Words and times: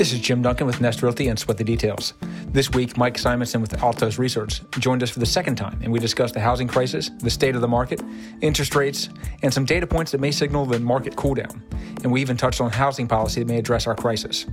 This 0.00 0.14
is 0.14 0.20
Jim 0.20 0.40
Duncan 0.40 0.66
with 0.66 0.80
Nest 0.80 1.02
Realty 1.02 1.28
and 1.28 1.38
Sweat 1.38 1.58
the 1.58 1.62
Details. 1.62 2.14
This 2.46 2.70
week, 2.70 2.96
Mike 2.96 3.18
Simonsen 3.18 3.60
with 3.60 3.82
Altos 3.82 4.18
Research 4.18 4.62
joined 4.78 5.02
us 5.02 5.10
for 5.10 5.18
the 5.18 5.26
second 5.26 5.56
time, 5.56 5.78
and 5.82 5.92
we 5.92 5.98
discussed 5.98 6.32
the 6.32 6.40
housing 6.40 6.66
crisis, 6.66 7.10
the 7.18 7.28
state 7.28 7.54
of 7.54 7.60
the 7.60 7.68
market, 7.68 8.00
interest 8.40 8.74
rates, 8.74 9.10
and 9.42 9.52
some 9.52 9.66
data 9.66 9.86
points 9.86 10.10
that 10.12 10.18
may 10.22 10.30
signal 10.30 10.64
the 10.64 10.80
market 10.80 11.16
cooldown. 11.16 11.60
And 12.02 12.10
we 12.10 12.22
even 12.22 12.38
touched 12.38 12.62
on 12.62 12.70
housing 12.70 13.08
policy 13.08 13.42
that 13.42 13.46
may 13.46 13.58
address 13.58 13.86
our 13.86 13.94
crisis. 13.94 14.46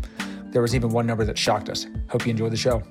There 0.52 0.62
was 0.62 0.75
even 0.75 0.89
one 0.89 1.07
number 1.07 1.23
that 1.23 1.38
shocked 1.38 1.70
us. 1.70 1.88
Hope 2.09 2.25
you 2.25 2.32
enjoy 2.32 2.50
the 2.50 2.57
show. 2.57 2.84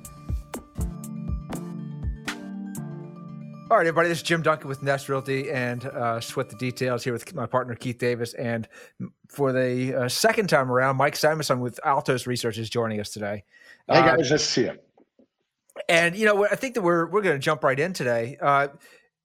All 3.77 3.81
right, 3.81 3.89
everybody. 3.89 4.09
This 4.09 4.21
is 4.21 4.25
Jim 4.25 4.41
Duncan 4.41 4.71
with 4.71 4.83
Nest 4.83 5.07
Realty 5.11 5.51
and 5.51 5.85
uh, 5.85 6.19
Sweat 6.19 6.49
the 6.49 6.57
Details 6.57 7.05
here 7.05 7.13
with 7.13 7.35
my 7.35 7.45
partner 7.45 7.75
Keith 7.75 7.99
Davis. 7.99 8.33
And 8.33 8.67
for 9.29 9.53
the 9.53 9.95
uh, 9.95 10.09
second 10.09 10.49
time 10.49 10.73
around, 10.73 10.97
Mike 10.97 11.15
Simonsen 11.15 11.59
with 11.59 11.79
Altos 11.85 12.27
Research 12.27 12.57
is 12.57 12.71
joining 12.71 13.01
us 13.01 13.11
today. 13.11 13.45
Hey 13.87 14.01
guys, 14.01 14.13
uh, 14.13 14.17
nice 14.17 14.29
to 14.31 14.39
see 14.39 14.63
you. 14.63 14.79
And 15.91 16.17
you 16.17 16.25
know, 16.25 16.47
I 16.47 16.55
think 16.55 16.73
that 16.77 16.81
we're 16.81 17.05
we're 17.11 17.21
going 17.21 17.35
to 17.35 17.39
jump 17.39 17.63
right 17.65 17.79
in 17.79 17.93
today. 17.93 18.39
Uh, 18.41 18.69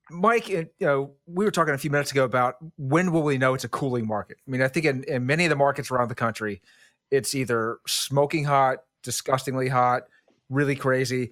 Mike, 0.10 0.50
you 0.50 0.68
know, 0.82 1.14
we 1.28 1.46
were 1.46 1.52
talking 1.52 1.74
a 1.74 1.78
few 1.78 1.90
minutes 1.90 2.12
ago 2.12 2.26
about 2.26 2.56
when 2.78 3.14
will 3.14 3.24
we 3.24 3.38
know 3.38 3.54
it's 3.54 3.64
a 3.64 3.70
cooling 3.70 4.06
market. 4.06 4.36
I 4.46 4.52
mean, 4.52 4.62
I 4.62 4.68
think 4.68 4.86
in, 4.86 5.06
in 5.06 5.26
many 5.26 5.46
of 5.46 5.50
the 5.50 5.56
markets 5.56 5.92
around 5.92 6.10
the 6.10 6.16
country, 6.16 6.62
it's 7.10 7.34
either 7.34 7.78
smoking 7.88 8.44
hot, 8.44 8.80
disgustingly 9.02 9.70
hot, 9.70 10.08
really 10.50 10.76
crazy. 10.76 11.32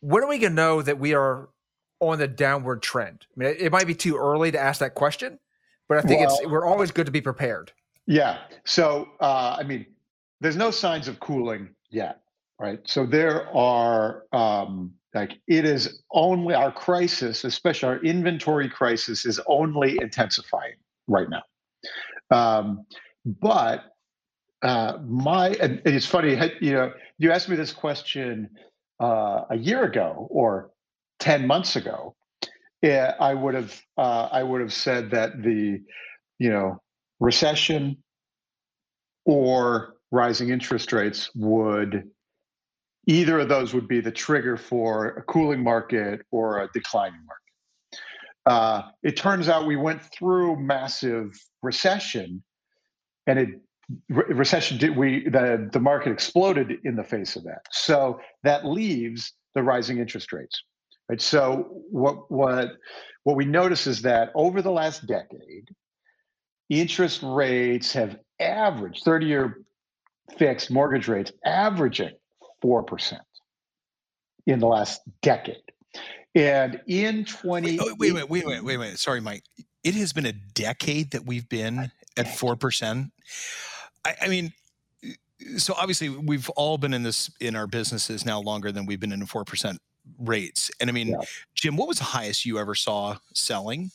When 0.00 0.22
are 0.22 0.28
we 0.28 0.38
going 0.38 0.52
to 0.52 0.56
know 0.56 0.80
that 0.80 0.98
we 0.98 1.12
are 1.12 1.50
on 2.02 2.18
the 2.18 2.28
downward 2.28 2.82
trend? 2.82 3.26
I 3.36 3.40
mean, 3.40 3.54
it 3.58 3.70
might 3.70 3.86
be 3.86 3.94
too 3.94 4.16
early 4.16 4.50
to 4.50 4.58
ask 4.58 4.80
that 4.80 4.94
question, 4.94 5.38
but 5.88 5.98
I 5.98 6.02
think 6.02 6.20
well, 6.20 6.38
it's 6.40 6.50
we're 6.50 6.66
always 6.66 6.90
good 6.90 7.06
to 7.06 7.12
be 7.12 7.20
prepared. 7.20 7.72
Yeah. 8.06 8.38
So, 8.64 9.08
uh, 9.20 9.56
I 9.58 9.62
mean, 9.62 9.86
there's 10.40 10.56
no 10.56 10.70
signs 10.70 11.06
of 11.06 11.20
cooling 11.20 11.70
yet, 11.90 12.20
right? 12.58 12.80
So 12.84 13.06
there 13.06 13.48
are 13.54 14.24
um, 14.32 14.92
like 15.14 15.38
it 15.46 15.64
is 15.64 16.02
only 16.10 16.54
our 16.54 16.72
crisis, 16.72 17.44
especially 17.44 17.88
our 17.88 18.02
inventory 18.02 18.68
crisis, 18.68 19.24
is 19.24 19.40
only 19.46 19.98
intensifying 20.00 20.74
right 21.06 21.28
now. 21.30 21.42
Um, 22.36 22.84
but 23.24 23.84
uh, 24.62 24.98
my 25.04 25.50
and 25.60 25.80
it's 25.84 26.06
funny, 26.06 26.36
you 26.60 26.72
know, 26.72 26.92
you 27.18 27.30
asked 27.30 27.48
me 27.48 27.54
this 27.54 27.72
question 27.72 28.50
uh, 29.00 29.44
a 29.50 29.56
year 29.56 29.84
ago 29.84 30.26
or 30.30 30.71
10 31.22 31.46
months 31.46 31.76
ago, 31.76 32.16
yeah, 32.82 33.14
I 33.20 33.32
would 33.32 33.54
have 33.54 33.80
uh, 33.96 34.28
I 34.32 34.42
would 34.42 34.60
have 34.60 34.72
said 34.72 35.12
that 35.12 35.40
the 35.40 35.80
you 36.40 36.50
know 36.50 36.82
recession 37.20 38.02
or 39.24 39.94
rising 40.10 40.50
interest 40.50 40.92
rates 40.92 41.30
would 41.36 42.10
either 43.06 43.38
of 43.38 43.48
those 43.48 43.72
would 43.72 43.86
be 43.86 44.00
the 44.00 44.10
trigger 44.10 44.56
for 44.56 45.10
a 45.10 45.22
cooling 45.22 45.62
market 45.62 46.22
or 46.32 46.60
a 46.60 46.68
declining 46.74 47.20
market. 47.24 48.02
Uh, 48.44 48.90
it 49.04 49.16
turns 49.16 49.48
out 49.48 49.64
we 49.64 49.76
went 49.76 50.02
through 50.02 50.60
massive 50.60 51.30
recession, 51.62 52.42
and 53.28 53.38
it 53.38 53.48
re- 54.08 54.34
recession 54.34 54.76
did 54.76 54.96
we 54.96 55.28
the 55.28 55.68
the 55.72 55.78
market 55.78 56.10
exploded 56.10 56.72
in 56.82 56.96
the 56.96 57.04
face 57.04 57.36
of 57.36 57.44
that. 57.44 57.62
So 57.70 58.18
that 58.42 58.66
leaves 58.66 59.32
the 59.54 59.62
rising 59.62 59.98
interest 59.98 60.32
rates. 60.32 60.64
Right. 61.12 61.20
So 61.20 61.68
what 61.90 62.30
what 62.32 62.70
what 63.24 63.36
we 63.36 63.44
notice 63.44 63.86
is 63.86 64.00
that 64.00 64.30
over 64.34 64.62
the 64.62 64.70
last 64.70 65.06
decade, 65.06 65.68
interest 66.70 67.20
rates 67.22 67.92
have 67.92 68.16
averaged 68.40 69.04
30-year 69.04 69.58
fixed 70.38 70.70
mortgage 70.70 71.08
rates 71.08 71.30
averaging 71.44 72.12
4% 72.64 73.18
in 74.46 74.58
the 74.58 74.66
last 74.66 75.02
decade. 75.20 75.60
And 76.34 76.80
in 76.86 77.26
20 77.26 77.68
wait, 77.68 77.80
oh, 77.82 77.94
wait, 77.98 78.14
wait, 78.14 78.30
wait, 78.30 78.46
wait, 78.46 78.64
wait, 78.64 78.76
wait. 78.78 78.98
Sorry, 78.98 79.20
Mike. 79.20 79.42
It 79.84 79.94
has 79.96 80.14
been 80.14 80.24
a 80.24 80.32
decade 80.32 81.10
that 81.10 81.26
we've 81.26 81.46
been 81.46 81.92
at 82.16 82.24
4%. 82.24 83.10
I, 84.06 84.14
I 84.22 84.28
mean, 84.28 84.54
so 85.58 85.74
obviously 85.76 86.08
we've 86.08 86.48
all 86.50 86.78
been 86.78 86.94
in 86.94 87.02
this 87.02 87.30
in 87.38 87.54
our 87.54 87.66
businesses 87.66 88.24
now 88.24 88.40
longer 88.40 88.72
than 88.72 88.86
we've 88.86 89.00
been 89.00 89.12
in 89.12 89.20
a 89.20 89.26
4% 89.26 89.76
rates. 90.18 90.70
And 90.80 90.88
I 90.90 90.92
mean, 90.92 91.08
yeah. 91.08 91.20
Jim, 91.54 91.76
what 91.76 91.88
was 91.88 91.98
the 91.98 92.04
highest 92.04 92.44
you 92.46 92.58
ever 92.58 92.74
saw 92.74 93.16
selling? 93.34 93.90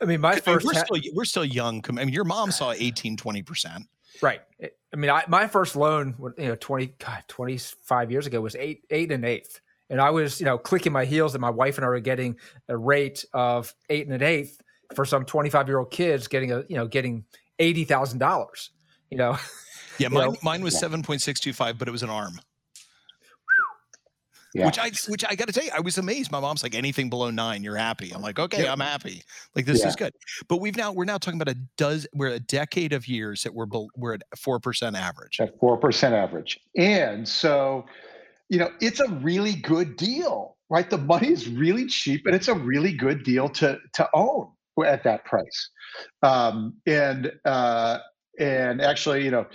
I 0.00 0.06
mean, 0.06 0.20
my 0.20 0.36
first 0.36 0.64
we're, 0.64 0.74
ha- 0.74 0.84
still, 0.84 1.12
we're 1.14 1.24
still 1.24 1.44
young. 1.44 1.84
I 1.88 1.92
mean, 1.92 2.08
your 2.08 2.24
mom 2.24 2.50
saw 2.50 2.72
18, 2.72 3.16
20%. 3.16 3.86
Right. 4.22 4.40
Eh, 4.60 4.68
I 4.92 4.96
mean, 4.96 5.10
I, 5.10 5.24
my 5.28 5.46
first 5.46 5.76
loan, 5.76 6.14
you 6.38 6.48
know, 6.48 6.56
20, 6.56 6.86
God, 6.98 7.22
25 7.28 8.10
years 8.10 8.26
ago 8.26 8.40
was 8.40 8.56
eight, 8.56 8.84
eight 8.90 9.12
and 9.12 9.24
eighth. 9.24 9.60
And 9.88 10.00
I 10.00 10.10
was, 10.10 10.40
you 10.40 10.46
know, 10.46 10.56
clicking 10.56 10.92
my 10.92 11.04
heels 11.04 11.32
that 11.32 11.40
my 11.40 11.50
wife 11.50 11.76
and 11.76 11.84
I 11.84 11.88
were 11.88 12.00
getting 12.00 12.36
a 12.68 12.76
rate 12.76 13.24
of 13.34 13.74
eight 13.88 14.06
and 14.06 14.14
an 14.14 14.22
eighth 14.22 14.60
for 14.94 15.04
some 15.04 15.24
25 15.24 15.68
year 15.68 15.78
old 15.78 15.90
kids 15.90 16.28
getting 16.28 16.52
a, 16.52 16.64
you 16.68 16.76
know, 16.76 16.86
getting 16.86 17.24
$80,000, 17.58 18.68
you 19.10 19.18
know? 19.18 19.36
Yeah. 19.98 20.08
Mine, 20.08 20.28
know? 20.28 20.36
mine 20.42 20.62
was 20.62 20.80
7.625, 20.80 21.76
but 21.76 21.88
it 21.88 21.90
was 21.90 22.02
an 22.02 22.10
arm. 22.10 22.40
Yeah. 24.54 24.66
Which 24.66 24.78
I 24.78 24.90
which 25.08 25.24
I 25.24 25.34
got 25.34 25.46
to 25.46 25.52
tell 25.52 25.64
you, 25.64 25.70
I 25.74 25.80
was 25.80 25.98
amazed. 25.98 26.32
My 26.32 26.40
mom's 26.40 26.62
like, 26.62 26.74
anything 26.74 27.08
below 27.08 27.30
nine, 27.30 27.62
you're 27.62 27.76
happy. 27.76 28.10
I'm 28.12 28.22
like, 28.22 28.38
okay, 28.38 28.64
yeah. 28.64 28.72
I'm 28.72 28.80
happy. 28.80 29.22
Like 29.54 29.64
this 29.64 29.80
yeah. 29.80 29.88
is 29.88 29.96
good. 29.96 30.12
But 30.48 30.60
we've 30.60 30.76
now 30.76 30.92
we're 30.92 31.04
now 31.04 31.18
talking 31.18 31.40
about 31.40 31.54
a 31.54 31.58
does 31.76 32.06
we're 32.14 32.28
a 32.28 32.40
decade 32.40 32.92
of 32.92 33.06
years 33.06 33.42
that 33.42 33.54
we're 33.54 33.66
we're 33.96 34.14
at 34.14 34.22
four 34.36 34.58
percent 34.58 34.96
average. 34.96 35.38
At 35.40 35.58
four 35.60 35.76
percent 35.76 36.14
average, 36.14 36.58
and 36.76 37.28
so 37.28 37.84
you 38.48 38.58
know 38.58 38.70
it's 38.80 39.00
a 39.00 39.08
really 39.08 39.54
good 39.54 39.96
deal, 39.96 40.56
right? 40.68 40.88
The 40.88 40.98
money 40.98 41.28
is 41.28 41.48
really 41.48 41.86
cheap, 41.86 42.26
and 42.26 42.34
it's 42.34 42.48
a 42.48 42.54
really 42.54 42.92
good 42.92 43.22
deal 43.22 43.48
to 43.50 43.78
to 43.94 44.08
own 44.14 44.48
at 44.84 45.04
that 45.04 45.24
price. 45.24 45.70
Um, 46.22 46.74
and 46.86 47.32
uh, 47.44 47.98
and 48.38 48.80
actually, 48.80 49.24
you 49.24 49.30
know, 49.30 49.46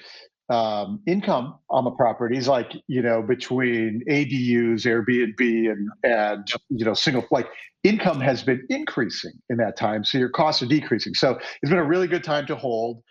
um, 0.50 1.02
income 1.08 1.56
on 1.70 1.84
the 1.84 1.92
properties, 1.92 2.48
like 2.48 2.74
you 2.88 3.02
know, 3.02 3.22
between 3.22 4.04
ADUs, 4.10 4.86
Airbnb, 4.86 5.72
and 5.72 5.90
and 6.04 6.48
you 6.70 6.86
know, 6.86 6.94
single 6.94 7.26
like 7.32 7.48
income 7.84 8.20
has 8.20 8.44
been 8.44 8.66
increasing 8.70 9.34
in 9.50 9.58
that 9.58 9.78
time, 9.78 10.04
so 10.04 10.18
your 10.18 10.30
costs 10.30 10.62
are 10.62 10.68
decreasing. 10.68 11.14
So 11.14 11.40
it's 11.62 11.70
been 11.70 11.80
a 11.80 11.84
really 11.84 12.08
good 12.08 12.24
time 12.24 12.46
to 12.48 12.56
hold 12.56 13.02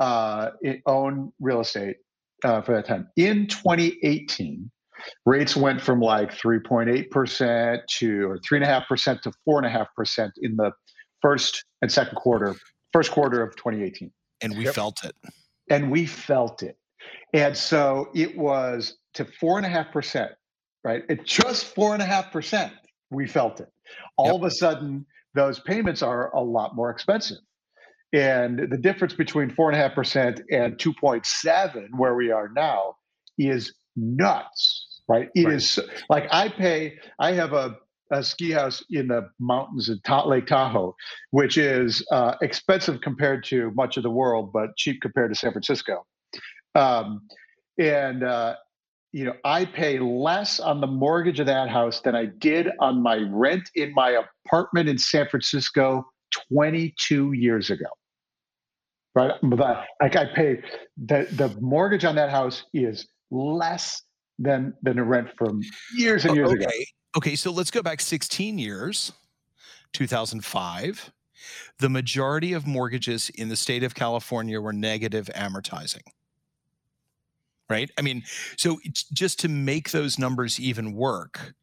uh, 0.00 0.50
own 0.86 1.32
real 1.40 1.60
estate 1.60 1.96
uh, 2.44 2.62
for 2.62 2.74
that 2.74 2.86
time. 2.86 3.08
In 3.16 3.48
2018, 3.48 4.70
rates 5.26 5.56
went 5.56 5.80
from 5.80 6.00
like 6.00 6.30
3.8 6.30 7.10
percent 7.10 7.82
to 7.98 8.30
or 8.30 8.38
three 8.38 8.58
and 8.58 8.64
a 8.64 8.68
half 8.68 8.86
percent 8.88 9.22
to 9.22 9.32
four 9.44 9.58
and 9.58 9.66
a 9.66 9.70
half 9.70 9.88
percent 9.96 10.32
in 10.42 10.56
the 10.56 10.70
first 11.22 11.64
and 11.82 11.90
second 11.90 12.16
quarter, 12.16 12.54
first 12.92 13.10
quarter 13.10 13.42
of 13.42 13.56
2018, 13.56 14.12
and 14.42 14.56
we 14.56 14.64
yep. 14.64 14.74
felt 14.74 15.04
it 15.04 15.16
and 15.70 15.90
we 15.90 16.06
felt 16.06 16.62
it 16.62 16.76
and 17.32 17.56
so 17.56 18.10
it 18.14 18.36
was 18.36 18.96
to 19.14 19.24
four 19.24 19.56
and 19.56 19.66
a 19.66 19.68
half 19.68 19.92
percent, 19.92 20.32
right? 20.84 21.02
It 21.08 21.24
just 21.24 21.74
four 21.74 21.92
and 21.92 22.02
a 22.02 22.06
half 22.06 22.30
percent. 22.30 22.72
We 23.10 23.26
felt 23.26 23.60
it. 23.60 23.68
All 24.16 24.26
yep. 24.26 24.36
of 24.36 24.44
a 24.44 24.50
sudden, 24.50 25.06
those 25.34 25.58
payments 25.60 26.02
are 26.02 26.34
a 26.34 26.40
lot 26.40 26.76
more 26.76 26.90
expensive. 26.90 27.38
And 28.12 28.70
the 28.70 28.78
difference 28.78 29.14
between 29.14 29.50
four 29.50 29.68
and 29.68 29.76
a 29.76 29.82
half 29.82 29.94
percent 29.94 30.40
and 30.50 30.78
2.7, 30.78 31.88
where 31.96 32.14
we 32.14 32.30
are 32.30 32.48
now, 32.48 32.94
is 33.36 33.74
nuts, 33.96 35.00
right? 35.08 35.28
It 35.34 35.46
right. 35.46 35.54
is 35.54 35.80
like 36.08 36.28
I 36.30 36.48
pay, 36.48 36.98
I 37.18 37.32
have 37.32 37.52
a, 37.52 37.76
a 38.12 38.22
ski 38.22 38.52
house 38.52 38.84
in 38.90 39.08
the 39.08 39.28
mountains 39.40 39.88
of 39.88 40.00
Ta- 40.04 40.28
Lake 40.28 40.46
Tahoe, 40.46 40.94
which 41.32 41.58
is 41.58 42.06
uh, 42.12 42.36
expensive 42.40 43.00
compared 43.00 43.42
to 43.44 43.72
much 43.74 43.96
of 43.96 44.04
the 44.04 44.10
world, 44.10 44.52
but 44.52 44.76
cheap 44.76 45.02
compared 45.02 45.32
to 45.32 45.34
San 45.34 45.50
Francisco. 45.50 46.06
Um, 46.74 47.22
and 47.78 48.22
uh, 48.22 48.56
you 49.12 49.24
know, 49.24 49.34
I 49.44 49.64
pay 49.64 50.00
less 50.00 50.58
on 50.58 50.80
the 50.80 50.86
mortgage 50.86 51.38
of 51.38 51.46
that 51.46 51.68
house 51.68 52.00
than 52.00 52.16
I 52.16 52.26
did 52.26 52.68
on 52.80 53.00
my 53.00 53.24
rent 53.30 53.70
in 53.76 53.94
my 53.94 54.20
apartment 54.44 54.88
in 54.88 54.98
San 54.98 55.28
Francisco 55.28 56.04
22 56.52 57.32
years 57.32 57.70
ago. 57.70 57.86
Right, 59.14 59.32
like 59.44 60.16
I 60.16 60.24
pay 60.34 60.60
the 60.96 61.28
the 61.30 61.56
mortgage 61.60 62.04
on 62.04 62.16
that 62.16 62.30
house 62.30 62.64
is 62.74 63.06
less 63.30 64.02
than 64.40 64.74
than 64.82 64.96
the 64.96 65.04
rent 65.04 65.28
from 65.38 65.62
years 65.96 66.24
and 66.24 66.34
years 66.34 66.50
okay. 66.50 66.64
ago. 66.64 66.70
Okay, 67.16 67.36
so 67.36 67.52
let's 67.52 67.70
go 67.70 67.80
back 67.80 68.00
16 68.00 68.58
years, 68.58 69.12
2005. 69.92 71.12
The 71.78 71.88
majority 71.88 72.52
of 72.52 72.66
mortgages 72.66 73.30
in 73.30 73.48
the 73.48 73.54
state 73.54 73.84
of 73.84 73.94
California 73.94 74.60
were 74.60 74.72
negative 74.72 75.30
amortizing 75.36 76.02
right? 77.68 77.90
I 77.98 78.02
mean, 78.02 78.22
so 78.56 78.78
just 79.12 79.40
to 79.40 79.48
make 79.48 79.90
those 79.90 80.18
numbers 80.18 80.60
even 80.60 80.94
work, 80.94 81.54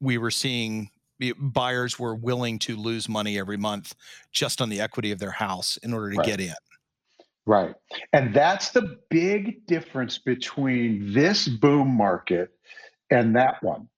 we 0.00 0.18
were 0.18 0.30
seeing 0.30 0.90
buyers 1.36 1.98
were 1.98 2.14
willing 2.14 2.58
to 2.60 2.76
lose 2.76 3.08
money 3.08 3.38
every 3.38 3.56
month 3.56 3.94
just 4.32 4.60
on 4.60 4.68
the 4.68 4.80
equity 4.80 5.10
of 5.10 5.18
their 5.18 5.32
house 5.32 5.76
in 5.78 5.92
order 5.92 6.10
to 6.10 6.18
right. 6.18 6.26
get 6.26 6.40
in. 6.40 6.54
Right. 7.46 7.74
And 8.12 8.34
that's 8.34 8.70
the 8.70 8.98
big 9.08 9.66
difference 9.66 10.18
between 10.18 11.12
this 11.12 11.48
boom 11.48 11.96
market 11.96 12.50
and 13.10 13.34
that 13.36 13.62
one. 13.62 13.88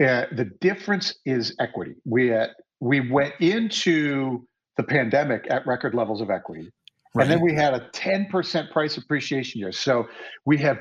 Uh, 0.00 0.26
the 0.32 0.50
difference 0.60 1.14
is 1.26 1.54
equity. 1.58 1.96
We 2.04 2.32
uh, 2.32 2.46
we 2.80 3.10
went 3.10 3.34
into 3.40 4.46
the 4.76 4.82
pandemic 4.82 5.46
at 5.50 5.66
record 5.66 5.94
levels 5.94 6.22
of 6.22 6.30
equity, 6.30 6.70
right. 7.14 7.22
and 7.22 7.30
then 7.30 7.40
we 7.40 7.54
had 7.54 7.74
a 7.74 7.88
10% 7.90 8.70
price 8.70 8.96
appreciation 8.96 9.60
year. 9.60 9.72
So 9.72 10.08
we 10.44 10.58
have 10.58 10.78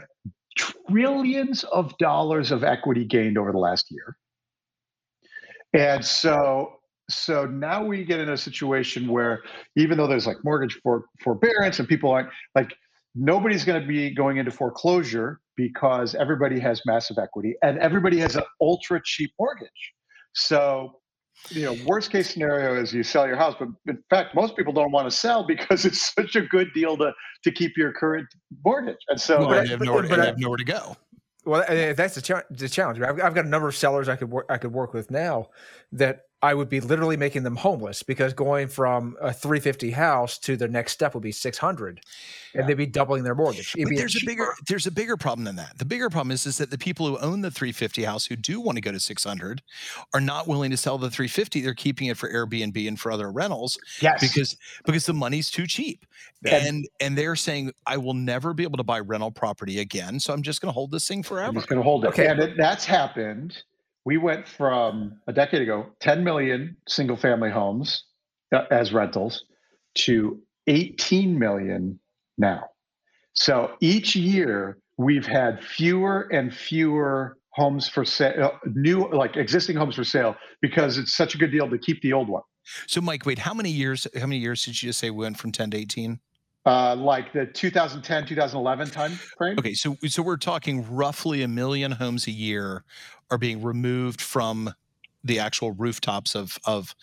trillions 0.58 1.64
of 1.66 1.98
dollars 1.98 2.52
of 2.52 2.64
equity 2.64 3.06
gained 3.06 3.38
over 3.38 3.52
the 3.52 3.58
last 3.58 3.88
year. 3.90 4.18
And 5.74 6.04
so 6.04 6.80
so 7.10 7.46
now 7.46 7.84
we 7.84 8.04
get 8.06 8.20
in 8.20 8.30
a 8.30 8.38
situation 8.38 9.08
where 9.08 9.42
even 9.76 9.98
though 9.98 10.08
there's 10.08 10.28
like 10.28 10.38
mortgage 10.44 10.80
for 10.84 11.06
forbearance 11.24 11.80
and 11.80 11.88
people 11.88 12.12
aren't 12.12 12.30
like 12.56 12.72
nobody's 13.16 13.66
going 13.66 13.81
to 13.81 13.88
be 13.88 14.14
going 14.14 14.38
into 14.38 14.52
foreclosure 14.52 15.42
because 15.56 16.14
everybody 16.14 16.60
has 16.60 16.81
massive 16.86 17.18
equity 17.18 17.56
and 17.64 17.80
everybody 17.80 18.20
has 18.20 18.36
an 18.36 18.44
ultra 18.62 19.02
cheap 19.04 19.31
mortgage 19.40 19.94
so 20.34 20.99
you 21.50 21.64
know 21.64 21.76
worst 21.86 22.12
case 22.12 22.30
scenario 22.30 22.80
is 22.80 22.94
you 22.94 23.04
sell 23.04 23.28
your 23.28 23.36
house 23.36 23.56
but 23.58 23.70
in 23.88 24.02
fact 24.10 24.36
most 24.36 24.56
people 24.56 24.74
don't 24.74 24.92
want 24.92 25.10
to 25.10 25.16
sell 25.16 25.46
because 25.46 25.86
it's 25.90 26.14
such 26.14 26.36
a 26.36 26.42
good 26.42 26.68
deal 26.74 26.98
to 26.98 27.12
to 27.44 27.52
keep 27.52 27.78
your 27.78 27.92
current 27.94 28.28
mortgage 28.66 28.98
and 29.10 29.20
so 29.20 29.40
well, 29.40 29.50
but, 29.50 29.68
have, 29.68 29.82
nowhere, 29.82 30.02
but, 30.04 30.10
but, 30.10 30.20
have 30.20 30.38
nowhere 30.38 30.58
to 30.58 30.64
go 30.64 30.96
well, 31.46 31.64
that's 31.96 32.16
the, 32.16 32.22
ch- 32.22 32.46
the 32.52 32.70
challenge. 32.70 33.00
I've, 33.02 33.20
I've, 33.22 33.34
got 33.34 33.46
a 33.46 33.48
number 33.48 33.68
of 33.68 33.76
sellers 33.76 34.08
I 34.08 34.18
could 34.18 34.30
work 34.30 34.46
I 34.50 34.58
could 34.58 34.74
work 34.74 34.94
with 34.94 35.10
now 35.10 35.50
that 35.94 36.26
I 36.42 36.54
would 36.54 36.70
be 36.70 36.80
literally 36.80 37.18
making 37.18 37.44
them 37.44 37.58
homeless 37.58 38.02
because 38.02 38.34
going 38.34 38.70
from 38.70 39.18
a 39.20 39.34
350 39.34 39.92
house 39.92 40.38
to 40.40 40.56
the 40.56 40.70
next 40.70 40.94
step 40.94 41.14
would 41.14 41.24
be 41.24 41.34
600 41.34 42.00
yeah. 42.54 42.62
and 42.62 42.70
they'd 42.70 42.76
be 42.76 42.86
doubling 42.86 43.24
their 43.24 43.36
mortgage. 43.36 43.76
but 43.78 43.90
there's 43.96 44.16
a, 44.16 44.20
a 44.24 44.26
bigger 44.26 44.54
there's 44.68 44.88
a 44.88 44.92
bigger 44.92 45.18
problem 45.18 45.44
than 45.44 45.58
that. 45.58 45.78
The 45.78 45.86
bigger 45.86 46.10
problem 46.10 46.32
is 46.32 46.46
is 46.46 46.58
that 46.58 46.72
the 46.72 46.78
people 46.78 47.08
who 47.08 47.18
own 47.18 47.42
the 47.42 47.52
350 47.52 48.04
house 48.04 48.26
who 48.26 48.38
do 48.38 48.62
want 48.62 48.78
to 48.78 48.82
go 48.82 48.92
to 48.92 49.00
600 49.00 49.62
are 50.14 50.22
not 50.22 50.48
willing 50.48 50.72
to 50.72 50.78
sell 50.78 50.98
the 50.98 51.10
350. 51.10 51.60
They're 51.60 51.74
keeping 51.74 52.08
it 52.08 52.18
for 52.18 52.32
Airbnb 52.32 52.88
and 52.88 52.98
for 52.98 53.12
other 53.12 53.32
rentals 53.32 53.78
yes. 54.02 54.22
because 54.22 54.56
because 54.86 55.06
the 55.06 55.14
money's 55.14 55.52
too 55.52 55.68
cheap. 55.68 56.06
And 56.50 56.88
and 57.02 57.18
they're 57.18 57.36
saying 57.36 57.74
I 57.86 57.98
will 57.98 58.14
never 58.14 58.54
be 58.54 58.64
able 58.64 58.78
to 58.78 58.84
buy 58.84 59.02
rental 59.02 59.32
property 59.32 59.80
again, 59.80 60.22
so 60.22 60.34
I'm 60.34 60.42
just 60.42 60.62
going 60.62 60.70
to 60.70 60.74
hold 60.74 60.92
this 60.92 61.06
thing 61.06 61.22
forever. 61.22 61.50
I'm 61.50 61.56
just 61.56 61.68
going 61.68 61.80
to 61.80 61.84
hold 61.84 62.06
it. 62.06 62.10
Okay. 62.10 62.28
And 62.28 62.40
it, 62.40 62.58
that's 62.58 62.86
happened 62.86 63.62
we 64.06 64.18
went 64.18 64.48
from 64.48 65.19
a 65.28 65.34
decade 65.34 65.62
ago 65.62 65.88
10 66.00 66.24
million 66.24 66.78
single 66.88 67.18
family 67.18 67.51
homes 67.51 68.06
uh, 68.54 68.63
as 68.72 68.94
rentals 68.94 69.46
to 69.96 70.42
18 70.68 71.38
million 71.38 72.00
now. 72.38 72.66
So 73.34 73.72
each 73.80 74.16
year 74.16 74.78
we've 74.98 75.25
had 75.25 75.63
fewer 75.63 76.28
and 76.31 76.54
fewer 76.54 77.38
homes 77.54 77.90
for 77.90 78.06
sale, 78.06 78.51
uh, 78.54 78.69
new 78.74 79.10
like 79.12 79.36
existing 79.38 79.75
homes 79.75 79.96
for 79.96 80.04
sale 80.04 80.36
because 80.62 80.98
it's 80.98 81.16
such 81.16 81.36
a 81.36 81.38
good 81.38 81.52
deal 81.52 81.69
to 81.69 81.78
keep 81.78 82.02
the 82.02 82.13
old 82.13 82.30
one. 82.30 82.44
So 82.88 83.02
Mike, 83.02 83.25
wait, 83.25 83.40
how 83.40 83.54
many 83.54 83.72
years 83.72 84.07
how 84.16 84.28
many 84.28 84.38
years 84.38 84.63
did 84.63 84.81
you 84.81 84.90
just 84.90 85.00
say 85.00 85.10
we 85.10 85.24
went 85.24 85.38
from 85.38 85.52
10 85.52 85.72
to 85.72 85.78
18? 85.78 86.19
Uh, 86.66 86.94
like 86.96 87.32
the 87.32 87.46
2010 87.46 88.28
2011 88.28 88.90
time 88.90 89.12
frame 89.38 89.58
okay 89.58 89.74
so 89.74 89.96
so 90.08 90.22
we're 90.22 90.36
talking 90.36 90.86
roughly 90.94 91.42
a 91.42 91.48
million 91.48 91.94
homes 91.94 92.28
a 92.28 92.32
year 92.32 92.84
are 93.32 93.38
being 93.38 93.64
removed 93.64 94.22
from 94.22 94.72
the 95.24 95.40
actual 95.40 95.72
rooftops 95.72 96.36
of 96.36 96.58
of 96.66 96.96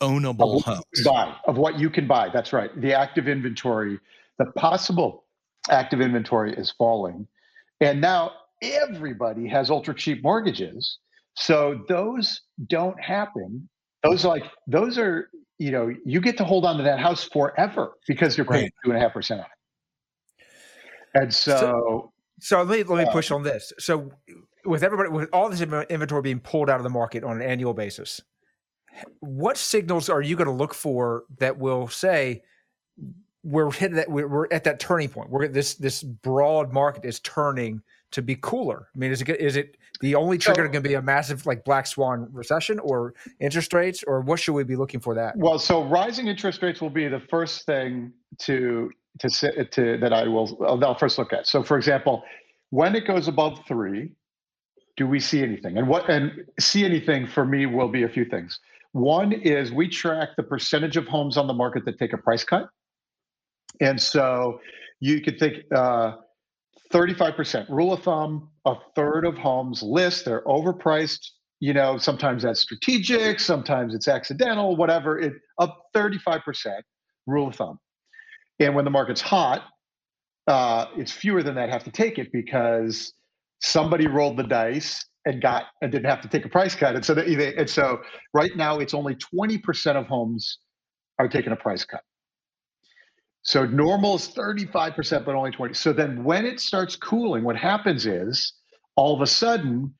ownable 0.00 0.58
of 0.58 0.64
homes. 0.64 1.04
Buy 1.04 1.34
of 1.46 1.56
what 1.56 1.78
you 1.78 1.88
can 1.88 2.06
buy. 2.06 2.28
That's 2.32 2.52
right. 2.52 2.70
The 2.80 2.92
active 2.92 3.28
inventory, 3.28 3.98
the 4.38 4.46
possible 4.56 5.24
active 5.70 6.00
inventory 6.00 6.52
is 6.54 6.72
falling, 6.76 7.26
and 7.80 8.00
now 8.00 8.32
everybody 8.60 9.48
has 9.48 9.70
ultra 9.70 9.94
cheap 9.94 10.22
mortgages. 10.22 10.98
So 11.34 11.84
those 11.88 12.42
don't 12.66 13.00
happen. 13.00 13.68
Those 14.02 14.24
like 14.24 14.44
those 14.66 14.98
are 14.98 15.30
you 15.62 15.70
know 15.70 15.94
you 16.04 16.20
get 16.20 16.36
to 16.38 16.44
hold 16.44 16.64
on 16.64 16.76
to 16.76 16.82
that 16.82 16.98
house 16.98 17.24
forever 17.24 17.92
because 18.06 18.36
you're 18.36 18.46
paying 18.46 18.70
two 18.84 18.90
and 18.90 18.98
a 18.98 19.00
half 19.00 19.12
percent 19.12 19.40
on 19.40 19.46
it. 19.46 21.22
And 21.22 21.34
so, 21.34 21.56
so, 21.58 22.12
so 22.40 22.62
let 22.62 22.78
me 22.78 22.82
let 22.84 23.04
me 23.04 23.08
uh, 23.08 23.12
push 23.12 23.30
on 23.30 23.42
this. 23.42 23.72
So 23.78 24.10
with 24.64 24.82
everybody 24.82 25.10
with 25.10 25.28
all 25.32 25.48
this 25.48 25.60
inventory 25.60 26.22
being 26.22 26.40
pulled 26.40 26.68
out 26.68 26.76
of 26.76 26.84
the 26.84 26.90
market 26.90 27.24
on 27.24 27.36
an 27.36 27.42
annual 27.42 27.74
basis 27.74 28.20
what 29.20 29.56
signals 29.56 30.08
are 30.08 30.22
you 30.22 30.36
going 30.36 30.46
to 30.46 30.52
look 30.52 30.74
for 30.74 31.24
that 31.38 31.58
will 31.58 31.88
say 31.88 32.42
we're 33.42 33.70
hitting 33.72 33.96
that 33.96 34.08
we're 34.10 34.46
at 34.52 34.64
that 34.64 34.78
turning 34.78 35.08
point 35.08 35.30
we're 35.30 35.48
this 35.48 35.74
this 35.74 36.02
broad 36.02 36.72
market 36.72 37.04
is 37.04 37.20
turning 37.20 37.82
to 38.10 38.22
be 38.22 38.36
cooler 38.36 38.88
i 38.94 38.98
mean 38.98 39.10
is 39.10 39.22
it 39.22 39.28
is 39.40 39.56
it 39.56 39.76
the 40.02 40.14
only 40.14 40.36
trigger 40.36 40.66
so, 40.66 40.68
going 40.68 40.82
to 40.82 40.88
be 40.88 40.94
a 40.94 41.02
massive 41.02 41.46
like 41.46 41.64
black 41.64 41.86
swan 41.86 42.28
recession 42.32 42.78
or 42.80 43.14
interest 43.40 43.72
rates 43.72 44.04
or 44.06 44.20
what 44.20 44.38
should 44.38 44.52
we 44.52 44.64
be 44.64 44.76
looking 44.76 45.00
for 45.00 45.14
that 45.14 45.34
well 45.36 45.58
so 45.58 45.82
rising 45.84 46.26
interest 46.26 46.62
rates 46.62 46.80
will 46.80 46.90
be 46.90 47.08
the 47.08 47.22
first 47.30 47.64
thing 47.64 48.12
to 48.38 48.90
to 49.18 49.30
to 49.70 49.98
that 49.98 50.12
i 50.12 50.28
will 50.28 50.58
i'll 50.66 50.98
first 50.98 51.18
look 51.18 51.32
at 51.32 51.46
so 51.46 51.62
for 51.62 51.76
example 51.78 52.22
when 52.70 52.94
it 52.94 53.06
goes 53.06 53.28
above 53.28 53.58
three 53.66 54.12
do 54.96 55.06
we 55.06 55.20
see 55.20 55.42
anything? 55.42 55.78
And 55.78 55.88
what 55.88 56.08
and 56.08 56.44
see 56.60 56.84
anything 56.84 57.26
for 57.26 57.44
me 57.44 57.66
will 57.66 57.88
be 57.88 58.02
a 58.02 58.08
few 58.08 58.24
things. 58.24 58.58
One 58.92 59.32
is 59.32 59.72
we 59.72 59.88
track 59.88 60.30
the 60.36 60.42
percentage 60.42 60.96
of 60.96 61.06
homes 61.06 61.36
on 61.36 61.46
the 61.46 61.54
market 61.54 61.84
that 61.86 61.98
take 61.98 62.12
a 62.12 62.18
price 62.18 62.44
cut. 62.44 62.68
And 63.80 64.00
so 64.00 64.60
you 65.00 65.22
could 65.22 65.38
think 65.38 65.64
uh, 65.74 66.16
35% 66.92 67.70
rule 67.70 67.94
of 67.94 68.02
thumb, 68.02 68.50
a 68.64 68.74
third 68.94 69.24
of 69.24 69.36
homes 69.36 69.82
list, 69.82 70.24
they're 70.24 70.44
overpriced. 70.44 71.20
You 71.60 71.74
know, 71.74 71.96
sometimes 71.96 72.42
that's 72.42 72.60
strategic, 72.60 73.38
sometimes 73.38 73.94
it's 73.94 74.08
accidental, 74.08 74.76
whatever. 74.76 75.18
It 75.18 75.34
up 75.58 75.86
35% 75.94 76.80
rule 77.26 77.48
of 77.48 77.54
thumb. 77.54 77.78
And 78.58 78.74
when 78.74 78.84
the 78.84 78.90
market's 78.90 79.20
hot, 79.20 79.62
uh, 80.48 80.86
it's 80.96 81.12
fewer 81.12 81.42
than 81.42 81.54
that 81.54 81.70
have 81.70 81.84
to 81.84 81.90
take 81.90 82.18
it 82.18 82.32
because 82.32 83.12
somebody 83.60 84.08
rolled 84.08 84.36
the 84.36 84.42
dice 84.42 85.04
and 85.24 85.40
got 85.40 85.66
and 85.80 85.92
didn't 85.92 86.10
have 86.10 86.20
to 86.22 86.28
take 86.28 86.44
a 86.44 86.48
price 86.48 86.74
cut. 86.74 86.96
And 86.96 87.04
so 87.04 87.14
that 87.14 87.26
and 87.26 87.70
so 87.70 88.00
right 88.34 88.56
now 88.56 88.78
it's 88.80 88.94
only 88.94 89.14
20% 89.14 89.96
of 89.96 90.06
homes 90.06 90.58
are 91.18 91.28
taking 91.28 91.52
a 91.52 91.56
price 91.56 91.84
cut. 91.84 92.02
So 93.42 93.66
normal 93.66 94.16
is 94.16 94.28
35%, 94.28 95.24
but 95.24 95.34
only 95.34 95.50
20. 95.50 95.74
So 95.74 95.92
then 95.92 96.22
when 96.22 96.46
it 96.46 96.60
starts 96.60 96.96
cooling, 96.96 97.42
what 97.44 97.56
happens 97.56 98.06
is 98.06 98.52
all 98.96 99.14
of 99.14 99.20
a 99.20 99.26
sudden, 99.26 99.94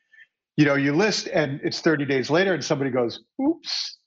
you 0.57 0.65
know, 0.65 0.75
you 0.75 0.95
list 0.95 1.27
and 1.29 1.61
it's 1.65 1.81
30 1.81 2.05
days 2.05 2.31
later 2.31 2.55
and 2.55 2.65
somebody 2.65 2.91
goes, 2.91 3.21
oops. 3.43 3.99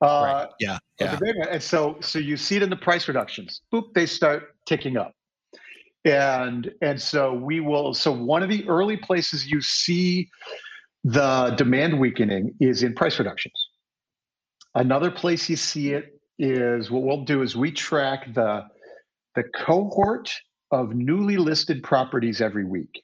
Uh, 0.00 0.06
right. 0.06 0.48
Yeah. 0.60 0.78
Yeah. 1.00 1.18
And 1.50 1.62
so 1.62 1.96
so 2.00 2.18
you 2.18 2.36
see 2.36 2.56
it 2.56 2.62
in 2.62 2.70
the 2.70 2.76
price 2.76 3.08
reductions. 3.08 3.62
Boop, 3.72 3.94
they 3.94 4.06
start 4.06 4.54
ticking 4.66 4.96
up 4.96 5.12
and 6.04 6.70
and 6.82 7.00
so 7.00 7.32
we 7.32 7.60
will 7.60 7.94
so 7.94 8.12
one 8.12 8.42
of 8.42 8.48
the 8.48 8.66
early 8.68 8.96
places 8.96 9.46
you 9.46 9.60
see 9.60 10.28
the 11.02 11.54
demand 11.56 11.98
weakening 11.98 12.54
is 12.60 12.82
in 12.82 12.94
price 12.94 13.18
reductions 13.18 13.68
another 14.74 15.10
place 15.10 15.48
you 15.48 15.56
see 15.56 15.92
it 15.92 16.20
is 16.38 16.90
what 16.90 17.02
we'll 17.02 17.24
do 17.24 17.42
is 17.42 17.56
we 17.56 17.70
track 17.70 18.32
the 18.34 18.64
the 19.34 19.44
cohort 19.44 20.32
of 20.70 20.94
newly 20.94 21.36
listed 21.36 21.82
properties 21.82 22.40
every 22.40 22.64
week. 22.64 23.02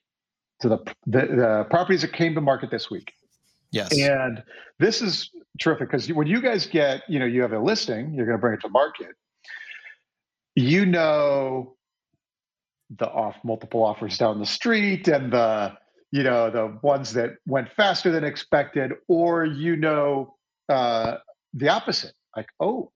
So 0.62 0.68
the, 0.68 0.78
the, 1.06 1.26
the 1.26 1.66
properties 1.70 2.02
that 2.02 2.12
came 2.12 2.34
to 2.34 2.40
market 2.40 2.70
this 2.70 2.90
week. 2.90 3.12
Yes. 3.70 3.96
And 3.96 4.42
this 4.78 5.00
is 5.00 5.30
terrific 5.58 5.90
because 5.90 6.12
when 6.12 6.26
you 6.26 6.40
guys 6.40 6.66
get 6.66 7.02
you 7.08 7.18
know 7.18 7.26
you 7.26 7.42
have 7.42 7.52
a 7.52 7.58
listing 7.58 8.14
you're 8.14 8.24
going 8.24 8.36
to 8.36 8.40
bring 8.40 8.54
it 8.54 8.60
to 8.60 8.68
market 8.68 9.10
you 10.54 10.86
know 10.86 11.76
the 12.98 13.06
off 13.06 13.36
multiple 13.44 13.84
offers 13.84 14.16
down 14.18 14.38
the 14.38 14.46
street 14.46 15.06
and 15.06 15.32
the 15.32 15.72
you 16.10 16.22
know 16.22 16.50
the 16.50 16.78
ones 16.82 17.12
that 17.12 17.30
went 17.46 17.68
faster 17.72 18.10
than 18.10 18.24
expected 18.24 18.92
or 19.06 19.44
you 19.44 19.76
know 19.76 20.34
uh, 20.68 21.16
the 21.54 21.68
opposite. 21.68 22.14
Like 22.36 22.46
oh 22.58 22.90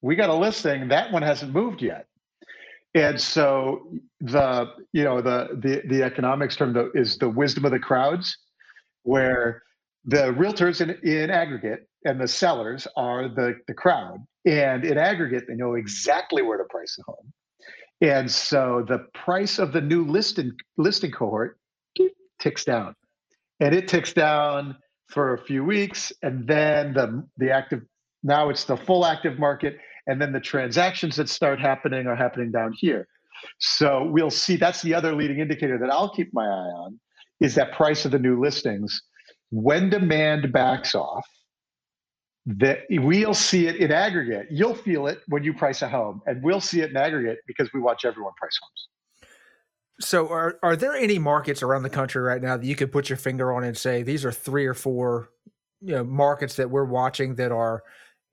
we 0.00 0.16
got 0.16 0.30
a 0.30 0.34
listing 0.34 0.88
that 0.88 1.12
one 1.12 1.22
hasn't 1.22 1.52
moved 1.52 1.82
yet 1.82 2.06
and 2.94 3.20
so 3.20 3.90
the 4.20 4.66
you 4.92 5.04
know 5.04 5.20
the 5.20 5.48
the, 5.60 5.82
the 5.88 6.02
economics 6.02 6.56
term 6.56 6.90
is 6.94 7.18
the 7.18 7.28
wisdom 7.28 7.64
of 7.64 7.72
the 7.72 7.78
crowds 7.78 8.36
where 9.02 9.62
the 10.04 10.32
realtors 10.32 10.80
in, 10.80 10.90
in 11.08 11.30
aggregate 11.30 11.88
and 12.04 12.20
the 12.20 12.26
sellers 12.26 12.86
are 12.96 13.28
the, 13.28 13.54
the 13.68 13.74
crowd 13.74 14.18
and 14.44 14.84
in 14.84 14.98
aggregate 14.98 15.44
they 15.48 15.54
know 15.54 15.74
exactly 15.74 16.42
where 16.42 16.58
to 16.58 16.64
price 16.64 16.96
the 16.96 17.04
home 17.04 17.32
and 18.02 18.28
so 18.28 18.84
the 18.86 19.06
price 19.14 19.60
of 19.60 19.72
the 19.72 19.80
new 19.80 20.04
listing 20.04 20.52
listing 20.76 21.12
cohort 21.12 21.58
ticks 22.42 22.64
down. 22.64 22.94
And 23.60 23.74
it 23.74 23.86
ticks 23.86 24.12
down 24.12 24.76
for 25.08 25.34
a 25.34 25.38
few 25.38 25.64
weeks 25.64 26.12
and 26.22 26.46
then 26.46 26.94
the 26.94 27.24
the 27.36 27.50
active 27.50 27.82
now 28.22 28.48
it's 28.48 28.64
the 28.64 28.76
full 28.76 29.06
active 29.06 29.38
market 29.38 29.76
and 30.06 30.20
then 30.20 30.32
the 30.32 30.40
transactions 30.40 31.16
that 31.16 31.28
start 31.28 31.60
happening 31.60 32.06
are 32.06 32.16
happening 32.16 32.50
down 32.50 32.72
here. 32.76 33.06
So 33.58 34.04
we'll 34.10 34.30
see. 34.30 34.56
That's 34.56 34.82
the 34.82 34.94
other 34.94 35.14
leading 35.14 35.38
indicator 35.38 35.78
that 35.78 35.90
I'll 35.90 36.14
keep 36.14 36.32
my 36.32 36.44
eye 36.44 36.46
on 36.46 37.00
is 37.40 37.54
that 37.56 37.72
price 37.72 38.04
of 38.04 38.12
the 38.12 38.18
new 38.18 38.40
listings. 38.40 39.02
When 39.50 39.90
demand 39.90 40.52
backs 40.52 40.94
off, 40.94 41.26
that 42.46 42.80
we'll 42.90 43.34
see 43.34 43.68
it 43.68 43.76
in 43.76 43.92
aggregate. 43.92 44.48
You'll 44.50 44.74
feel 44.74 45.06
it 45.06 45.20
when 45.28 45.44
you 45.44 45.54
price 45.54 45.82
a 45.82 45.88
home, 45.88 46.22
and 46.26 46.42
we'll 46.42 46.60
see 46.60 46.80
it 46.80 46.90
in 46.90 46.96
aggregate 46.96 47.38
because 47.46 47.72
we 47.72 47.80
watch 47.80 48.04
everyone 48.04 48.32
price 48.36 48.58
homes. 48.60 48.88
So, 50.00 50.28
are 50.28 50.58
are 50.62 50.74
there 50.74 50.94
any 50.94 51.18
markets 51.18 51.62
around 51.62 51.84
the 51.84 51.90
country 51.90 52.20
right 52.20 52.42
now 52.42 52.56
that 52.56 52.66
you 52.66 52.74
could 52.74 52.90
put 52.90 53.08
your 53.08 53.18
finger 53.18 53.52
on 53.52 53.62
and 53.62 53.76
say 53.76 54.02
these 54.02 54.24
are 54.24 54.32
three 54.32 54.66
or 54.66 54.74
four, 54.74 55.30
you 55.80 55.94
know, 55.94 56.02
markets 56.02 56.56
that 56.56 56.70
we're 56.70 56.84
watching 56.84 57.36
that 57.36 57.52
are 57.52 57.84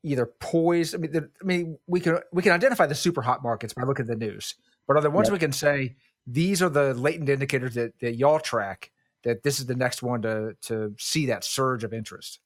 either 0.03 0.25
poised? 0.39 0.95
I 0.95 0.97
mean, 0.97 1.15
I 1.15 1.43
mean, 1.43 1.77
we 1.87 1.99
can 1.99 2.19
we 2.31 2.41
can 2.41 2.51
identify 2.51 2.85
the 2.85 2.95
super 2.95 3.21
hot 3.21 3.43
markets 3.43 3.73
by 3.73 3.83
looking 3.83 4.03
at 4.03 4.19
the 4.19 4.25
news, 4.25 4.55
but 4.87 4.97
are 4.97 5.01
there 5.01 5.11
ones 5.11 5.31
we 5.31 5.39
can 5.39 5.51
say 5.51 5.95
these 6.27 6.61
are 6.61 6.69
the 6.69 6.93
latent 6.93 7.29
indicators 7.29 7.75
that 7.75 7.93
that 7.99 8.15
y'all 8.15 8.39
track 8.39 8.91
that 9.23 9.43
this 9.43 9.59
is 9.59 9.65
the 9.65 9.75
next 9.75 10.01
one 10.01 10.21
to 10.21 10.55
to 10.63 10.95
see 10.97 11.25
that 11.27 11.43
surge 11.43 11.83
of 11.83 11.93
interest? 11.93 12.39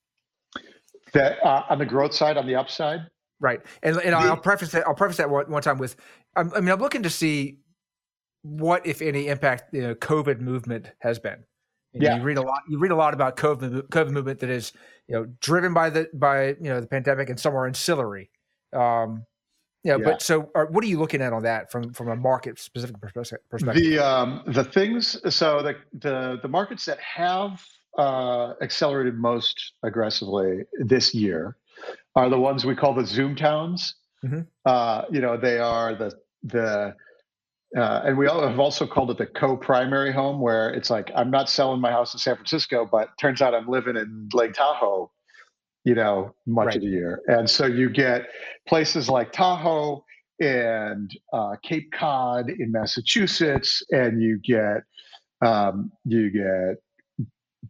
That 1.14 1.44
uh, 1.46 1.64
on 1.70 1.78
the 1.78 1.86
growth 1.86 2.14
side, 2.14 2.38
on 2.38 2.48
the 2.48 2.56
upside, 2.56 3.02
right? 3.40 3.62
And 3.84 3.98
and 3.98 4.14
the, 4.14 4.18
I'll 4.18 4.38
preface 4.38 4.72
that 4.72 4.88
I'll 4.88 4.96
preface 4.96 5.18
that 5.18 5.30
one, 5.30 5.50
one 5.52 5.62
time 5.62 5.78
with, 5.78 5.96
I 6.36 6.44
mean, 6.44 6.70
I'm 6.70 6.80
looking 6.80 7.04
to 7.04 7.10
see 7.10 7.60
what, 8.44 8.86
if 8.86 9.02
any, 9.02 9.28
impact 9.28 9.72
the 9.72 9.78
you 9.78 9.88
know, 9.88 9.96
COVID 9.96 10.40
movement 10.40 10.92
has 11.00 11.20
been. 11.20 11.44
yeah. 11.94 12.18
You 12.18 12.24
read 12.24 12.38
a 12.38 12.42
lot. 12.42 12.62
You 12.70 12.78
read 12.78 12.92
a 12.92 12.96
lot 12.96 13.14
about 13.14 13.38
COVID, 13.38 13.84
COVID 13.90 14.10
movement 14.10 14.40
that 14.40 14.50
is, 14.50 14.74
you 15.08 15.16
know, 15.16 15.26
driven 15.42 15.74
by 15.74 15.90
the 15.90 16.10
by 16.14 16.48
you 16.48 16.70
know 16.70 16.80
the 16.80 16.88
pandemic 16.88 17.30
and 17.30 17.40
some 17.40 17.56
are 17.56 17.66
ancillary. 17.66 18.30
Um, 18.74 19.26
yeah, 19.84 19.98
yeah. 19.98 20.04
but 20.04 20.22
so 20.22 20.50
are, 20.56 20.66
what 20.68 20.84
are 20.84 20.88
you 20.88 20.98
looking 20.98 21.22
at 21.22 21.34
on 21.34 21.44
that 21.44 21.72
from 21.72 21.94
from 21.94 22.10
a 22.10 22.16
market 22.16 22.60
specific 22.60 22.96
perspective? 23.02 23.76
The 23.76 24.00
um, 24.00 24.44
the 24.48 24.64
things 24.64 25.18
so 25.34 25.62
the 25.62 25.76
the 26.00 26.40
the 26.42 26.48
markets 26.48 26.86
that 26.86 27.00
have 27.00 27.62
uh, 27.98 28.54
accelerated 28.62 29.16
most 29.16 29.74
aggressively 29.84 30.64
this 30.74 31.14
year 31.14 31.58
are 32.16 32.30
the 32.30 32.40
ones 32.40 32.66
we 32.66 32.76
call 32.76 32.94
the 32.94 33.06
Zoom 33.06 33.36
towns. 33.36 33.96
Mm-hmm. 34.24 34.42
Uh, 34.66 35.04
you 35.12 35.20
know, 35.20 35.36
they 35.38 35.60
are 35.60 35.96
the 35.96 36.14
the 36.44 36.96
uh, 37.78 38.02
and 38.06 38.18
we 38.18 38.28
have 38.28 38.60
also 38.60 38.86
called 38.86 39.10
it 39.10 39.18
the 39.18 39.26
co-primary 39.26 40.12
home, 40.12 40.40
where 40.40 40.70
it's 40.70 40.90
like 40.90 41.12
I'm 41.16 41.32
not 41.32 41.50
selling 41.50 41.82
my 41.82 41.92
house 41.92 42.14
in 42.14 42.20
San 42.20 42.36
Francisco, 42.36 42.88
but 42.90 43.10
turns 43.20 43.42
out 43.42 43.56
I'm 43.56 43.68
living 43.68 43.98
in 43.98 44.30
Lake 44.34 44.54
Tahoe, 44.54 45.12
you 45.84 45.96
know, 45.96 46.36
much 46.46 46.68
right. 46.68 46.76
of 46.76 46.82
the 46.82 46.88
year. 46.88 47.22
And 47.28 47.50
so 47.50 47.66
you 47.66 47.90
get 47.90 48.28
places 48.68 49.10
like 49.10 49.32
Tahoe 49.32 50.04
and 50.40 51.12
uh, 51.32 51.56
Cape 51.64 51.92
Cod 51.92 52.50
in 52.50 52.72
Massachusetts, 52.72 53.82
and 53.92 54.22
you 54.22 54.40
get 54.44 54.84
um, 55.44 55.92
you 56.06 56.30
get 56.30 56.78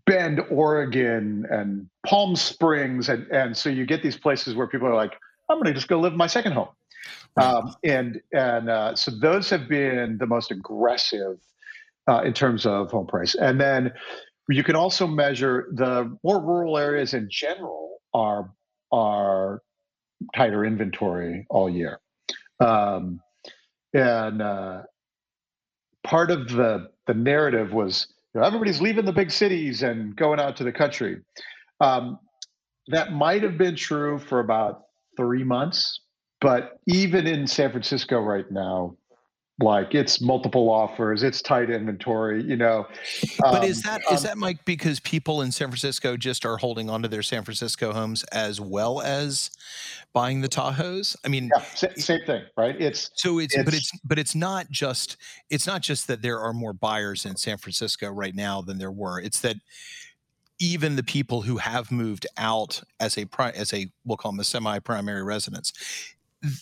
Bend, 0.06 0.42
Oregon, 0.50 1.46
and 1.50 1.88
Palm 2.06 2.36
Springs, 2.36 3.08
and 3.08 3.26
and 3.32 3.56
so 3.56 3.70
you 3.70 3.86
get 3.86 4.04
these 4.04 4.18
places 4.18 4.54
where 4.54 4.68
people 4.68 4.88
are 4.88 4.96
like, 4.96 5.14
I'm 5.50 5.58
going 5.58 5.68
to 5.68 5.74
just 5.74 5.88
go 5.88 6.00
live 6.00 6.14
my 6.14 6.28
second 6.28 6.54
home. 6.54 6.70
Um, 7.38 7.76
and 7.84 8.22
and 8.32 8.70
uh, 8.70 8.96
so 8.96 9.12
those 9.12 9.50
have 9.50 9.68
been 9.68 10.18
the 10.20 10.28
most 10.28 10.52
aggressive 10.52 11.40
uh, 12.08 12.22
in 12.24 12.34
terms 12.34 12.66
of 12.66 12.92
home 12.92 13.08
price. 13.08 13.36
And 13.36 13.60
then 13.60 13.94
you 14.50 14.64
can 14.64 14.76
also 14.76 15.08
measure 15.08 15.68
the 15.74 16.16
more 16.24 16.42
rural 16.42 16.78
areas 16.78 17.14
in 17.14 17.28
general 17.30 18.02
are 18.14 18.52
are 18.92 19.62
tighter 20.36 20.64
inventory 20.66 21.46
all 21.50 21.70
year. 21.70 22.00
Um, 22.60 23.20
and 23.94 24.42
uh, 24.42 24.84
part 26.04 26.30
of 26.30 26.50
the 26.50 26.90
the 27.08 27.14
narrative 27.14 27.74
was 27.74 28.08
you 28.34 28.42
know, 28.42 28.48
everybody's 28.48 28.82
leaving 28.82 29.06
the 29.06 29.14
big 29.14 29.32
cities 29.32 29.84
and 29.84 30.16
going 30.16 30.40
out 30.40 30.56
to 30.58 30.64
the 30.64 30.72
country. 30.72 31.22
Um, 31.80 32.20
that 32.88 33.14
might 33.14 33.44
have 33.44 33.58
been 33.58 33.76
true 33.76 34.20
for 34.20 34.40
about 34.40 34.84
three 35.16 35.44
months 35.44 36.02
but 36.44 36.78
even 36.88 37.26
in 37.26 37.48
San 37.48 37.72
Francisco 37.72 38.20
right 38.20 38.52
now, 38.52 38.98
like 39.62 39.96
it's 39.96 40.20
multiple 40.20 40.70
offers, 40.70 41.24
it's 41.24 41.42
tight 41.42 41.70
inventory, 41.70 42.44
you 42.44 42.58
know. 42.58 42.86
Um, 43.46 43.54
but 43.54 43.64
is 43.64 43.82
that 43.84 44.02
um, 44.10 44.16
is 44.16 44.24
that 44.24 44.38
Mike 44.38 44.66
because 44.66 45.00
people 45.00 45.42
in 45.42 45.54
San 45.54 45.70
Francisco 45.70 46.18
just 46.18 46.46
are 46.46 46.58
holding 46.58 46.90
on 46.90 47.02
to 47.04 47.08
their 47.08 47.24
San 47.24 47.46
Francisco 47.46 47.94
homes 47.94 48.24
as 48.34 48.60
well 48.60 49.00
as 49.02 49.52
buying 50.12 50.42
the 50.42 50.50
Tahoes? 50.50 51.16
I 51.24 51.30
mean, 51.30 51.50
yeah, 51.56 51.64
same 51.96 52.26
thing, 52.26 52.44
right? 52.58 52.76
It's 52.78 53.10
so 53.16 53.40
it's, 53.40 53.56
it's 53.56 53.64
but 53.64 53.74
it's 53.74 53.92
but 54.04 54.20
it's 54.20 54.36
not 54.36 54.70
just 54.70 55.16
it's 55.50 55.66
not 55.66 55.82
just 55.82 56.08
that 56.08 56.22
there 56.22 56.40
are 56.42 56.52
more 56.52 56.74
buyers 56.74 57.26
in 57.26 57.38
San 57.38 57.58
Francisco 57.58 58.10
right 58.10 58.36
now 58.36 58.62
than 58.62 58.80
there 58.80 58.92
were. 58.92 59.18
It's 59.22 59.40
that 59.42 59.56
even 60.60 60.98
the 60.98 61.04
people 61.04 61.44
who 61.44 61.58
have 61.58 61.90
moved 61.90 62.28
out 62.36 62.82
as 63.00 63.18
a 63.18 63.26
pri- 63.26 63.52
as 63.52 63.74
a 63.74 63.88
we'll 64.04 64.18
call 64.18 64.34
them 64.34 64.42
a 64.42 64.44
semi-primary 64.44 65.24
residence 65.24 65.72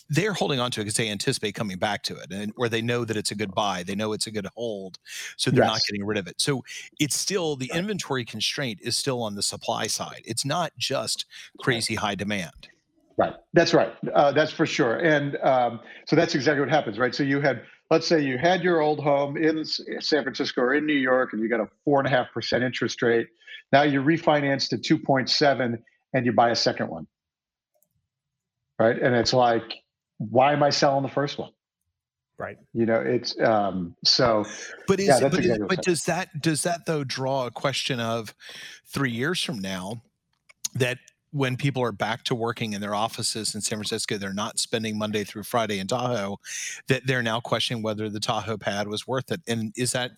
they're 0.08 0.32
holding 0.32 0.60
on 0.60 0.70
to 0.70 0.80
it 0.80 0.84
because 0.84 0.96
they 0.96 1.10
anticipate 1.10 1.54
coming 1.54 1.78
back 1.78 2.02
to 2.04 2.16
it 2.16 2.30
and 2.30 2.52
or 2.56 2.68
they 2.68 2.82
know 2.82 3.04
that 3.04 3.16
it's 3.16 3.30
a 3.30 3.34
good 3.34 3.54
buy 3.54 3.82
they 3.82 3.94
know 3.94 4.12
it's 4.12 4.26
a 4.26 4.30
good 4.30 4.46
hold 4.54 4.98
so 5.36 5.50
they're 5.50 5.64
yes. 5.64 5.72
not 5.72 5.80
getting 5.88 6.04
rid 6.04 6.18
of 6.18 6.26
it. 6.26 6.40
So 6.40 6.62
it's 7.00 7.16
still 7.16 7.56
the 7.56 7.70
inventory 7.74 8.24
constraint 8.24 8.80
is 8.82 8.96
still 8.96 9.22
on 9.22 9.34
the 9.34 9.42
supply 9.42 9.86
side 9.86 10.22
it's 10.24 10.44
not 10.44 10.72
just 10.78 11.26
crazy 11.58 11.94
high 11.94 12.14
demand. 12.14 12.68
Right 13.16 13.34
that's 13.52 13.74
right 13.74 13.92
uh, 14.14 14.32
that's 14.32 14.52
for 14.52 14.66
sure 14.66 14.96
and 14.96 15.36
um, 15.36 15.80
so 16.06 16.16
that's 16.16 16.34
exactly 16.34 16.60
what 16.60 16.70
happens 16.70 16.98
right? 16.98 17.14
So 17.14 17.22
you 17.22 17.40
had 17.40 17.62
let's 17.90 18.06
say 18.06 18.20
you 18.20 18.38
had 18.38 18.62
your 18.62 18.80
old 18.80 19.00
home 19.00 19.36
in 19.36 19.64
san 19.64 20.22
francisco 20.22 20.62
or 20.62 20.74
in 20.74 20.86
new 20.86 20.94
york 20.94 21.34
and 21.34 21.42
you 21.42 21.48
got 21.48 21.60
a 21.60 21.68
four 21.84 21.98
and 22.00 22.06
a 22.06 22.10
half 22.10 22.32
percent 22.32 22.64
interest 22.64 23.02
rate 23.02 23.28
now 23.70 23.82
you 23.82 24.02
refinance 24.02 24.66
to 24.70 24.96
2.7 24.96 25.76
and 26.14 26.26
you 26.26 26.32
buy 26.32 26.48
a 26.50 26.56
second 26.56 26.88
one 26.88 27.06
right? 28.82 29.00
And 29.00 29.14
it's 29.14 29.32
like, 29.32 29.82
why 30.18 30.52
am 30.52 30.62
I 30.62 30.70
selling 30.70 31.02
the 31.02 31.08
first 31.08 31.38
one? 31.38 31.50
Right. 32.38 32.56
You 32.72 32.86
know, 32.86 33.00
it's 33.00 33.38
um 33.40 33.94
so 34.04 34.44
but 34.88 34.98
is 34.98 35.06
yeah, 35.06 35.20
but, 35.20 35.38
exactly 35.38 35.66
but 35.68 35.82
does 35.82 36.04
that 36.04 36.42
does 36.42 36.62
that 36.64 36.86
though 36.86 37.04
draw 37.04 37.46
a 37.46 37.50
question 37.50 38.00
of 38.00 38.34
three 38.86 39.12
years 39.12 39.42
from 39.42 39.60
now 39.60 40.02
that 40.74 40.98
when 41.30 41.56
people 41.56 41.82
are 41.82 41.92
back 41.92 42.24
to 42.24 42.34
working 42.34 42.74
in 42.74 42.80
their 42.80 42.94
offices 42.94 43.54
in 43.54 43.60
San 43.60 43.78
Francisco, 43.78 44.18
they're 44.18 44.34
not 44.34 44.58
spending 44.58 44.98
Monday 44.98 45.24
through 45.24 45.44
Friday 45.44 45.78
in 45.78 45.86
Tahoe, 45.86 46.38
that 46.88 47.06
they're 47.06 47.22
now 47.22 47.40
questioning 47.40 47.82
whether 47.82 48.10
the 48.10 48.20
Tahoe 48.20 48.58
pad 48.58 48.86
was 48.86 49.06
worth 49.06 49.30
it. 49.32 49.40
And 49.46 49.72
is 49.76 49.92
that 49.92 50.12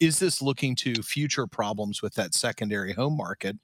is 0.00 0.18
this 0.18 0.40
looking 0.42 0.76
to 0.76 1.02
future 1.02 1.46
problems 1.46 2.02
with 2.02 2.14
that 2.14 2.34
secondary 2.34 2.92
home 2.92 3.16
market 3.16 3.56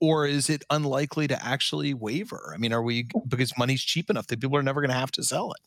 or 0.00 0.26
is 0.26 0.48
it 0.48 0.64
unlikely 0.70 1.28
to 1.28 1.44
actually 1.44 1.94
waver? 1.94 2.52
I 2.54 2.58
mean, 2.58 2.72
are 2.72 2.82
we 2.82 3.06
because 3.28 3.56
money's 3.58 3.82
cheap 3.82 4.10
enough 4.10 4.26
that 4.28 4.40
people 4.40 4.56
are 4.56 4.62
never 4.62 4.80
going 4.80 4.90
to 4.90 4.96
have 4.96 5.12
to 5.12 5.22
sell 5.22 5.52
it? 5.52 5.60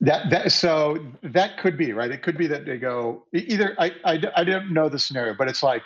That 0.00 0.30
that 0.30 0.52
so 0.52 0.98
that 1.22 1.58
could 1.58 1.76
be 1.76 1.92
right. 1.92 2.10
It 2.10 2.22
could 2.22 2.38
be 2.38 2.46
that 2.48 2.64
they 2.66 2.78
go 2.78 3.24
either. 3.32 3.74
I 3.78 3.92
I, 4.04 4.22
I 4.36 4.44
don't 4.44 4.72
know 4.72 4.88
the 4.88 4.98
scenario, 4.98 5.34
but 5.34 5.48
it's 5.48 5.62
like 5.62 5.82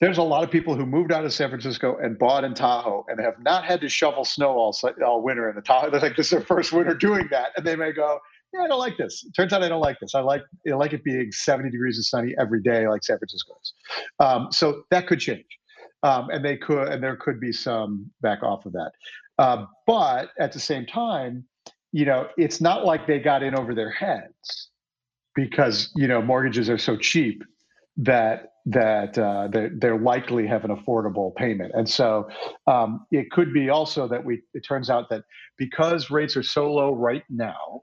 there's 0.00 0.18
a 0.18 0.22
lot 0.22 0.42
of 0.42 0.50
people 0.50 0.74
who 0.74 0.84
moved 0.84 1.12
out 1.12 1.24
of 1.24 1.32
San 1.32 1.48
Francisco 1.48 1.96
and 2.02 2.18
bought 2.18 2.42
in 2.42 2.54
Tahoe 2.54 3.04
and 3.08 3.20
have 3.20 3.38
not 3.40 3.64
had 3.64 3.80
to 3.82 3.88
shovel 3.88 4.24
snow 4.24 4.50
all 4.50 4.76
all 5.06 5.22
winter 5.22 5.48
in 5.48 5.54
the 5.54 5.62
Tahoe. 5.62 5.90
They're 5.90 6.00
like 6.00 6.16
this 6.16 6.26
is 6.26 6.30
their 6.30 6.40
first 6.40 6.72
winter 6.72 6.94
doing 6.94 7.28
that, 7.30 7.50
and 7.56 7.64
they 7.64 7.76
may 7.76 7.92
go, 7.92 8.18
yeah, 8.52 8.62
I 8.62 8.68
don't 8.68 8.80
like 8.80 8.96
this. 8.96 9.24
It 9.24 9.32
turns 9.32 9.52
out 9.52 9.62
I 9.62 9.68
don't 9.68 9.80
like 9.80 10.00
this. 10.00 10.14
I 10.16 10.20
like 10.20 10.42
I 10.68 10.74
like 10.74 10.92
it 10.92 11.04
being 11.04 11.30
70 11.30 11.70
degrees 11.70 11.96
and 11.96 12.04
sunny 12.04 12.34
every 12.38 12.60
day, 12.60 12.88
like 12.88 13.04
San 13.04 13.18
Francisco 13.18 13.54
is. 13.62 13.74
Um, 14.18 14.48
so 14.50 14.82
that 14.90 15.06
could 15.06 15.20
change 15.20 15.46
um, 16.02 16.28
and 16.30 16.44
they 16.44 16.56
could 16.56 16.88
and 16.88 17.02
there 17.02 17.16
could 17.16 17.40
be 17.40 17.52
some 17.52 18.10
back 18.20 18.42
off 18.42 18.66
of 18.66 18.72
that. 18.72 18.92
Uh, 19.38 19.66
but 19.86 20.30
at 20.38 20.52
the 20.52 20.60
same 20.60 20.86
time, 20.86 21.44
you 21.92 22.04
know, 22.04 22.28
it's 22.36 22.60
not 22.60 22.84
like 22.84 23.06
they 23.06 23.18
got 23.18 23.42
in 23.42 23.54
over 23.54 23.74
their 23.74 23.90
heads 23.90 24.70
because 25.34 25.90
you 25.94 26.06
know 26.06 26.20
mortgages 26.20 26.68
are 26.68 26.78
so 26.78 26.96
cheap 26.96 27.42
that 27.96 28.52
that 28.66 29.18
uh, 29.18 29.48
they 29.48 29.68
they're 29.76 29.98
likely 29.98 30.46
have 30.46 30.64
an 30.64 30.74
affordable 30.74 31.34
payment, 31.34 31.72
and 31.74 31.88
so 31.88 32.28
um, 32.66 33.06
it 33.10 33.30
could 33.30 33.52
be 33.52 33.68
also 33.70 34.08
that 34.08 34.24
we. 34.24 34.42
It 34.54 34.60
turns 34.60 34.90
out 34.90 35.08
that 35.10 35.24
because 35.58 36.10
rates 36.10 36.36
are 36.36 36.42
so 36.42 36.72
low 36.72 36.94
right 36.94 37.24
now, 37.28 37.82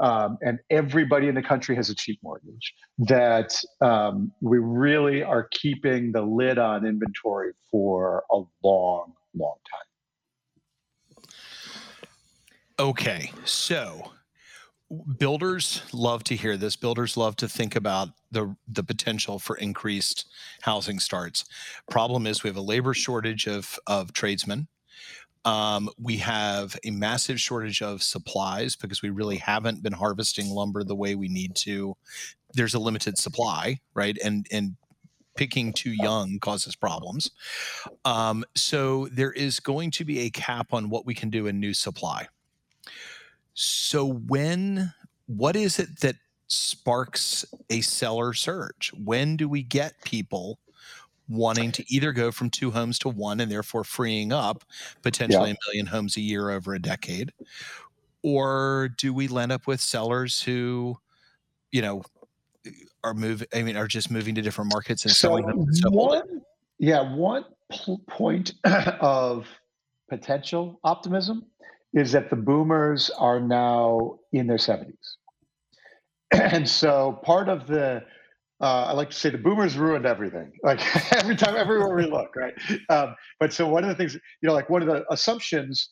um, 0.00 0.38
and 0.42 0.58
everybody 0.70 1.28
in 1.28 1.34
the 1.34 1.42
country 1.42 1.76
has 1.76 1.90
a 1.90 1.94
cheap 1.94 2.18
mortgage, 2.22 2.74
that 2.98 3.54
um, 3.80 4.32
we 4.40 4.58
really 4.58 5.22
are 5.22 5.48
keeping 5.52 6.10
the 6.12 6.22
lid 6.22 6.58
on 6.58 6.86
inventory 6.86 7.52
for 7.70 8.24
a 8.32 8.40
long, 8.64 9.12
long 9.34 9.56
time. 9.70 11.24
Okay, 12.78 13.30
so 13.44 14.10
builders 15.18 15.82
love 15.92 16.24
to 16.24 16.34
hear 16.34 16.56
this. 16.56 16.76
Builders 16.76 17.16
love 17.16 17.36
to 17.36 17.48
think 17.48 17.76
about 17.76 18.08
the 18.30 18.56
the 18.66 18.82
potential 18.82 19.38
for 19.38 19.56
increased 19.56 20.26
housing 20.62 20.98
starts. 20.98 21.44
Problem 21.90 22.26
is 22.26 22.42
we 22.42 22.48
have 22.48 22.56
a 22.56 22.62
labor 22.62 22.94
shortage 22.94 23.46
of 23.46 23.78
of 23.86 24.14
tradesmen 24.14 24.68
Um, 25.44 25.88
we 25.98 26.18
have 26.18 26.76
a 26.84 26.90
massive 26.90 27.40
shortage 27.40 27.80
of 27.82 28.02
supplies 28.02 28.76
because 28.76 29.02
we 29.02 29.10
really 29.10 29.38
haven't 29.38 29.82
been 29.82 29.92
harvesting 29.92 30.50
lumber 30.50 30.84
the 30.84 30.94
way 30.94 31.14
we 31.14 31.28
need 31.28 31.54
to. 31.56 31.96
There's 32.52 32.74
a 32.74 32.78
limited 32.78 33.16
supply, 33.16 33.80
right? 33.94 34.18
And 34.22 34.46
and 34.50 34.76
picking 35.36 35.72
too 35.72 35.92
young 35.92 36.38
causes 36.40 36.76
problems. 36.76 37.30
Um, 38.04 38.44
so 38.54 39.08
there 39.12 39.32
is 39.32 39.60
going 39.60 39.90
to 39.92 40.04
be 40.04 40.20
a 40.20 40.30
cap 40.30 40.74
on 40.74 40.90
what 40.90 41.06
we 41.06 41.14
can 41.14 41.30
do 41.30 41.46
in 41.46 41.58
new 41.58 41.72
supply. 41.72 42.26
So 43.54 44.04
when 44.04 44.92
what 45.26 45.56
is 45.56 45.78
it 45.78 46.00
that 46.00 46.16
sparks 46.48 47.44
a 47.70 47.80
seller 47.80 48.32
surge? 48.34 48.92
When 49.02 49.36
do 49.36 49.48
we 49.48 49.62
get 49.62 50.02
people 50.04 50.58
wanting 51.30 51.72
to 51.72 51.84
either 51.92 52.12
go 52.12 52.30
from 52.32 52.50
two 52.50 52.70
homes 52.70 52.98
to 52.98 53.08
one 53.08 53.40
and 53.40 53.50
therefore 53.50 53.84
freeing 53.84 54.32
up 54.32 54.64
potentially 55.02 55.50
yeah. 55.50 55.54
a 55.54 55.68
million 55.68 55.86
homes 55.86 56.16
a 56.16 56.20
year 56.20 56.50
over 56.50 56.74
a 56.74 56.78
decade? 56.78 57.32
Or 58.22 58.90
do 58.98 59.14
we 59.14 59.28
end 59.38 59.52
up 59.52 59.66
with 59.66 59.80
sellers 59.80 60.42
who, 60.42 60.98
you 61.70 61.80
know, 61.80 62.02
are 63.02 63.14
moving, 63.14 63.48
I 63.54 63.62
mean, 63.62 63.76
are 63.76 63.86
just 63.86 64.10
moving 64.10 64.34
to 64.34 64.42
different 64.42 64.72
markets 64.72 65.04
and 65.04 65.12
so 65.12 65.28
selling 65.28 65.46
them? 65.46 65.66
One, 65.92 66.42
yeah, 66.78 67.14
one 67.14 67.44
pl- 67.70 68.02
point 68.08 68.54
of 69.00 69.46
potential 70.08 70.80
optimism 70.84 71.46
is 71.94 72.12
that 72.12 72.30
the 72.30 72.36
boomers 72.36 73.10
are 73.18 73.40
now 73.40 74.18
in 74.32 74.46
their 74.46 74.58
70s. 74.58 74.94
And 76.32 76.68
so 76.68 77.18
part 77.24 77.48
of 77.48 77.66
the 77.66 78.04
uh, 78.60 78.86
I 78.88 78.92
like 78.92 79.10
to 79.10 79.16
say 79.16 79.30
the 79.30 79.38
boomers 79.38 79.76
ruined 79.76 80.06
everything. 80.06 80.52
Like 80.62 80.80
every 81.14 81.36
time, 81.36 81.56
everywhere 81.56 81.94
we 81.94 82.06
look, 82.06 82.36
right? 82.36 82.54
Um, 82.90 83.14
but 83.40 83.52
so 83.52 83.68
one 83.68 83.84
of 83.84 83.88
the 83.88 83.94
things, 83.96 84.14
you 84.14 84.46
know, 84.46 84.52
like 84.52 84.70
one 84.70 84.82
of 84.82 84.88
the 84.88 85.04
assumptions, 85.10 85.90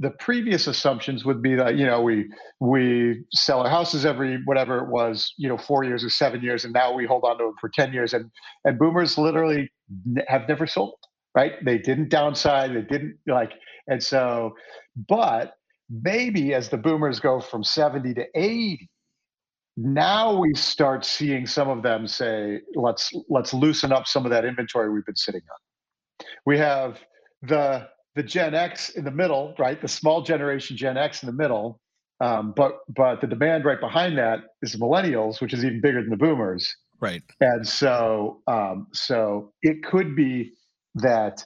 the 0.00 0.10
previous 0.10 0.66
assumptions 0.66 1.24
would 1.24 1.42
be 1.42 1.54
that 1.54 1.76
you 1.76 1.86
know 1.86 2.02
we 2.02 2.28
we 2.60 3.24
sell 3.32 3.60
our 3.62 3.70
houses 3.70 4.04
every 4.04 4.42
whatever 4.44 4.78
it 4.78 4.90
was, 4.90 5.32
you 5.38 5.48
know, 5.48 5.56
four 5.58 5.84
years 5.84 6.04
or 6.04 6.10
seven 6.10 6.42
years, 6.42 6.64
and 6.64 6.72
now 6.72 6.92
we 6.92 7.06
hold 7.06 7.24
on 7.24 7.38
to 7.38 7.44
them 7.44 7.54
for 7.60 7.70
ten 7.70 7.92
years, 7.92 8.12
and 8.14 8.30
and 8.64 8.78
boomers 8.78 9.16
literally 9.18 9.70
have 10.28 10.48
never 10.48 10.66
sold, 10.66 10.96
right? 11.36 11.52
They 11.64 11.78
didn't 11.78 12.10
downside, 12.10 12.72
they 12.74 12.82
didn't 12.82 13.18
like, 13.28 13.52
and 13.88 14.02
so, 14.02 14.54
but 15.08 15.54
maybe 15.90 16.54
as 16.54 16.70
the 16.70 16.78
boomers 16.78 17.20
go 17.20 17.40
from 17.40 17.62
seventy 17.64 18.14
to 18.14 18.26
eighty 18.34 18.90
now 19.76 20.38
we 20.38 20.54
start 20.54 21.04
seeing 21.04 21.46
some 21.46 21.68
of 21.68 21.82
them 21.82 22.06
say 22.06 22.60
let's 22.74 23.10
let's 23.28 23.54
loosen 23.54 23.92
up 23.92 24.06
some 24.06 24.24
of 24.24 24.30
that 24.30 24.44
inventory 24.44 24.92
we've 24.92 25.06
been 25.06 25.16
sitting 25.16 25.40
on. 25.40 26.26
We 26.44 26.58
have 26.58 26.98
the 27.42 27.88
the 28.14 28.22
gen 28.22 28.54
x 28.54 28.90
in 28.90 29.04
the 29.04 29.10
middle 29.10 29.54
right? 29.58 29.80
The 29.80 29.88
small 29.88 30.22
generation 30.22 30.76
gen 30.76 30.96
x 30.96 31.22
in 31.22 31.26
the 31.26 31.32
middle 31.32 31.80
um, 32.20 32.52
but 32.54 32.78
but 32.88 33.20
the 33.20 33.26
demand 33.26 33.64
right 33.64 33.80
behind 33.80 34.18
that 34.18 34.40
is 34.60 34.76
millennials 34.76 35.40
which 35.40 35.54
is 35.54 35.64
even 35.64 35.80
bigger 35.80 36.00
than 36.00 36.10
the 36.10 36.16
boomers. 36.16 36.74
Right. 37.00 37.22
And 37.40 37.66
so 37.66 38.42
um, 38.46 38.88
so 38.92 39.52
it 39.62 39.82
could 39.82 40.14
be 40.14 40.52
that 40.96 41.44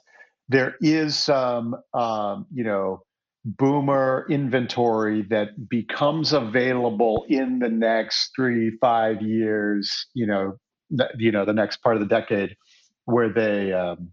there 0.49 0.75
is 0.81 1.17
some 1.17 1.75
um, 1.93 2.45
you 2.53 2.65
know 2.65 3.01
boomer 3.47 4.27
inventory 4.29 5.21
that 5.29 5.69
becomes 5.69 6.33
available 6.33 7.25
in 7.29 7.59
the 7.59 7.69
next 7.69 8.31
three 8.35 8.77
five 8.81 9.21
years 9.21 10.07
you 10.13 10.27
know 10.27 10.57
th- 10.97 11.11
you 11.17 11.31
know 11.31 11.45
the 11.45 11.53
next 11.53 11.77
part 11.77 11.95
of 11.95 12.01
the 12.01 12.07
decade 12.07 12.57
where 13.05 13.29
they 13.29 13.71
um 13.71 14.11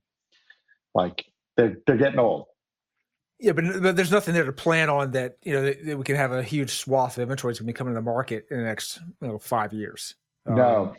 like 0.95 1.25
they're, 1.57 1.76
they're 1.87 1.97
getting 1.97 2.21
old. 2.21 2.47
Yeah 3.41 3.53
but, 3.53 3.64
but 3.83 3.97
there's 3.97 4.12
nothing 4.12 4.35
there 4.35 4.45
to 4.45 4.53
plan 4.53 4.88
on 4.88 5.11
that 5.11 5.37
you 5.43 5.53
know 5.53 5.62
that, 5.62 5.85
that 5.85 5.99
we 5.99 6.05
can 6.05 6.14
have 6.14 6.31
a 6.31 6.43
huge 6.43 6.71
swath 6.71 7.19
of 7.19 7.23
inventory 7.23 7.50
that's 7.53 7.59
going 7.59 7.67
to 7.67 7.73
be 7.73 7.76
coming 7.76 7.93
to 7.93 7.99
the 7.99 8.05
market 8.05 8.47
in 8.53 8.59
the 8.59 8.64
next 8.64 9.00
you 9.21 9.29
know 9.29 9.38
five 9.38 9.73
years. 9.73 10.14
No. 10.47 10.91
Um, 10.91 10.97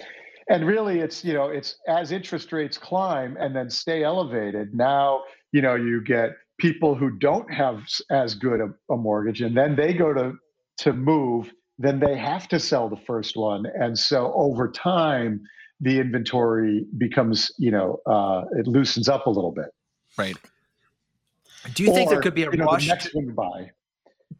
and 0.50 0.68
really 0.68 1.00
it's 1.00 1.24
you 1.24 1.34
know 1.34 1.46
it's 1.46 1.78
as 1.88 2.12
interest 2.12 2.52
rates 2.52 2.78
climb 2.78 3.38
and 3.40 3.56
then 3.56 3.70
stay 3.70 4.04
elevated 4.04 4.76
now 4.76 5.24
you 5.52 5.62
know 5.62 5.76
you 5.76 6.02
get 6.02 6.32
people 6.58 6.96
who 6.96 7.12
don't 7.12 7.52
have 7.54 7.84
as 8.10 8.36
good 8.36 8.62
a, 8.62 8.94
a 8.94 8.98
mortgage 8.98 9.42
and 9.42 9.56
then 9.56 9.76
they 9.76 9.94
go 9.94 10.14
to 10.14 10.34
to 10.78 10.94
move 10.94 11.52
then 11.78 12.00
they 12.00 12.18
have 12.18 12.48
to 12.48 12.60
sell 12.60 12.90
the 12.90 12.98
first 13.08 13.36
one 13.36 13.66
and 13.80 13.98
so 13.98 14.32
over 14.36 14.70
time 14.72 15.42
the 15.82 16.00
inventory 16.00 16.86
becomes 16.98 17.52
you 17.58 17.72
know 17.72 18.00
uh, 18.06 18.44
it 18.58 18.68
loosens 18.68 19.10
up 19.10 19.26
a 19.26 19.30
little 19.30 19.52
bit. 19.52 19.74
Right. 20.18 20.38
Do 21.74 21.84
you 21.84 21.92
or, 21.92 21.96
think 21.96 22.10
there 22.10 22.22
could 22.22 22.36
be 22.36 22.44
a 22.44 22.52
you 22.52 22.58
know, 22.58 22.66
rush 22.66 22.88
the 22.88 22.94
next 22.94 23.14
one 23.14 23.26
you 23.26 23.34
buy. 23.34 23.72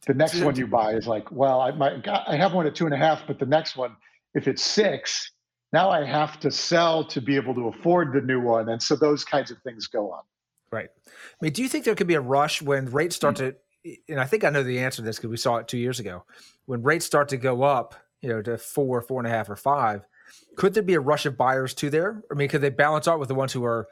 The 0.08 0.14
next 0.14 0.42
one 0.42 0.56
you 0.56 0.68
buy 0.68 0.94
is 0.94 1.08
like 1.08 1.32
well 1.32 1.62
i 1.62 1.72
might 1.72 2.08
i 2.08 2.36
have 2.36 2.54
one 2.54 2.68
at 2.68 2.76
two 2.76 2.86
and 2.86 2.94
a 2.94 2.98
half 2.98 3.26
but 3.26 3.40
the 3.40 3.46
next 3.46 3.76
one 3.76 3.96
if 4.34 4.48
it's 4.48 4.64
six 4.64 5.32
now 5.74 5.90
i 5.90 6.04
have 6.04 6.40
to 6.42 6.52
sell 6.52 7.04
to 7.06 7.22
be 7.22 7.36
able 7.36 7.56
to 7.56 7.68
afford 7.70 8.14
the 8.14 8.22
new 8.22 8.40
one 8.40 8.70
and 8.70 8.82
so 8.82 8.96
those 8.96 9.24
kinds 9.26 9.52
of 9.52 9.58
things 9.64 9.88
go 9.88 10.12
on 10.12 10.22
Right. 10.76 10.90
I 11.08 11.38
mean, 11.40 11.54
do 11.54 11.62
you 11.62 11.70
think 11.70 11.86
there 11.86 11.96
could 11.96 12.06
be 12.06 12.16
a 12.16 12.22
rush 12.22 12.62
when 12.62 12.92
rates 12.92 13.16
start 13.16 13.38
to, 13.38 13.56
and 14.10 14.20
I 14.20 14.26
think 14.26 14.44
I 14.44 14.50
know 14.50 14.62
the 14.62 14.80
answer 14.80 14.98
to 14.98 15.02
this 15.04 15.16
because 15.16 15.30
we 15.30 15.38
saw 15.38 15.56
it 15.56 15.70
two 15.70 15.78
years 15.78 16.02
ago, 16.02 16.26
when 16.66 16.84
rates 16.84 17.06
start 17.06 17.30
to 17.30 17.38
go 17.38 17.64
up, 17.64 17.96
you 18.22 18.28
know, 18.28 18.42
to 18.42 18.58
four, 18.58 19.02
four 19.02 19.22
and 19.22 19.28
a 19.28 19.30
half, 19.30 19.50
or 19.50 19.56
five, 19.56 20.06
could 20.58 20.74
there 20.74 20.84
be 20.84 20.96
a 20.96 21.00
rush 21.00 21.26
of 21.26 21.38
buyers 21.38 21.74
to 21.76 21.90
there? 21.90 22.22
I 22.30 22.34
mean, 22.34 22.50
could 22.50 22.60
they 22.60 22.72
balance 22.72 23.08
out 23.08 23.20
with 23.20 23.30
the 23.30 23.36
ones 23.36 23.54
who 23.54 23.64
are, 23.64 23.88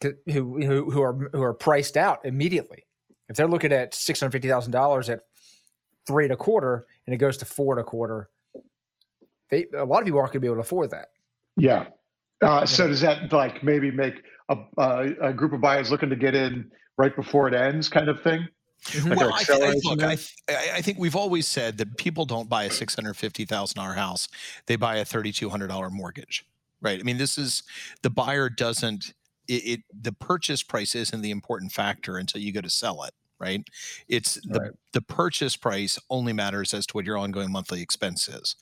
who 0.00 0.14
who, 0.26 0.90
who 0.90 1.02
are 1.02 1.30
who 1.32 1.42
are 1.42 1.52
priced 1.52 1.98
out 1.98 2.24
immediately? 2.24 2.86
If 3.28 3.36
they're 3.36 3.46
looking 3.46 3.72
at 3.72 3.94
six 3.94 4.20
hundred 4.20 4.32
fifty 4.32 4.48
thousand 4.48 4.72
dollars 4.72 5.10
at 5.10 5.20
three 6.06 6.24
and 6.24 6.32
a 6.32 6.36
quarter, 6.36 6.86
and 7.06 7.14
it 7.14 7.18
goes 7.18 7.36
to 7.38 7.44
four 7.44 7.74
and 7.74 7.80
a 7.80 7.84
quarter, 7.84 8.30
they 9.50 9.66
a 9.76 9.84
lot 9.84 9.98
of 9.98 10.06
people 10.06 10.20
aren't 10.20 10.32
going 10.32 10.40
to 10.40 10.46
be 10.46 10.46
able 10.46 10.56
to 10.56 10.62
afford 10.62 10.90
that. 10.92 11.08
Yeah. 11.58 11.88
Uh, 12.40 12.64
so 12.64 12.88
does 12.88 13.02
that 13.02 13.32
like 13.32 13.62
maybe 13.62 13.90
make 13.90 14.22
a, 14.48 15.14
a, 15.20 15.32
group 15.32 15.52
of 15.52 15.60
buyers 15.60 15.90
looking 15.90 16.10
to 16.10 16.16
get 16.16 16.34
in 16.34 16.70
right 16.98 17.14
before 17.14 17.48
it 17.48 17.54
ends, 17.54 17.88
kind 17.88 18.08
of 18.08 18.22
thing? 18.22 18.46
Like 19.04 19.18
well, 19.18 19.32
I, 19.32 19.74
look, 19.84 20.02
I, 20.02 20.16
th- 20.16 20.34
I, 20.50 20.82
think 20.82 20.98
we've 20.98 21.14
always 21.14 21.46
said 21.46 21.78
that 21.78 21.96
people 21.98 22.24
don't 22.24 22.48
buy 22.48 22.64
a 22.64 22.70
six 22.70 22.96
hundred 22.96 23.14
fifty 23.14 23.44
thousand 23.44 23.76
dollar 23.76 23.94
house; 23.94 24.28
they 24.66 24.74
buy 24.74 24.96
a 24.96 25.04
thirty 25.04 25.30
two 25.30 25.48
hundred 25.48 25.68
dollar 25.68 25.88
mortgage, 25.88 26.44
right? 26.80 26.98
I 26.98 27.02
mean, 27.04 27.16
this 27.16 27.38
is 27.38 27.62
the 28.02 28.10
buyer 28.10 28.48
doesn't. 28.48 29.14
It, 29.46 29.52
it 29.52 29.80
the 29.92 30.12
purchase 30.12 30.64
price 30.64 30.96
isn't 30.96 31.22
the 31.22 31.30
important 31.30 31.70
factor 31.70 32.16
until 32.16 32.40
you 32.40 32.52
go 32.52 32.60
to 32.60 32.70
sell 32.70 33.04
it 33.04 33.14
right? 33.42 33.62
It's 34.08 34.34
the 34.44 34.60
right. 34.60 34.70
the 34.92 35.02
purchase 35.02 35.56
price 35.56 35.98
only 36.08 36.32
matters 36.32 36.72
as 36.72 36.86
to 36.86 36.94
what 36.94 37.04
your 37.04 37.18
ongoing 37.18 37.50
monthly 37.50 37.82
expense 37.82 38.28
is. 38.28 38.56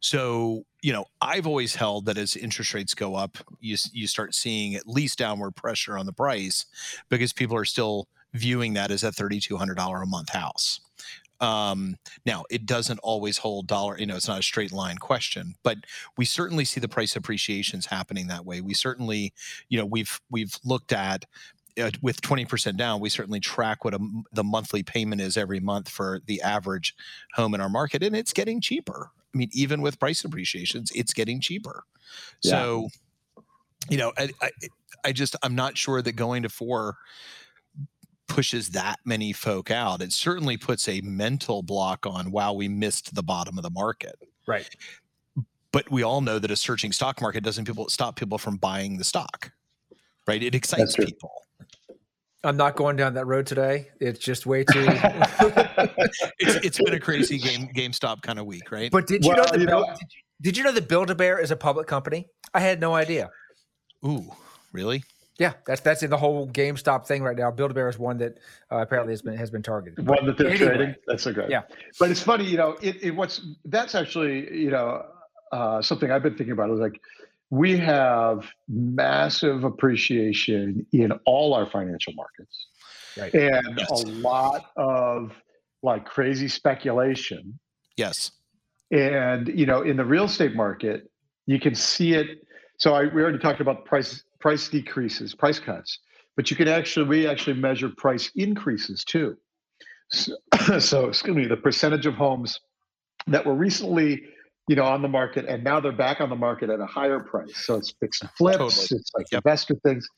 So, 0.00 0.64
you 0.82 0.92
know, 0.92 1.06
I've 1.20 1.46
always 1.46 1.76
held 1.76 2.06
that 2.06 2.18
as 2.18 2.36
interest 2.36 2.74
rates 2.74 2.94
go 2.94 3.14
up, 3.14 3.38
you 3.60 3.76
you 3.92 4.06
start 4.06 4.34
seeing 4.34 4.74
at 4.74 4.86
least 4.86 5.18
downward 5.18 5.52
pressure 5.52 5.96
on 5.96 6.06
the 6.06 6.12
price 6.12 6.66
because 7.08 7.32
people 7.32 7.56
are 7.56 7.64
still 7.64 8.08
viewing 8.32 8.74
that 8.74 8.90
as 8.90 9.04
a 9.04 9.12
$3200 9.12 10.02
a 10.02 10.06
month 10.06 10.30
house. 10.30 10.80
Um, 11.40 11.96
now, 12.24 12.44
it 12.50 12.64
doesn't 12.64 12.98
always 13.00 13.38
hold 13.38 13.66
dollar, 13.66 13.98
you 13.98 14.06
know, 14.06 14.16
it's 14.16 14.28
not 14.28 14.40
a 14.40 14.42
straight 14.42 14.72
line 14.72 14.96
question, 14.96 15.54
but 15.62 15.78
we 16.16 16.24
certainly 16.24 16.64
see 16.64 16.80
the 16.80 16.88
price 16.88 17.16
appreciations 17.16 17.86
happening 17.86 18.28
that 18.28 18.46
way. 18.46 18.60
We 18.60 18.74
certainly, 18.74 19.32
you 19.68 19.78
know, 19.78 19.86
we've 19.86 20.20
we've 20.30 20.54
looked 20.64 20.92
at 20.92 21.26
uh, 21.80 21.90
with 22.02 22.20
20% 22.20 22.76
down, 22.76 23.00
we 23.00 23.08
certainly 23.08 23.40
track 23.40 23.84
what 23.84 23.94
a, 23.94 23.98
the 24.32 24.44
monthly 24.44 24.82
payment 24.82 25.20
is 25.20 25.36
every 25.36 25.60
month 25.60 25.88
for 25.88 26.20
the 26.26 26.40
average 26.42 26.94
home 27.34 27.54
in 27.54 27.60
our 27.60 27.68
market, 27.68 28.02
and 28.02 28.14
it's 28.14 28.32
getting 28.32 28.60
cheaper. 28.60 29.10
I 29.34 29.38
mean, 29.38 29.50
even 29.52 29.82
with 29.82 29.98
price 29.98 30.24
appreciations, 30.24 30.92
it's 30.94 31.12
getting 31.12 31.40
cheaper. 31.40 31.84
Yeah. 32.42 32.50
So, 32.50 32.88
you 33.90 33.96
know, 33.96 34.12
I, 34.16 34.30
I, 34.40 34.50
I 35.04 35.12
just 35.12 35.34
I'm 35.42 35.54
not 35.54 35.76
sure 35.76 36.00
that 36.00 36.12
going 36.12 36.44
to 36.44 36.48
four 36.48 36.96
pushes 38.28 38.70
that 38.70 39.00
many 39.04 39.32
folk 39.32 39.70
out. 39.70 40.00
It 40.00 40.12
certainly 40.12 40.56
puts 40.56 40.88
a 40.88 41.00
mental 41.02 41.62
block 41.62 42.06
on. 42.06 42.30
Wow, 42.30 42.52
we 42.52 42.68
missed 42.68 43.14
the 43.14 43.22
bottom 43.22 43.58
of 43.58 43.64
the 43.64 43.70
market. 43.70 44.16
Right. 44.46 44.68
But 45.72 45.90
we 45.90 46.04
all 46.04 46.20
know 46.20 46.38
that 46.38 46.50
a 46.50 46.56
searching 46.56 46.92
stock 46.92 47.20
market 47.20 47.42
doesn't 47.42 47.64
people 47.64 47.88
stop 47.88 48.16
people 48.16 48.38
from 48.38 48.56
buying 48.56 48.96
the 48.96 49.04
stock. 49.04 49.50
Right. 50.26 50.42
It 50.42 50.54
excites 50.54 50.96
people. 50.96 51.43
I'm 52.44 52.56
not 52.56 52.76
going 52.76 52.96
down 52.96 53.14
that 53.14 53.26
road 53.26 53.46
today. 53.46 53.88
It's 54.00 54.18
just 54.18 54.44
way 54.46 54.64
too. 54.64 54.84
it's, 56.38 56.64
it's 56.64 56.78
been 56.78 56.94
a 56.94 57.00
crazy 57.00 57.38
game 57.38 57.68
GameStop 57.74 58.22
kind 58.22 58.38
of 58.38 58.46
week, 58.46 58.70
right? 58.70 58.90
But 58.90 59.06
did 59.06 59.24
you 59.24 59.30
well, 59.30 59.38
know 59.38 59.50
that 59.50 59.60
you 59.60 59.66
know, 59.66 59.84
did, 59.84 59.98
you, 60.00 60.06
did 60.42 60.56
you 60.58 60.64
know 60.64 60.72
that 60.72 60.88
Build 60.88 61.10
a 61.10 61.14
Bear 61.14 61.40
is 61.40 61.50
a 61.50 61.56
public 61.56 61.86
company? 61.86 62.28
I 62.52 62.60
had 62.60 62.80
no 62.80 62.94
idea. 62.94 63.30
Ooh, 64.04 64.30
really? 64.72 65.04
Yeah, 65.38 65.54
that's 65.66 65.80
that's 65.80 66.02
in 66.02 66.10
the 66.10 66.16
whole 66.16 66.46
GameStop 66.48 67.06
thing 67.06 67.22
right 67.22 67.36
now. 67.36 67.50
Build 67.50 67.72
a 67.72 67.74
Bear 67.74 67.88
is 67.88 67.98
one 67.98 68.18
that 68.18 68.38
uh, 68.70 68.76
apparently 68.76 69.12
has 69.12 69.22
been 69.22 69.36
has 69.36 69.50
been 69.50 69.62
targeted. 69.62 70.06
One 70.06 70.26
that 70.26 70.38
they're 70.38 70.50
anyway, 70.50 70.66
trading. 70.66 70.94
That's 71.06 71.22
so 71.24 71.32
good. 71.32 71.50
Yeah, 71.50 71.62
but 71.98 72.10
it's 72.10 72.22
funny, 72.22 72.44
you 72.44 72.56
know. 72.56 72.76
It, 72.80 73.02
it 73.02 73.10
what's 73.10 73.40
that's 73.64 73.94
actually 73.94 74.56
you 74.56 74.70
know 74.70 75.04
uh, 75.50 75.82
something 75.82 76.10
I've 76.10 76.22
been 76.22 76.36
thinking 76.36 76.52
about 76.52 76.70
is 76.70 76.78
like 76.78 77.00
we 77.54 77.76
have 77.76 78.48
massive 78.68 79.62
appreciation 79.62 80.84
in 80.92 81.12
all 81.24 81.54
our 81.54 81.70
financial 81.70 82.12
markets. 82.14 82.66
right. 83.16 83.32
and 83.32 83.78
yes. 83.78 83.90
a 83.90 84.08
lot 84.08 84.72
of 84.76 85.30
like 85.84 86.04
crazy 86.04 86.48
speculation. 86.48 87.56
Yes. 87.96 88.32
And 88.90 89.46
you 89.48 89.66
know, 89.66 89.82
in 89.82 89.96
the 89.96 90.04
real 90.04 90.24
estate 90.24 90.56
market, 90.56 91.08
you 91.46 91.60
can 91.60 91.76
see 91.76 92.14
it. 92.14 92.26
So 92.78 92.92
I, 92.92 93.02
we 93.02 93.22
already 93.22 93.38
talked 93.38 93.60
about 93.60 93.84
price 93.84 94.24
price 94.40 94.68
decreases, 94.68 95.32
price 95.32 95.60
cuts, 95.60 96.00
but 96.34 96.50
you 96.50 96.56
can 96.56 96.66
actually 96.66 97.06
we 97.06 97.28
actually 97.28 97.54
measure 97.54 97.88
price 97.96 98.32
increases 98.34 99.04
too. 99.04 99.36
So, 100.10 100.36
so 100.80 101.06
excuse 101.06 101.36
me, 101.36 101.46
the 101.46 101.56
percentage 101.56 102.06
of 102.06 102.14
homes 102.14 102.58
that 103.28 103.46
were 103.46 103.54
recently 103.54 104.24
you 104.68 104.76
know 104.76 104.84
on 104.84 105.02
the 105.02 105.08
market 105.08 105.44
and 105.46 105.62
now 105.62 105.80
they're 105.80 105.92
back 105.92 106.20
on 106.20 106.30
the 106.30 106.36
market 106.36 106.70
at 106.70 106.80
a 106.80 106.86
higher 106.86 107.20
price. 107.20 107.52
So 107.56 107.76
it's 107.76 107.92
fixed 108.00 108.22
and 108.22 108.30
flips, 108.32 108.58
totally. 108.58 109.00
it's 109.00 109.10
like 109.16 109.26
yep. 109.30 109.42
investor 109.44 109.74
things, 109.84 110.08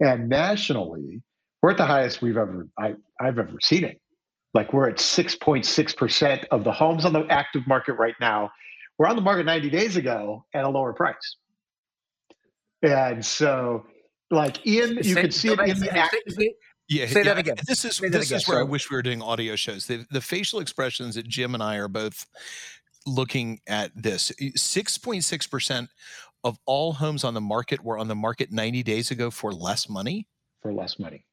and 0.00 0.28
nationally 0.28 1.22
we're 1.62 1.70
at 1.70 1.76
the 1.78 1.86
highest 1.86 2.22
we've 2.22 2.36
ever 2.36 2.68
I, 2.78 2.94
I've 3.20 3.38
ever 3.38 3.58
seen 3.60 3.84
it. 3.84 4.00
Like 4.54 4.72
we're 4.72 4.88
at 4.88 4.96
6.6% 4.96 6.44
of 6.50 6.64
the 6.64 6.72
homes 6.72 7.04
on 7.04 7.12
the 7.12 7.26
active 7.28 7.66
market 7.66 7.94
right 7.94 8.14
now. 8.20 8.50
We're 8.98 9.06
on 9.06 9.16
the 9.16 9.22
market 9.22 9.44
90 9.44 9.68
days 9.68 9.96
ago 9.96 10.46
at 10.54 10.64
a 10.64 10.68
lower 10.68 10.94
price. 10.94 11.36
And 12.82 13.24
so, 13.24 13.84
like 14.30 14.64
in, 14.66 14.98
you 15.02 15.14
can 15.14 15.30
see 15.30 15.48
it 15.48 15.60
in 15.60 15.78
the 15.78 15.94
active. 15.94 16.22
Yeah, 16.88 17.06
say 17.06 17.20
yeah, 17.20 17.24
that 17.24 17.38
again. 17.38 17.56
This 17.66 17.84
is 17.84 17.98
this 17.98 18.26
again. 18.26 18.36
is 18.36 18.48
where 18.48 18.60
I 18.60 18.62
wish 18.62 18.90
we 18.90 18.96
were 18.96 19.02
doing 19.02 19.20
audio 19.20 19.56
shows. 19.56 19.86
The, 19.86 20.06
the 20.10 20.20
facial 20.20 20.60
expressions 20.60 21.16
that 21.16 21.26
Jim 21.26 21.52
and 21.52 21.62
I 21.62 21.76
are 21.76 21.88
both 21.88 22.26
looking 23.06 23.60
at 23.66 23.90
this. 23.94 24.32
Six 24.54 24.98
point 24.98 25.24
six 25.24 25.46
percent 25.46 25.90
of 26.44 26.58
all 26.66 26.92
homes 26.92 27.24
on 27.24 27.34
the 27.34 27.40
market 27.40 27.82
were 27.82 27.98
on 27.98 28.08
the 28.08 28.14
market 28.14 28.52
ninety 28.52 28.82
days 28.82 29.10
ago 29.10 29.30
for 29.30 29.52
less 29.52 29.88
money. 29.88 30.26
For 30.62 30.72
less 30.72 30.98
money. 30.98 31.24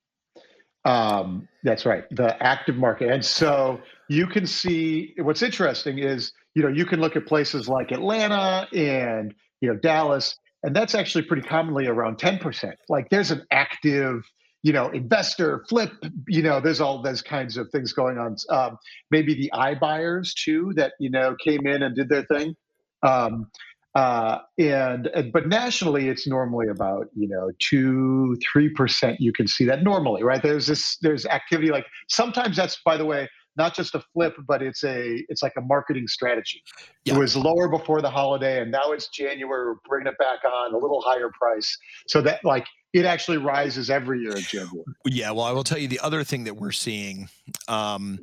Um, 0.86 1.48
that's 1.64 1.86
right, 1.86 2.04
the 2.12 2.42
active 2.44 2.76
market. 2.76 3.10
And 3.10 3.24
so 3.24 3.80
you 4.10 4.28
can 4.28 4.46
see 4.46 5.14
what's 5.18 5.42
interesting 5.42 6.00
is, 6.00 6.34
you 6.56 6.62
know, 6.62 6.68
you 6.68 6.86
can 6.86 7.00
look 7.00 7.16
at 7.16 7.26
places 7.26 7.70
like 7.70 7.92
Atlanta 7.92 8.68
and, 8.74 9.34
you 9.62 9.70
know, 9.70 9.80
Dallas, 9.80 10.36
and 10.64 10.76
that's 10.76 10.94
actually 10.94 11.24
pretty 11.24 11.48
commonly 11.48 11.88
around 11.88 12.18
10%. 12.18 12.74
Like 12.90 13.10
there's 13.10 13.32
an 13.32 13.46
active, 13.52 14.24
you 14.64 14.72
know, 14.72 14.90
investor 14.90 15.66
flip, 15.70 15.92
you 16.28 16.42
know, 16.42 16.60
there's 16.62 16.80
all 16.82 17.02
those 17.02 17.22
kinds 17.22 17.58
of 17.58 17.70
things 17.70 17.92
going 17.92 18.18
on. 18.18 18.38
Um, 18.50 18.78
maybe 19.12 19.36
the 19.36 19.52
iBuyers 19.54 20.34
too 20.34 20.72
that, 20.78 20.94
you 21.00 21.10
know, 21.10 21.36
came 21.44 21.68
in 21.68 21.84
and 21.84 21.96
did 21.96 22.10
their 22.10 22.24
thing. 22.24 22.56
Um, 23.04 23.52
uh, 23.94 24.40
and, 24.58 25.08
and 25.08 25.32
but 25.32 25.48
nationally, 25.48 26.10
it's 26.10 26.26
normally 26.26 26.68
about 26.68 27.10
you 27.16 27.28
know 27.28 27.52
two 27.60 28.36
three 28.42 28.68
percent. 28.70 29.20
You 29.20 29.32
can 29.32 29.48
see 29.48 29.66
that 29.66 29.84
normally, 29.84 30.24
right? 30.24 30.42
There's 30.42 30.66
this 30.66 30.98
there's 31.02 31.28
activity 31.28 31.70
like 31.70 31.86
sometimes 32.08 32.58
that's 32.58 32.80
by 32.84 32.98
the 32.98 33.06
way 33.06 33.30
not 33.56 33.76
just 33.76 33.94
a 33.94 34.04
flip, 34.14 34.36
but 34.48 34.64
it's 34.64 34.84
a 34.84 35.24
it's 35.30 35.44
like 35.44 35.54
a 35.58 35.62
marketing 35.62 36.08
strategy. 36.08 36.64
Yeah. 37.06 37.14
It 37.14 37.20
was 37.20 37.36
lower 37.38 37.68
before 37.68 38.02
the 38.02 38.10
holiday, 38.10 38.62
and 38.62 38.72
now 38.72 38.94
it's 38.94 39.10
January. 39.10 39.48
We're 39.48 39.76
bringing 39.88 40.08
it 40.08 40.18
back 40.18 40.40
on 40.44 40.74
a 40.74 40.78
little 40.78 41.02
higher 41.02 41.30
price, 41.40 41.78
so 42.08 42.22
that 42.22 42.44
like 42.44 42.66
it 42.94 43.06
actually 43.06 43.38
rises 43.38 43.90
every 43.90 44.20
year 44.20 44.36
in 44.36 44.44
January. 44.44 44.86
Yeah, 45.06 45.32
well, 45.32 45.46
I 45.46 45.52
will 45.52 45.64
tell 45.64 45.80
you 45.80 45.88
the 45.88 46.00
other 46.00 46.24
thing 46.24 46.44
that 46.46 46.56
we're 46.56 46.72
seeing 46.72 47.28
um, 47.68 48.20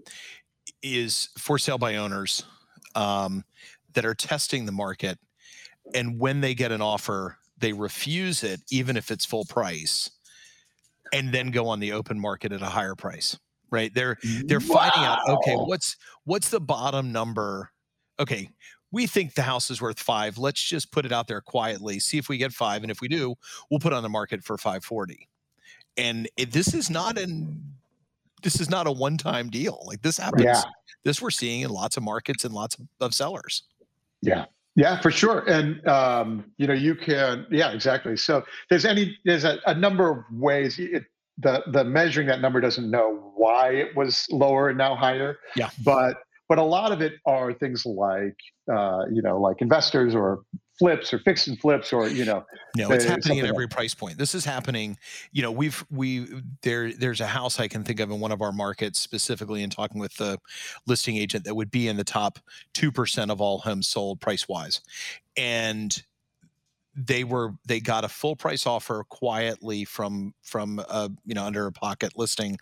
is 0.83 1.29
for 1.37 1.59
sale 1.59 1.79
by 1.79 1.97
owners 1.97 2.45
um, 2.95 3.45
that 3.95 4.05
are 4.05 4.15
testing 4.15 4.67
the 4.67 4.73
market 4.73 5.19
and 5.95 6.19
when 6.19 6.41
they 6.41 6.55
get 6.55 6.73
an 6.73 6.81
offer 6.81 7.37
they 7.59 7.73
refuse 7.73 8.43
it 8.43 8.61
even 8.71 8.97
if 8.97 9.11
it's 9.11 9.25
full 9.25 9.45
price 9.45 10.11
and 11.13 11.33
then 11.33 11.51
go 11.51 11.69
on 11.69 11.81
the 11.81 11.93
open 11.93 12.19
market 12.19 12.53
at 12.53 12.63
a 12.63 12.67
higher 12.67 12.95
price 12.95 13.39
right 13.71 13.93
they're 13.95 14.17
they're 14.45 14.61
wow. 14.61 14.77
finding 14.77 15.05
out 15.05 15.19
okay 15.29 15.55
what's 15.55 15.97
what's 16.25 16.49
the 16.49 16.61
bottom 16.61 17.13
number 17.13 17.71
okay 18.19 18.49
we 18.93 19.07
think 19.07 19.35
the 19.35 19.43
house 19.43 19.71
is 19.71 19.81
worth 19.81 19.99
five 19.99 20.39
let's 20.39 20.63
just 20.63 20.91
put 20.93 21.05
it 21.05 21.13
out 21.13 21.27
there 21.27 21.41
quietly 21.41 21.99
see 21.99 22.19
if 22.19 22.29
we 22.29 22.37
get 22.37 22.53
five 22.53 22.83
and 22.83 22.91
if 22.91 23.01
we 23.01 23.09
do 23.09 23.35
we'll 23.71 23.81
put 23.81 23.93
on 23.93 24.03
the 24.03 24.09
market 24.09 24.43
for 24.43 24.57
540 24.57 25.29
and 25.97 26.29
it, 26.37 26.53
this 26.53 26.75
is 26.75 26.91
not 26.91 27.19
an 27.19 27.63
this 28.43 28.61
is 28.61 28.71
not 28.71 28.87
a 28.87 28.93
one-time 28.93 29.51
deal 29.51 29.83
like 29.87 30.03
this 30.03 30.19
happens 30.19 30.45
yeah. 30.45 30.63
this 31.05 31.21
we're 31.21 31.31
seeing 31.31 31.63
in 31.63 31.71
lots 31.71 31.97
of 31.97 32.03
markets 32.03 32.45
and 32.45 32.55
lots 32.55 32.77
of, 32.77 32.87
of 33.01 33.15
sellers 33.15 33.65
yeah 34.23 34.47
yeah, 34.77 35.01
for 35.01 35.11
sure. 35.11 35.41
And 35.49 35.87
um, 35.87 36.45
you 36.57 36.67
know, 36.67 36.75
you 36.75 36.95
can. 36.95 37.47
Yeah, 37.51 37.73
exactly. 37.73 38.17
So 38.17 38.45
there's 38.69 38.85
any 38.85 39.19
there's 39.25 39.45
a, 39.45 39.59
a 39.67 39.75
number 39.75 40.11
of 40.11 40.25
ways. 40.33 40.79
It, 40.79 41.05
the 41.39 41.63
the 41.73 41.85
measuring 41.85 42.27
that 42.29 42.41
number 42.41 42.61
doesn't 42.61 42.91
know 42.91 43.33
why 43.37 43.71
it 43.73 43.97
was 43.97 44.27
lower 44.31 44.69
and 44.69 44.79
now 44.79 44.95
higher. 44.95 45.39
Yeah. 45.57 45.71
But 45.85 46.17
but 46.51 46.59
a 46.59 46.63
lot 46.63 46.91
of 46.91 47.01
it 47.01 47.13
are 47.27 47.55
things 47.55 47.87
like 47.87 48.37
uh, 48.71 49.05
you 49.11 49.23
know 49.23 49.41
like 49.41 49.63
investors 49.63 50.15
or 50.15 50.41
flips 50.79 51.15
or 51.15 51.21
fix 51.21 51.47
and 51.47 51.59
flips 51.61 51.93
or 51.93 52.09
you 52.09 52.25
know 52.25 52.45
no 52.77 52.91
it's 52.91 53.05
happening 53.05 53.39
at 53.39 53.47
every 53.47 53.65
like 53.65 53.71
price 53.71 53.95
point. 53.95 54.19
This 54.19 54.35
is 54.35 54.45
happening 54.45 54.99
you 55.31 55.43
know 55.43 55.53
we've 55.53 55.85
we 55.91 56.27
there 56.63 56.93
there's 56.93 57.21
a 57.21 57.27
house 57.27 57.61
i 57.61 57.69
can 57.69 57.85
think 57.85 58.01
of 58.01 58.11
in 58.11 58.19
one 58.19 58.33
of 58.33 58.43
our 58.43 58.51
markets 58.51 59.01
specifically 59.01 59.63
in 59.63 59.71
talking 59.71 60.01
with 60.01 60.15
the 60.17 60.39
listing 60.87 61.17
agent 61.17 61.45
that 61.45 61.55
would 61.55 61.71
be 61.71 61.87
in 61.87 61.97
the 61.97 62.05
top 62.05 62.41
2% 62.75 63.31
of 63.31 63.41
all 63.41 63.59
homes 63.59 63.87
sold 63.87 64.21
price 64.21 64.49
wise 64.49 64.81
and 65.37 66.05
they 66.95 67.25
were 67.25 67.53
they 67.67 67.81
got 67.81 68.05
a 68.05 68.09
full 68.09 68.37
price 68.37 68.67
offer 68.67 69.05
quietly 69.09 69.85
from 69.85 70.35
from 70.43 70.79
a 70.89 71.11
you 71.25 71.35
know 71.35 71.45
under 71.45 71.67
a 71.67 71.73
pocket 71.73 72.13
listing 72.17 72.57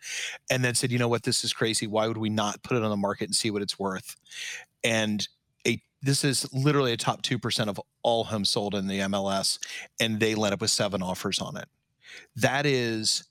and 0.50 0.64
then 0.64 0.74
said 0.74 0.92
you 0.92 0.98
know 0.98 1.08
what? 1.08 1.22
This 1.22 1.44
is 1.44 1.52
crazy. 1.52 1.86
Why 1.86 2.06
would 2.06 2.18
we 2.18 2.28
not 2.28 2.62
put 2.62 2.76
it 2.76 2.82
on 2.82 2.90
the 2.90 2.96
market 2.96 3.24
and 3.24 3.34
see 3.34 3.50
what 3.50 3.62
it's 3.62 3.78
worth? 3.78 4.16
And 4.84 5.26
a 5.66 5.80
this 6.02 6.24
is 6.24 6.52
literally 6.52 6.92
a 6.92 6.96
top 6.96 7.22
2% 7.22 7.68
of 7.68 7.80
all 8.02 8.24
homes 8.24 8.50
sold 8.50 8.74
in 8.74 8.86
the 8.86 9.00
MLS, 9.00 9.58
and 10.00 10.20
they 10.20 10.34
let 10.34 10.52
up 10.52 10.60
with 10.60 10.70
seven 10.70 11.02
offers 11.02 11.40
on 11.40 11.56
it. 11.56 11.66
That 12.36 12.66
is 12.66 13.27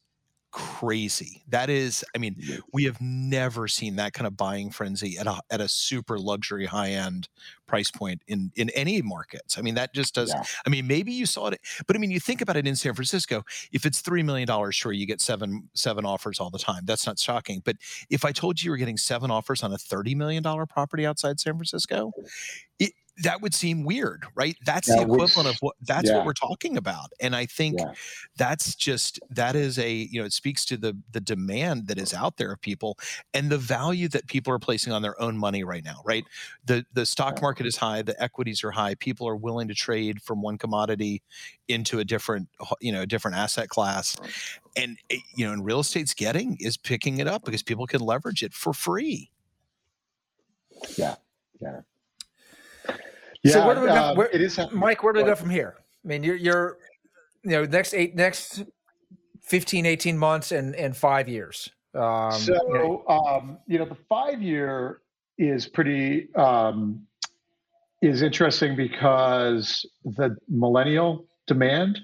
crazy. 0.58 1.44
That 1.50 1.70
is, 1.70 2.04
I 2.16 2.18
mean, 2.18 2.36
we 2.74 2.86
have 2.86 3.00
never 3.00 3.68
seen 3.68 3.98
that 3.98 4.14
kind 4.14 4.26
of 4.26 4.36
buying 4.36 4.72
frenzy 4.72 5.16
at 5.20 5.28
a 5.28 5.40
at 5.52 5.62
a 5.62 5.68
super 5.68 6.18
luxury 6.18 6.66
high 6.66 6.90
end 6.90 7.30
price 7.68 7.92
point 7.92 8.24
in 8.28 8.52
in 8.56 8.72
any 8.72 9.04
markets. 9.04 9.60
I 9.60 9.62
mean, 9.62 9.76
that 9.76 9.94
just 9.94 10.16
does. 10.16 10.30
Yeah. 10.30 10.42
I 10.66 10.70
mean, 10.72 10.88
maybe 10.88 11.12
you 11.12 11.28
saw 11.28 11.50
it, 11.50 11.62
but 11.86 11.96
I 11.96 12.00
mean, 12.00 12.10
you 12.10 12.20
think 12.20 12.42
about 12.42 12.58
it 12.58 12.66
in 12.66 12.76
San 12.76 12.96
Francisco. 12.96 13.44
If 13.72 13.86
it's 13.86 14.02
three 14.02 14.24
million 14.24 14.48
dollars, 14.48 14.74
sure, 14.74 14.92
you 14.92 15.06
get 15.06 15.22
seven 15.22 15.70
seven 15.76 16.06
offers 16.06 16.40
all 16.40 16.50
the 16.50 16.58
time. 16.58 16.86
That's 16.86 17.06
not 17.06 17.20
shocking. 17.20 17.62
But 17.64 17.76
if 18.10 18.26
I 18.26 18.32
told 18.32 18.60
you 18.60 18.68
you 18.68 18.72
were 18.72 18.78
getting 18.78 18.98
seven 18.98 19.30
offers 19.30 19.62
on 19.62 19.72
a 19.72 19.78
thirty 19.78 20.16
million 20.16 20.42
dollar 20.42 20.66
property 20.66 21.06
outside 21.06 21.40
San 21.40 21.54
Francisco, 21.54 22.14
it, 22.80 22.94
that 23.24 23.42
would 23.42 23.54
seem 23.54 23.84
weird, 23.84 24.26
right? 24.36 24.56
That's 24.66 24.88
the 24.88 25.02
equivalent 25.02 25.50
of 25.50 25.58
what 25.60 25.76
that's 25.82 26.10
yeah. 26.10 26.18
what 26.18 26.26
we're 26.26 26.34
talking 26.34 26.78
about. 26.78 27.12
And 27.20 27.36
I 27.36 27.46
think 27.46 27.80
yeah. 27.80 27.94
that's 28.38 28.76
just 28.76 29.20
that 29.30 29.56
is 29.56 29.80
a, 29.80 29.92
you 29.92 30.20
know, 30.20 30.26
it 30.26 30.34
speaks 30.34 30.66
to 30.66 30.78
the 30.78 30.96
the 31.12 31.20
demand 31.20 31.88
that 31.88 31.98
is 31.98 32.14
out 32.14 32.38
there 32.38 32.52
of 32.52 32.62
people 32.62 32.98
and 33.34 33.50
the 33.50 33.58
value 33.58 34.08
that 34.10 34.28
people 34.28 34.54
are 34.54 34.60
placing 34.60 34.94
on 34.94 35.02
their 35.02 35.20
own 35.22 35.38
money 35.38 35.64
right 35.64 35.84
now, 35.84 36.02
right? 36.06 36.26
The 36.66 36.86
the 36.94 37.06
stock 37.06 37.42
market 37.42 37.66
is 37.66 37.78
high, 37.78 38.04
the 38.04 38.22
equities 38.22 38.64
are 38.64 38.72
high, 38.72 38.96
people 38.96 39.28
are 39.28 39.36
willing 39.36 39.68
to 39.70 39.74
trade 39.74 40.22
from 40.22 40.42
one 40.42 40.58
commodity 40.58 41.24
into 41.68 42.00
a 42.00 42.06
different, 42.06 42.50
you 42.82 42.92
know, 42.92 43.02
a 43.02 43.08
different 43.08 43.38
asset 43.38 43.70
class. 43.70 44.16
And 44.76 44.98
eh, 45.10 45.18
you 45.36 45.46
know, 45.46 45.54
and 45.54 45.66
real 45.66 45.80
estate's 45.80 46.14
getting 46.14 46.58
is 46.60 46.78
picking 46.78 47.18
it 47.18 47.28
up 47.28 47.46
because 47.46 47.64
people 47.64 47.88
can 47.88 48.02
leverage 48.02 48.44
it 48.44 48.54
for 48.54 48.74
free. 48.74 49.32
Yeah. 50.96 51.16
Yeah. 51.60 51.82
Yeah, 53.48 53.54
so 53.54 53.66
where 53.66 53.76
do 53.76 53.82
we 53.82 53.88
go? 53.88 53.96
Um, 53.96 54.18
where, 54.18 54.30
it 54.30 54.42
is 54.42 54.60
Mike. 54.72 55.04
Where 55.04 55.14
do 55.14 55.20
we 55.20 55.26
go 55.26 55.36
from 55.36 55.50
here? 55.50 55.76
I 56.04 56.08
mean, 56.08 56.24
you're 56.24 56.36
you're 56.36 56.78
you 57.44 57.52
know 57.52 57.66
next 57.66 57.94
eight 57.94 58.16
next 58.16 58.64
15, 59.44 59.86
18 59.86 60.18
months 60.18 60.52
and 60.52 60.76
and 60.76 60.96
five 60.96 61.30
years. 61.30 61.70
Um, 61.96 62.32
so 62.32 62.54
you 62.54 62.74
know, 62.74 63.04
um, 63.08 63.58
you 63.68 63.80
know 63.80 63.86
the 63.86 63.98
five 64.10 64.42
year 64.42 65.02
is 65.38 65.68
pretty 65.68 66.34
um, 66.36 67.08
is 68.02 68.22
interesting 68.22 68.76
because 68.76 69.86
the 70.04 70.36
millennial 70.50 71.26
demand 71.48 72.00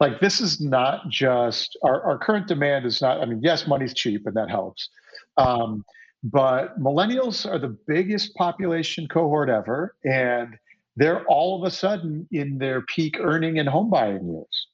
like 0.00 0.20
this 0.20 0.40
is 0.40 0.60
not 0.60 1.08
just 1.08 1.76
our, 1.82 2.02
our 2.02 2.18
current 2.18 2.46
demand 2.46 2.86
is 2.86 3.02
not 3.02 3.20
i 3.20 3.24
mean 3.24 3.40
yes 3.42 3.66
money's 3.66 3.92
cheap 3.92 4.26
and 4.26 4.34
that 4.34 4.48
helps 4.48 4.88
um, 5.36 5.84
but 6.24 6.78
millennials 6.80 7.50
are 7.50 7.58
the 7.58 7.76
biggest 7.86 8.34
population 8.34 9.06
cohort 9.08 9.50
ever 9.50 9.94
and 10.04 10.56
they're 10.96 11.24
all 11.26 11.58
of 11.58 11.66
a 11.66 11.70
sudden 11.70 12.26
in 12.32 12.58
their 12.58 12.82
peak 12.82 13.16
earning 13.20 13.58
and 13.58 13.68
home 13.68 13.90
buying 13.90 14.26
years. 14.26 14.66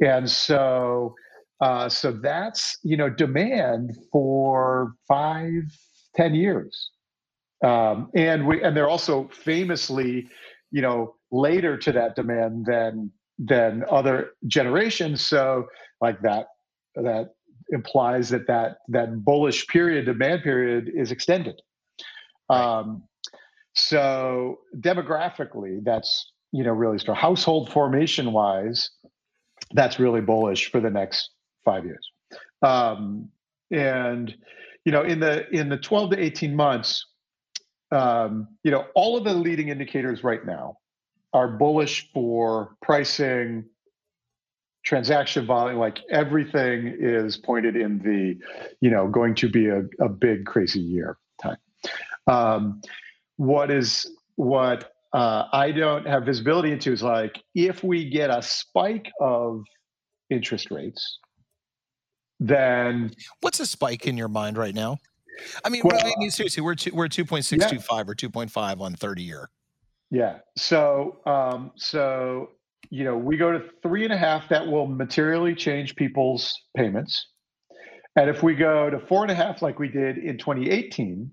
And 0.00 0.28
so, 0.28 1.14
uh, 1.60 1.88
so 1.88 2.12
that's 2.12 2.78
you 2.82 2.96
know 2.96 3.08
demand 3.08 3.96
for 4.10 4.94
five, 5.06 5.62
ten 6.16 6.34
years, 6.34 6.90
um, 7.64 8.10
and 8.14 8.46
we 8.46 8.62
and 8.62 8.76
they're 8.76 8.88
also 8.88 9.28
famously, 9.32 10.28
you 10.72 10.82
know, 10.82 11.14
later 11.30 11.76
to 11.76 11.92
that 11.92 12.16
demand 12.16 12.66
than 12.66 13.12
than 13.38 13.84
other 13.88 14.30
generations. 14.48 15.24
So 15.24 15.66
like 16.00 16.20
that 16.22 16.48
that 16.96 17.30
implies 17.68 18.28
that 18.30 18.46
that 18.48 18.78
that 18.88 19.24
bullish 19.24 19.66
period, 19.68 20.06
demand 20.06 20.42
period, 20.42 20.90
is 20.94 21.12
extended. 21.12 21.60
Right. 22.50 22.78
Um, 22.80 23.04
so 23.74 24.60
demographically, 24.78 25.82
that's 25.84 26.32
you 26.52 26.64
know 26.64 26.72
really 26.72 26.98
strong. 26.98 27.16
Household 27.16 27.70
formation 27.70 28.32
wise, 28.32 28.90
that's 29.72 29.98
really 29.98 30.20
bullish 30.20 30.70
for 30.70 30.80
the 30.80 30.90
next 30.90 31.30
five 31.64 31.84
years. 31.84 32.10
Um, 32.62 33.28
and 33.70 34.34
you 34.84 34.92
know, 34.92 35.02
in 35.02 35.20
the 35.20 35.48
in 35.50 35.68
the 35.68 35.76
12 35.76 36.10
to 36.10 36.22
18 36.22 36.54
months, 36.54 37.06
um, 37.90 38.48
you 38.62 38.70
know, 38.70 38.86
all 38.94 39.16
of 39.16 39.24
the 39.24 39.34
leading 39.34 39.68
indicators 39.68 40.22
right 40.22 40.44
now 40.44 40.78
are 41.32 41.48
bullish 41.48 42.10
for 42.12 42.76
pricing, 42.82 43.64
transaction 44.84 45.46
volume, 45.46 45.78
like 45.78 46.00
everything 46.10 46.94
is 46.98 47.36
pointed 47.36 47.76
in 47.76 47.98
the, 47.98 48.38
you 48.80 48.90
know, 48.90 49.08
going 49.08 49.34
to 49.34 49.48
be 49.48 49.68
a, 49.68 49.82
a 50.00 50.08
big 50.08 50.46
crazy 50.46 50.80
year 50.80 51.16
time. 51.42 51.56
Um, 52.26 52.80
what 53.36 53.70
is 53.70 54.06
what 54.36 54.92
uh, 55.12 55.46
I 55.52 55.70
don't 55.70 56.06
have 56.06 56.24
visibility 56.24 56.72
into 56.72 56.92
is 56.92 57.02
like 57.02 57.42
if 57.54 57.84
we 57.84 58.08
get 58.10 58.30
a 58.30 58.42
spike 58.42 59.10
of 59.20 59.62
interest 60.28 60.70
rates, 60.70 61.20
then 62.40 63.12
what's 63.40 63.60
a 63.60 63.66
spike 63.66 64.06
in 64.06 64.16
your 64.16 64.28
mind 64.28 64.56
right 64.56 64.74
now? 64.74 64.98
I 65.64 65.68
mean, 65.68 65.82
well, 65.84 66.00
I 66.00 66.12
mean 66.18 66.30
seriously, 66.30 66.62
we're 66.62 66.74
two, 66.74 66.90
we're 66.92 67.08
two 67.08 67.24
point 67.24 67.44
six 67.44 67.66
two 67.66 67.78
five 67.78 68.08
or 68.08 68.14
two 68.14 68.30
point 68.30 68.50
five 68.50 68.80
on 68.80 68.94
thirty 68.94 69.22
year. 69.22 69.50
Yeah. 70.10 70.38
So 70.56 71.18
um, 71.26 71.72
so 71.76 72.50
you 72.90 73.04
know 73.04 73.16
we 73.16 73.36
go 73.36 73.52
to 73.52 73.64
three 73.82 74.04
and 74.04 74.12
a 74.12 74.18
half. 74.18 74.48
That 74.48 74.66
will 74.66 74.86
materially 74.86 75.54
change 75.54 75.96
people's 75.96 76.52
payments. 76.76 77.28
And 78.16 78.30
if 78.30 78.42
we 78.42 78.54
go 78.54 78.90
to 78.90 79.00
four 79.00 79.22
and 79.22 79.30
a 79.30 79.34
half, 79.34 79.60
like 79.60 79.78
we 79.78 79.88
did 79.88 80.18
in 80.18 80.38
2018, 80.38 81.30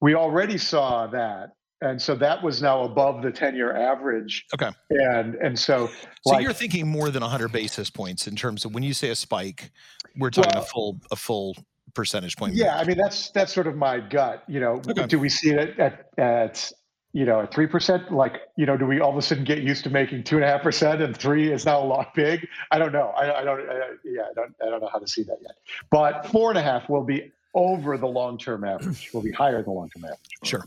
we 0.00 0.14
already 0.14 0.58
saw 0.58 1.06
that. 1.08 1.54
And 1.80 2.00
so 2.00 2.16
that 2.16 2.42
was 2.42 2.60
now 2.60 2.82
above 2.82 3.22
the 3.22 3.30
10 3.30 3.54
year 3.54 3.76
average. 3.76 4.46
Okay. 4.52 4.70
And 4.90 5.36
and 5.36 5.56
so 5.58 5.86
so 6.26 6.32
like, 6.32 6.42
you're 6.42 6.52
thinking 6.52 6.88
more 6.88 7.10
than 7.10 7.22
100 7.22 7.52
basis 7.52 7.88
points 7.88 8.26
in 8.26 8.34
terms 8.34 8.64
of 8.64 8.74
when 8.74 8.82
you 8.82 8.92
say 8.92 9.10
a 9.10 9.14
spike 9.14 9.70
we're 10.16 10.30
talking 10.30 10.50
well, 10.54 10.64
a 10.64 10.66
full 10.66 11.00
a 11.12 11.16
full 11.16 11.56
percentage 11.94 12.36
point. 12.36 12.54
Yeah 12.54 12.78
i 12.78 12.84
mean 12.84 12.96
that's 12.96 13.30
that's 13.30 13.52
sort 13.52 13.66
of 13.68 13.76
my 13.76 14.00
gut 14.00 14.42
you 14.48 14.58
know. 14.58 14.82
Okay. 14.88 15.06
do 15.06 15.20
we 15.20 15.28
see 15.28 15.50
it 15.50 15.78
at, 15.78 16.08
at 16.18 16.72
you 17.12 17.24
know 17.24 17.42
at 17.42 17.54
three 17.54 17.68
percent? 17.68 18.12
Like 18.12 18.40
you 18.56 18.66
know 18.66 18.76
do 18.76 18.84
we 18.84 18.98
all 18.98 19.10
of 19.10 19.16
a 19.16 19.22
sudden 19.22 19.44
get 19.44 19.58
used 19.58 19.84
to 19.84 19.90
making 19.90 20.24
two 20.24 20.34
and 20.34 20.44
a 20.44 20.48
half 20.48 20.62
percent 20.62 21.00
and 21.00 21.16
three 21.16 21.52
is 21.52 21.64
now 21.64 21.80
a 21.80 21.86
lot 21.86 22.12
big? 22.12 22.48
I 22.72 22.78
don't 22.78 22.92
know. 22.92 23.12
I, 23.16 23.40
I 23.40 23.44
don't 23.44 23.60
I, 23.60 23.90
yeah 24.04 24.22
I 24.22 24.34
don't, 24.34 24.52
I 24.60 24.68
don't 24.68 24.80
know 24.80 24.90
how 24.92 24.98
to 24.98 25.06
see 25.06 25.22
that 25.22 25.38
yet. 25.42 25.52
But 25.92 26.26
four 26.26 26.50
and 26.50 26.58
a 26.58 26.62
half 26.62 26.88
will 26.88 27.04
be 27.04 27.30
over 27.54 27.96
the 27.96 28.06
long 28.06 28.38
term 28.38 28.64
average 28.64 29.10
will 29.12 29.22
be 29.22 29.32
higher 29.32 29.56
than 29.56 29.64
the 29.64 29.70
long 29.70 29.90
term 29.90 30.04
average 30.04 30.30
sure 30.44 30.64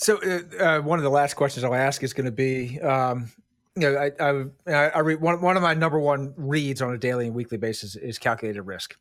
so, 0.00 0.18
uh, 0.22 0.62
uh, 0.62 0.80
one 0.80 0.98
of 0.98 1.02
the 1.02 1.10
last 1.10 1.34
questions 1.34 1.62
I'll 1.62 1.74
ask 1.74 2.02
is 2.02 2.14
going 2.14 2.24
to 2.24 2.32
be, 2.32 2.80
um, 2.80 3.30
you 3.76 3.82
know, 3.82 3.98
I 3.98 4.72
I, 4.72 4.88
I 4.88 4.98
read 5.00 5.20
one 5.20 5.42
one 5.42 5.56
of 5.56 5.62
my 5.62 5.74
number 5.74 5.98
one 5.98 6.32
reads 6.38 6.80
on 6.80 6.94
a 6.94 6.98
daily 6.98 7.26
and 7.26 7.34
weekly 7.34 7.58
basis 7.58 7.96
is 7.96 8.18
calculated 8.18 8.62
risk. 8.62 8.96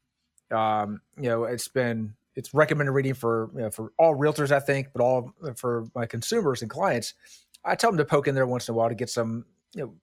Um, 0.52 1.02
you 1.18 1.30
know, 1.30 1.46
it's 1.46 1.70
been 1.70 2.16
it's 2.36 2.54
recommended 2.54 2.92
reading 2.92 3.14
for 3.14 3.50
you 3.56 3.62
know, 3.62 3.72
for 3.72 3.94
all 3.98 4.14
realtors, 4.16 4.52
I 4.52 4.60
think, 4.60 4.90
but 4.94 5.02
all 5.02 5.32
for 5.56 5.88
my 5.96 6.06
consumers 6.06 6.62
and 6.62 6.70
clients. 6.70 7.14
I 7.64 7.76
tell 7.76 7.92
them 7.92 7.98
to 7.98 8.06
poke 8.06 8.28
in 8.28 8.36
there 8.36 8.46
once 8.46 8.68
in 8.68 8.74
a 8.74 8.78
while 8.78 8.90
to 8.90 8.96
get 8.96 9.10
some 9.10 9.46
you 9.74 9.84
know 9.84 9.94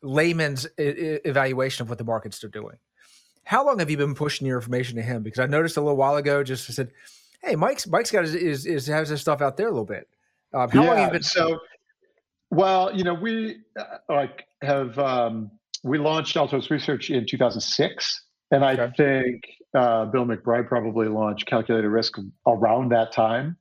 layman's 0.00 0.68
evaluation 0.78 1.82
of 1.82 1.88
what 1.88 1.98
the 1.98 2.04
markets 2.04 2.42
are 2.44 2.48
doing. 2.48 2.76
How 3.48 3.64
long 3.64 3.78
have 3.78 3.88
you 3.88 3.96
been 3.96 4.14
pushing 4.14 4.46
your 4.46 4.58
information 4.58 4.96
to 4.96 5.02
him? 5.02 5.22
Because 5.22 5.38
I 5.38 5.46
noticed 5.46 5.78
a 5.78 5.80
little 5.80 5.96
while 5.96 6.16
ago, 6.16 6.44
just 6.44 6.66
said 6.66 6.90
hey, 7.42 7.56
Mike's 7.56 7.86
Mike's 7.86 8.10
got 8.10 8.24
his, 8.24 8.34
is, 8.34 8.66
is 8.66 8.86
has 8.88 9.08
his 9.08 9.22
stuff 9.22 9.40
out 9.40 9.56
there 9.56 9.68
a 9.68 9.70
little 9.70 9.86
bit. 9.86 10.06
Um, 10.52 10.68
how 10.68 10.82
yeah, 10.82 10.88
long 10.88 10.98
have 10.98 11.06
you 11.06 11.12
been? 11.12 11.22
So, 11.22 11.58
well, 12.50 12.94
you 12.94 13.04
know, 13.04 13.14
we 13.14 13.56
uh, 13.78 13.84
like 14.10 14.44
have 14.60 14.98
um, 14.98 15.50
we 15.82 15.96
launched 15.96 16.36
Altos 16.36 16.70
Research 16.70 17.08
in 17.08 17.24
2006, 17.26 18.22
and 18.50 18.62
I 18.62 18.74
okay. 18.74 18.92
think 18.98 19.42
uh, 19.74 20.04
Bill 20.04 20.26
McBride 20.26 20.68
probably 20.68 21.08
launched 21.08 21.46
Calculated 21.46 21.88
Risk 21.88 22.18
around 22.46 22.90
that 22.92 23.12
time. 23.12 23.56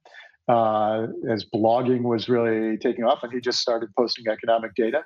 Uh, 0.50 1.08
as 1.30 1.46
blogging 1.54 2.04
was 2.04 2.28
really 2.28 2.78
taking 2.78 3.06
off, 3.06 3.20
and 3.24 3.32
he 3.32 3.40
just 3.40 3.60
started 3.60 3.90
posting 3.98 4.28
economic 4.28 4.76
data. 4.76 5.06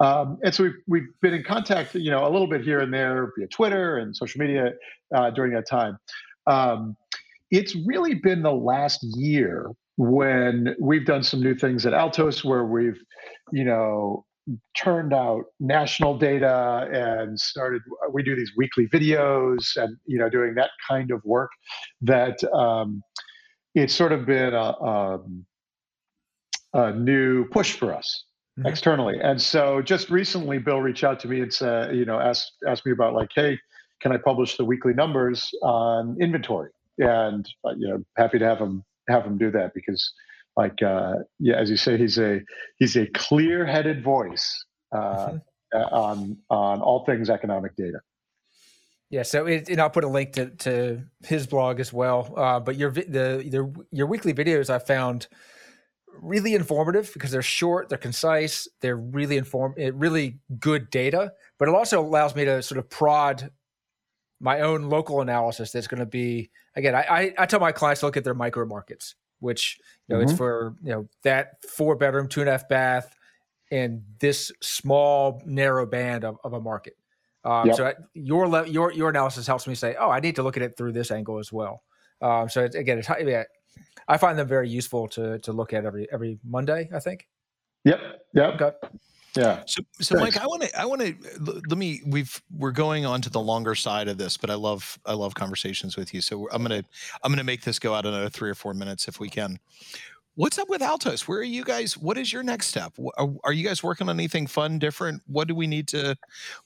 Um, 0.00 0.38
and 0.42 0.54
so 0.54 0.64
we've, 0.64 0.72
we've 0.86 1.08
been 1.20 1.34
in 1.34 1.44
contact, 1.44 1.94
you 1.94 2.10
know, 2.10 2.26
a 2.26 2.30
little 2.30 2.46
bit 2.46 2.62
here 2.62 2.80
and 2.80 2.92
there 2.92 3.32
via 3.36 3.46
Twitter 3.48 3.98
and 3.98 4.16
social 4.16 4.40
media 4.40 4.72
uh, 5.14 5.30
during 5.30 5.52
that 5.52 5.68
time. 5.68 5.98
Um, 6.46 6.96
it's 7.50 7.76
really 7.86 8.14
been 8.14 8.42
the 8.42 8.52
last 8.52 9.00
year 9.02 9.70
when 9.96 10.74
we've 10.80 11.04
done 11.04 11.22
some 11.22 11.42
new 11.42 11.54
things 11.54 11.84
at 11.84 11.92
Altos 11.92 12.44
where 12.44 12.64
we've, 12.64 12.98
you 13.52 13.64
know, 13.64 14.24
turned 14.74 15.12
out 15.12 15.44
national 15.60 16.16
data 16.16 16.88
and 16.92 17.38
started 17.38 17.82
we 18.10 18.22
do 18.22 18.34
these 18.34 18.50
weekly 18.56 18.88
videos 18.88 19.76
and 19.76 19.96
you 20.06 20.18
know 20.18 20.28
doing 20.28 20.54
that 20.54 20.70
kind 20.88 21.10
of 21.10 21.22
work 21.24 21.50
that 22.00 22.42
um, 22.52 23.02
it's 23.74 23.94
sort 23.94 24.10
of 24.10 24.26
been 24.26 24.54
a, 24.54 24.56
a, 24.56 25.14
um, 25.14 25.46
a 26.72 26.92
new 26.92 27.44
push 27.48 27.74
for 27.74 27.94
us 27.94 28.24
mm-hmm. 28.60 28.68
externally 28.68 29.18
and 29.22 29.40
so 29.40 29.82
just 29.82 30.10
recently 30.10 30.58
bill 30.58 30.80
reached 30.80 31.04
out 31.04 31.18
to 31.20 31.28
me 31.28 31.40
and 31.40 31.52
said 31.52 31.94
you 31.94 32.04
know 32.04 32.18
asked 32.20 32.52
asked 32.66 32.84
me 32.86 32.92
about 32.92 33.14
like 33.14 33.30
hey 33.34 33.58
can 34.00 34.12
i 34.12 34.16
publish 34.16 34.56
the 34.56 34.64
weekly 34.64 34.94
numbers 34.94 35.50
on 35.62 36.16
inventory 36.20 36.70
and 36.98 37.48
uh, 37.64 37.72
you 37.76 37.88
know 37.88 38.02
happy 38.16 38.38
to 38.38 38.44
have 38.44 38.58
him 38.58 38.84
have 39.08 39.24
him 39.24 39.38
do 39.38 39.50
that 39.50 39.72
because 39.74 40.12
like 40.56 40.82
uh, 40.82 41.14
yeah 41.38 41.56
as 41.56 41.70
you 41.70 41.76
say 41.76 41.96
he's 41.96 42.18
a 42.18 42.40
he's 42.78 42.96
a 42.96 43.06
clear-headed 43.06 44.02
voice 44.02 44.64
uh, 44.92 45.30
mm-hmm. 45.30 45.94
on 45.94 46.36
on 46.50 46.80
all 46.80 47.04
things 47.04 47.30
economic 47.30 47.74
data 47.76 48.00
yeah, 49.10 49.24
so 49.24 49.46
it, 49.46 49.68
and 49.68 49.80
I'll 49.80 49.90
put 49.90 50.04
a 50.04 50.08
link 50.08 50.34
to, 50.34 50.50
to 50.50 51.02
his 51.24 51.48
blog 51.48 51.80
as 51.80 51.92
well. 51.92 52.32
Uh, 52.36 52.60
but 52.60 52.76
your 52.76 52.92
the, 52.92 53.02
the 53.44 53.84
your 53.90 54.06
weekly 54.06 54.32
videos 54.32 54.70
I 54.70 54.78
found 54.78 55.26
really 56.20 56.54
informative 56.54 57.10
because 57.12 57.30
they're 57.30 57.42
short, 57.42 57.88
they're 57.88 57.98
concise, 57.98 58.68
they're 58.80 58.96
really 58.96 59.36
inform, 59.36 59.74
really 59.76 60.38
good 60.58 60.90
data. 60.90 61.32
But 61.58 61.68
it 61.68 61.74
also 61.74 62.00
allows 62.00 62.34
me 62.34 62.44
to 62.44 62.62
sort 62.62 62.78
of 62.78 62.88
prod 62.88 63.50
my 64.40 64.60
own 64.60 64.88
local 64.88 65.20
analysis 65.20 65.70
that's 65.70 65.86
going 65.86 66.00
to 66.00 66.06
be 66.06 66.50
again 66.74 66.94
I, 66.94 67.02
I, 67.02 67.34
I 67.38 67.46
tell 67.46 67.60
my 67.60 67.72
clients 67.72 68.00
to 68.00 68.06
look 68.06 68.16
at 68.16 68.24
their 68.24 68.34
micro 68.34 68.64
markets 68.66 69.14
which 69.38 69.78
you 70.08 70.14
know 70.14 70.20
mm-hmm. 70.20 70.30
it's 70.30 70.38
for 70.38 70.74
you 70.82 70.90
know 70.90 71.08
that 71.22 71.62
four 71.68 71.94
bedroom 71.94 72.26
two 72.26 72.40
and 72.40 72.48
a 72.48 72.52
half 72.52 72.68
bath 72.68 73.14
in 73.70 74.02
this 74.18 74.50
small 74.60 75.42
narrow 75.44 75.86
band 75.86 76.24
of, 76.24 76.38
of 76.42 76.54
a 76.54 76.60
market 76.60 76.96
um, 77.44 77.68
yep. 77.68 77.76
so 77.76 77.92
your 78.14 78.66
your 78.66 78.92
your 78.92 79.10
analysis 79.10 79.46
helps 79.46 79.66
me 79.66 79.74
say 79.74 79.94
oh 80.00 80.10
i 80.10 80.20
need 80.20 80.36
to 80.36 80.42
look 80.42 80.56
at 80.56 80.62
it 80.62 80.76
through 80.76 80.92
this 80.92 81.10
angle 81.10 81.38
as 81.38 81.52
well 81.52 81.82
um, 82.22 82.48
so 82.48 82.64
it's, 82.64 82.74
again 82.74 82.98
it's 82.98 83.08
yeah, 83.08 83.44
i 84.08 84.16
find 84.16 84.38
them 84.38 84.48
very 84.48 84.68
useful 84.68 85.08
to 85.08 85.38
to 85.40 85.52
look 85.52 85.72
at 85.72 85.84
every 85.84 86.06
every 86.12 86.38
monday 86.44 86.88
i 86.94 86.98
think 86.98 87.26
yep 87.84 88.00
yep 88.34 88.60
okay. 88.60 88.72
Yeah. 89.36 89.62
So, 89.66 89.82
so 90.00 90.16
Mike, 90.16 90.36
I 90.36 90.46
want 90.46 90.62
to, 90.62 90.80
I 90.80 90.84
want 90.84 91.02
to, 91.02 91.14
let 91.68 91.78
me, 91.78 92.00
we've, 92.06 92.42
we're 92.56 92.72
going 92.72 93.06
on 93.06 93.22
to 93.22 93.30
the 93.30 93.40
longer 93.40 93.74
side 93.74 94.08
of 94.08 94.18
this, 94.18 94.36
but 94.36 94.50
I 94.50 94.54
love, 94.54 94.98
I 95.06 95.12
love 95.12 95.34
conversations 95.34 95.96
with 95.96 96.12
you. 96.12 96.20
So 96.20 96.48
I'm 96.50 96.64
going 96.64 96.82
to, 96.82 96.88
I'm 97.22 97.30
going 97.30 97.38
to 97.38 97.44
make 97.44 97.62
this 97.62 97.78
go 97.78 97.94
out 97.94 98.06
another 98.06 98.28
three 98.28 98.50
or 98.50 98.54
four 98.54 98.74
minutes 98.74 99.06
if 99.06 99.20
we 99.20 99.28
can. 99.28 99.58
What's 100.34 100.58
up 100.58 100.68
with 100.68 100.82
Altos? 100.82 101.28
Where 101.28 101.38
are 101.38 101.44
you 101.44 101.64
guys? 101.64 101.96
What 101.96 102.16
is 102.18 102.32
your 102.32 102.42
next 102.42 102.68
step? 102.68 102.92
Are, 103.18 103.28
are 103.44 103.52
you 103.52 103.66
guys 103.66 103.82
working 103.82 104.08
on 104.08 104.16
anything 104.16 104.46
fun, 104.46 104.78
different? 104.78 105.22
What 105.26 105.48
do 105.48 105.54
we 105.54 105.66
need 105.66 105.86
to, 105.88 106.16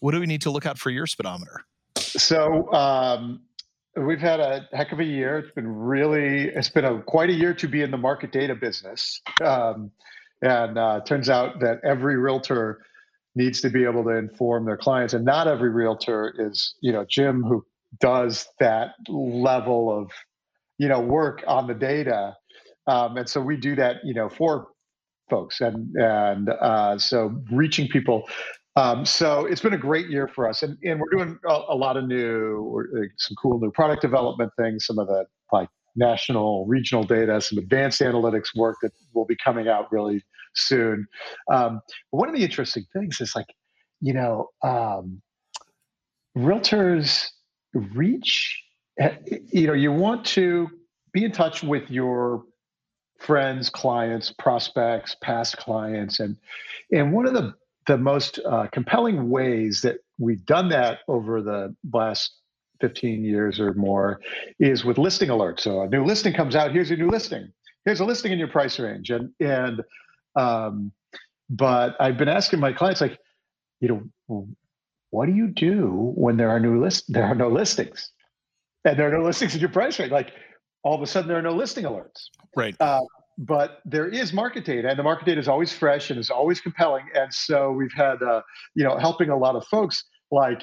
what 0.01 0.13
do 0.13 0.21
we 0.21 0.27
need 0.27 0.43
to 0.43 0.51
look 0.51 0.65
out 0.65 0.79
for 0.79 0.91
your 0.91 1.07
speedometer? 1.07 1.65
So, 1.97 2.73
um, 2.73 3.43
We've 3.97 4.21
had 4.21 4.41
a 4.41 4.69
heck 4.73 4.93
of 4.93 4.99
a 4.99 5.05
year. 5.05 5.39
It's 5.39 5.55
been 5.55 5.69
really, 5.69 6.49
it's 6.49 6.69
been 6.69 6.85
a 6.85 7.01
quite 7.03 7.31
a 7.31 7.33
year 7.33 7.55
to 7.55 7.69
be 7.69 7.83
in 7.83 7.91
the 7.91 7.97
market 7.97 8.33
data 8.33 8.55
business. 8.55 9.21
Um, 9.43 9.93
and 10.43 10.77
uh, 10.77 11.01
turns 11.07 11.31
out 11.31 11.61
that 11.61 11.81
every 11.85 12.17
realtor 12.17 12.81
needs 13.37 13.61
to 13.61 13.71
be 13.71 13.85
able 13.85 14.05
to 14.05 14.11
inform 14.11 14.65
their 14.65 14.77
clients, 14.77 15.15
and 15.15 15.25
not 15.25 15.49
every 15.49 15.71
realtor 15.71 16.35
is, 16.39 16.75
you 16.81 16.93
know, 16.93 17.05
Jim 17.09 17.43
who 17.43 17.65
does 18.01 18.47
that 18.61 18.95
level 19.09 19.97
of, 19.97 20.11
you 20.79 20.89
know, 20.89 21.01
work 21.01 21.43
on 21.47 21.67
the 21.67 21.75
data. 21.75 22.37
Um, 22.87 23.17
and 23.17 23.29
so 23.29 23.41
we 23.41 23.57
do 23.57 23.75
that, 23.77 23.97
you 24.05 24.15
know, 24.15 24.29
for 24.29 24.69
folks, 25.31 25.61
and 25.61 25.95
and 25.97 26.51
uh, 26.51 26.99
so 26.99 27.43
reaching 27.51 27.89
people. 27.89 28.25
Um, 28.77 29.05
so 29.05 29.47
it's 29.47 29.61
been 29.61 29.75
a 29.75 29.79
great 29.79 30.09
year 30.09 30.27
for 30.27 30.49
us, 30.49 30.63
and, 30.63 30.77
and 30.83 31.01
we're 31.01 31.11
doing 31.11 31.39
a, 31.49 31.61
a 31.69 31.77
lot 31.77 31.97
of 31.97 32.07
new, 32.07 33.11
some 33.19 33.37
cool 33.41 33.61
new 33.61 33.71
product 33.71 34.03
development 34.03 34.53
things. 34.59 34.87
Some 34.87 34.99
of 34.99 35.07
the 35.07 35.27
like 35.53 35.69
national, 35.95 36.67
regional 36.67 37.05
data, 37.05 37.41
some 37.41 37.59
advanced 37.59 38.01
analytics 38.01 38.49
work 38.57 38.77
that 38.83 38.93
will 39.15 39.27
be 39.27 39.37
coming 39.37 39.69
out 39.69 39.93
really 39.93 40.25
soon. 40.55 41.07
Um, 41.53 41.81
one 42.11 42.29
of 42.29 42.35
the 42.35 42.43
interesting 42.43 42.85
things 42.93 43.21
is 43.21 43.37
like, 43.37 43.47
you 44.01 44.13
know, 44.13 44.49
um, 44.63 45.23
realtors 46.37 47.29
reach 47.75 48.63
eh, 48.99 49.17
you 49.53 49.67
know 49.67 49.73
you 49.73 49.93
want 49.93 50.25
to 50.25 50.69
be 51.13 51.25
in 51.25 51.33
touch 51.33 51.63
with 51.63 51.89
your 51.91 52.45
friends 53.19 53.71
clients 53.71 54.33
prospects 54.39 55.17
past 55.23 55.57
clients 55.57 56.21
and 56.21 56.37
and 56.93 57.13
one 57.13 57.27
of 57.27 57.35
the 57.35 57.55
the 57.87 57.99
most 57.99 58.39
uh, 58.45 58.67
compelling 58.73 59.29
ways 59.31 59.81
that 59.83 59.99
we've 60.19 60.45
done 60.47 60.69
that 60.71 61.01
over 61.09 61.43
the 61.43 61.75
last 61.93 62.33
15 62.81 63.25
years 63.25 63.61
or 63.61 63.75
more 63.75 64.21
is 64.59 64.85
with 64.85 64.99
listing 64.99 65.29
alerts. 65.29 65.61
So 65.61 65.83
a 65.83 65.89
new 65.89 66.05
listing 66.05 66.33
comes 66.33 66.57
out 66.57 66.73
here's 66.73 66.91
your 66.91 66.99
new 66.99 67.09
listing. 67.09 67.53
Here's 67.85 68.01
a 68.01 68.05
listing 68.05 68.33
in 68.33 68.39
your 68.39 68.49
price 68.49 68.79
range. 68.79 69.11
And 69.11 69.31
and 69.41 69.83
um, 70.37 70.93
but 71.51 71.95
i've 72.01 72.17
been 72.17 72.29
asking 72.29 72.59
my 72.59 72.73
clients 72.73 73.03
like 73.03 73.19
you 73.81 73.89
know 74.27 74.49
what 75.15 75.27
do 75.27 75.33
you 75.33 75.47
do 75.47 76.13
when 76.17 76.37
there 76.37 76.51
are 76.51 76.59
new 76.59 76.83
list 76.83 77.05
there 77.13 77.25
are 77.25 77.37
no 77.37 77.49
listings? 77.49 78.11
And 78.85 78.99
there 78.99 79.09
are 79.09 79.17
no 79.17 79.25
listings 79.25 79.55
in 79.55 79.61
your 79.61 79.71
price 79.71 79.99
range. 79.99 80.11
Like 80.11 80.33
all 80.83 80.95
of 80.97 81.03
a 81.03 81.07
sudden 81.07 81.29
there 81.29 81.39
are 81.39 81.43
no 81.43 81.55
listing 81.55 81.85
alerts. 81.85 82.25
Right. 82.57 82.75
Uh, 82.81 83.01
but 83.39 83.81
there 83.85 84.09
is 84.09 84.33
market 84.33 84.65
data 84.65 84.89
and 84.89 84.99
the 84.99 85.03
market 85.03 85.25
data 85.27 85.41
is 85.41 85.49
always 85.49 85.73
fresh 85.73 86.11
and 86.11 86.19
is 86.19 86.31
always 86.31 86.61
compelling 86.61 87.05
and 87.15 87.33
so 87.33 87.71
we've 87.73 87.93
had 87.93 88.23
uh, 88.23 88.41
you 88.75 88.85
know 88.85 88.97
helping 88.99 89.31
a 89.31 89.37
lot 89.37 89.57
of 89.57 89.67
folks 89.67 90.05
like 90.31 90.63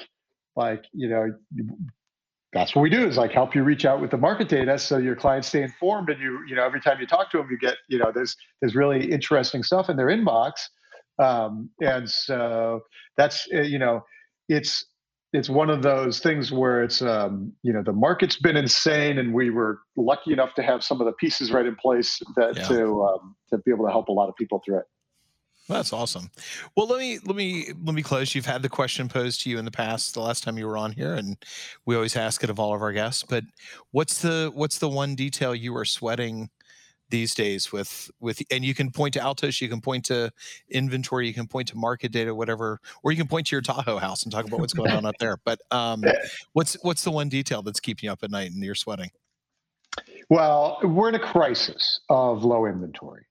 like 0.56 0.84
you 0.92 1.08
know 1.08 1.30
that's 2.52 2.74
what 2.74 2.82
we 2.82 2.90
do 2.90 3.06
is 3.06 3.16
like 3.16 3.32
help 3.32 3.54
you 3.54 3.62
reach 3.62 3.84
out 3.84 4.00
with 4.00 4.10
the 4.10 4.16
market 4.16 4.48
data 4.48 4.78
so 4.78 4.98
your 4.98 5.16
clients 5.16 5.48
stay 5.48 5.62
informed 5.62 6.10
and 6.10 6.20
you 6.20 6.40
you 6.46 6.54
know 6.54 6.64
every 6.64 6.80
time 6.80 7.00
you 7.00 7.06
talk 7.06 7.30
to 7.30 7.38
them 7.38 7.48
you 7.50 7.58
get 7.58 7.76
you 7.88 7.98
know 7.98 8.12
there's 8.14 8.36
there's 8.60 8.74
really 8.74 9.10
interesting 9.10 9.62
stuff 9.62 9.88
in 9.88 9.96
their 9.96 10.08
inbox. 10.08 10.52
Um, 11.18 11.70
and 11.82 12.08
so 12.08 12.80
that's 13.16 13.46
uh, 13.54 13.60
you 13.60 13.78
know 13.78 14.04
it's 14.48 14.86
it's 15.32 15.48
one 15.48 15.70
of 15.70 15.82
those 15.82 16.20
things 16.20 16.52
where 16.52 16.82
it's 16.82 17.00
um, 17.02 17.52
you 17.62 17.72
know 17.72 17.82
the 17.82 17.92
market's 17.92 18.36
been 18.36 18.56
insane 18.56 19.18
and 19.18 19.32
we 19.32 19.50
were 19.50 19.80
lucky 19.96 20.32
enough 20.32 20.54
to 20.54 20.62
have 20.62 20.84
some 20.84 21.00
of 21.00 21.06
the 21.06 21.12
pieces 21.12 21.50
right 21.52 21.66
in 21.66 21.76
place 21.76 22.20
that 22.36 22.56
yeah. 22.56 22.68
to 22.68 23.02
um, 23.04 23.36
to 23.50 23.58
be 23.58 23.70
able 23.70 23.84
to 23.84 23.90
help 23.90 24.08
a 24.08 24.12
lot 24.12 24.28
of 24.28 24.36
people 24.36 24.60
through 24.64 24.78
it 24.78 24.84
that's 25.68 25.92
awesome. 25.92 26.30
Well, 26.76 26.88
let 26.88 26.98
me 26.98 27.18
let 27.24 27.36
me 27.36 27.68
let 27.84 27.94
me 27.94 28.02
close. 28.02 28.34
You've 28.34 28.46
had 28.46 28.62
the 28.62 28.68
question 28.68 29.08
posed 29.08 29.42
to 29.42 29.50
you 29.50 29.58
in 29.58 29.64
the 29.64 29.70
past, 29.70 30.14
the 30.14 30.20
last 30.20 30.42
time 30.42 30.58
you 30.58 30.66
were 30.66 30.76
on 30.76 30.92
here, 30.92 31.14
and 31.14 31.36
we 31.86 31.94
always 31.94 32.16
ask 32.16 32.42
it 32.42 32.50
of 32.50 32.58
all 32.58 32.74
of 32.74 32.82
our 32.82 32.92
guests. 32.92 33.22
But 33.22 33.44
what's 33.92 34.20
the 34.20 34.50
what's 34.52 34.78
the 34.78 34.88
one 34.88 35.14
detail 35.14 35.54
you 35.54 35.76
are 35.76 35.84
sweating 35.84 36.50
these 37.12 37.34
days 37.34 37.70
with 37.70 38.10
with 38.20 38.42
and 38.50 38.64
you 38.64 38.74
can 38.74 38.90
point 38.90 39.12
to 39.12 39.20
altos 39.20 39.60
you 39.60 39.68
can 39.68 39.82
point 39.82 40.02
to 40.02 40.32
inventory 40.70 41.28
you 41.28 41.34
can 41.34 41.46
point 41.46 41.68
to 41.68 41.76
market 41.76 42.10
data 42.10 42.34
whatever 42.34 42.80
or 43.02 43.12
you 43.12 43.18
can 43.18 43.28
point 43.28 43.46
to 43.46 43.54
your 43.54 43.60
tahoe 43.60 43.98
house 43.98 44.22
and 44.22 44.32
talk 44.32 44.46
about 44.46 44.58
what's 44.58 44.72
going 44.72 44.90
on 44.90 45.04
up 45.04 45.14
there. 45.18 45.36
But 45.44 45.60
um, 45.70 46.02
what's 46.54 46.74
what's 46.82 47.04
the 47.04 47.10
one 47.10 47.28
detail 47.28 47.62
that's 47.62 47.80
keeping 47.80 48.06
you 48.06 48.12
up 48.12 48.22
at 48.22 48.30
night 48.30 48.50
and 48.50 48.64
you're 48.64 48.74
sweating? 48.74 49.10
Well 50.30 50.78
we're 50.82 51.10
in 51.10 51.14
a 51.14 51.20
crisis 51.20 52.00
of 52.08 52.44
low 52.44 52.66
inventory. 52.66 53.26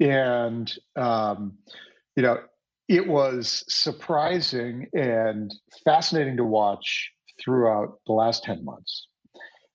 And 0.00 0.72
um, 0.96 1.58
you 2.16 2.22
know 2.22 2.38
it 2.88 3.06
was 3.06 3.64
surprising 3.68 4.86
and 4.94 5.54
fascinating 5.84 6.38
to 6.38 6.44
watch 6.44 7.12
throughout 7.38 7.98
the 8.06 8.12
last 8.12 8.44
10 8.44 8.64
months. 8.64 9.08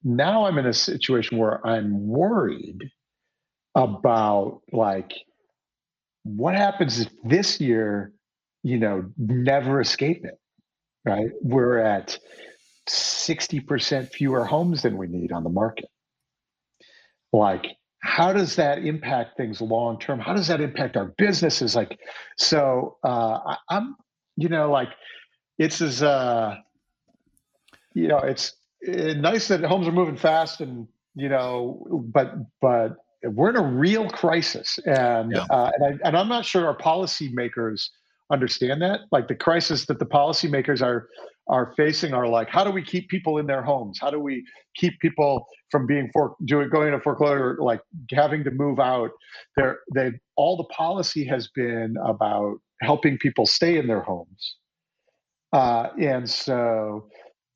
Now 0.04 0.46
i'm 0.46 0.58
in 0.58 0.66
a 0.66 0.74
situation 0.74 1.38
where 1.38 1.66
i'm 1.66 2.08
worried 2.08 2.92
about 3.76 4.62
like 4.72 5.14
what 6.24 6.56
happens 6.56 7.02
if 7.02 7.10
this 7.24 7.62
year, 7.62 8.12
you 8.64 8.80
know, 8.80 9.06
never 9.18 9.80
escape 9.80 10.26
it, 10.26 10.40
right? 11.06 11.30
We're 11.42 11.78
at 11.78 12.18
60% 12.90 14.10
fewer 14.12 14.44
homes 14.44 14.82
than 14.82 14.98
we 14.98 15.08
need 15.08 15.32
on 15.32 15.44
the 15.44 15.50
market. 15.50 15.90
Like, 17.32 17.66
how 18.00 18.34
does 18.34 18.56
that 18.56 18.80
impact 18.80 19.38
things 19.38 19.62
long 19.62 20.00
term? 20.00 20.20
How 20.20 20.34
does 20.34 20.48
that 20.48 20.62
impact 20.62 20.96
our 20.98 21.14
businesses? 21.18 21.76
Like, 21.76 22.00
so 22.38 22.98
uh, 23.04 23.40
I, 23.46 23.58
I'm, 23.70 23.96
you 24.36 24.50
know, 24.50 24.72
like 24.72 24.90
it's 25.58 25.82
as, 25.82 26.02
uh, 26.02 26.56
you 27.94 28.08
know, 28.08 28.20
it's, 28.20 28.56
it's 28.82 29.20
nice 29.20 29.48
that 29.50 29.64
homes 29.64 29.88
are 29.88 29.92
moving 29.92 30.18
fast 30.18 30.62
and, 30.62 30.88
you 31.16 31.30
know, 31.30 31.86
but, 32.14 32.36
but 32.62 32.98
we're 33.28 33.50
in 33.50 33.56
a 33.56 33.64
real 33.64 34.10
crisis, 34.10 34.80
and 34.86 35.32
yeah. 35.34 35.46
uh, 35.50 35.72
and, 35.76 35.84
I, 35.84 36.08
and 36.08 36.18
I'm 36.18 36.28
not 36.28 36.46
sure 36.46 36.68
our 36.68 36.78
policymakers 36.78 37.90
understand 38.32 38.82
that. 38.82 39.02
Like 39.12 39.28
the 39.28 39.36
crisis 39.36 39.86
that 39.88 40.00
the 40.00 40.06
policymakers 40.06 40.82
are 40.82 41.10
are 41.48 41.74
facing 41.78 42.14
are 42.14 42.28
like, 42.28 42.50
how 42.50 42.64
do 42.64 42.72
we 42.72 42.82
keep 42.82 43.08
people 43.08 43.38
in 43.38 43.46
their 43.46 43.62
homes? 43.62 44.00
How 44.02 44.10
do 44.10 44.20
we 44.20 44.44
keep 44.76 45.00
people 45.00 45.46
from 45.70 45.86
being 45.86 46.10
for 46.12 46.36
doing 46.46 46.70
going 46.70 46.88
into 46.88 47.00
foreclosure, 47.00 47.58
like 47.60 47.82
having 48.12 48.44
to 48.44 48.52
move 48.52 48.80
out? 48.80 49.12
There, 49.56 49.80
they 49.94 50.12
all 50.36 50.58
the 50.58 50.66
policy 50.66 51.26
has 51.26 51.50
been 51.56 51.96
about 52.04 52.58
helping 52.82 53.18
people 53.18 53.46
stay 53.46 53.78
in 53.78 53.88
their 53.88 54.02
homes, 54.02 54.56
uh, 55.54 55.90
and 56.00 56.30
so 56.30 57.08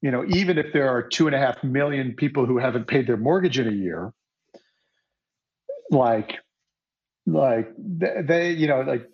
you 0.01 0.11
know, 0.11 0.23
even 0.29 0.57
if 0.57 0.67
there 0.71 0.89
are 0.89 1.03
two 1.03 1.27
and 1.27 1.35
a 1.35 1.39
half 1.39 1.61
million 1.63 2.13
people 2.15 2.45
who 2.45 2.57
haven't 2.57 2.87
paid 2.87 3.05
their 3.05 3.17
mortgage 3.17 3.59
in 3.59 3.67
a 3.67 3.71
year, 3.71 4.13
like 5.91 6.33
like 7.25 7.73
they 7.77 8.51
you 8.51 8.67
know 8.67 8.81
like 8.81 9.09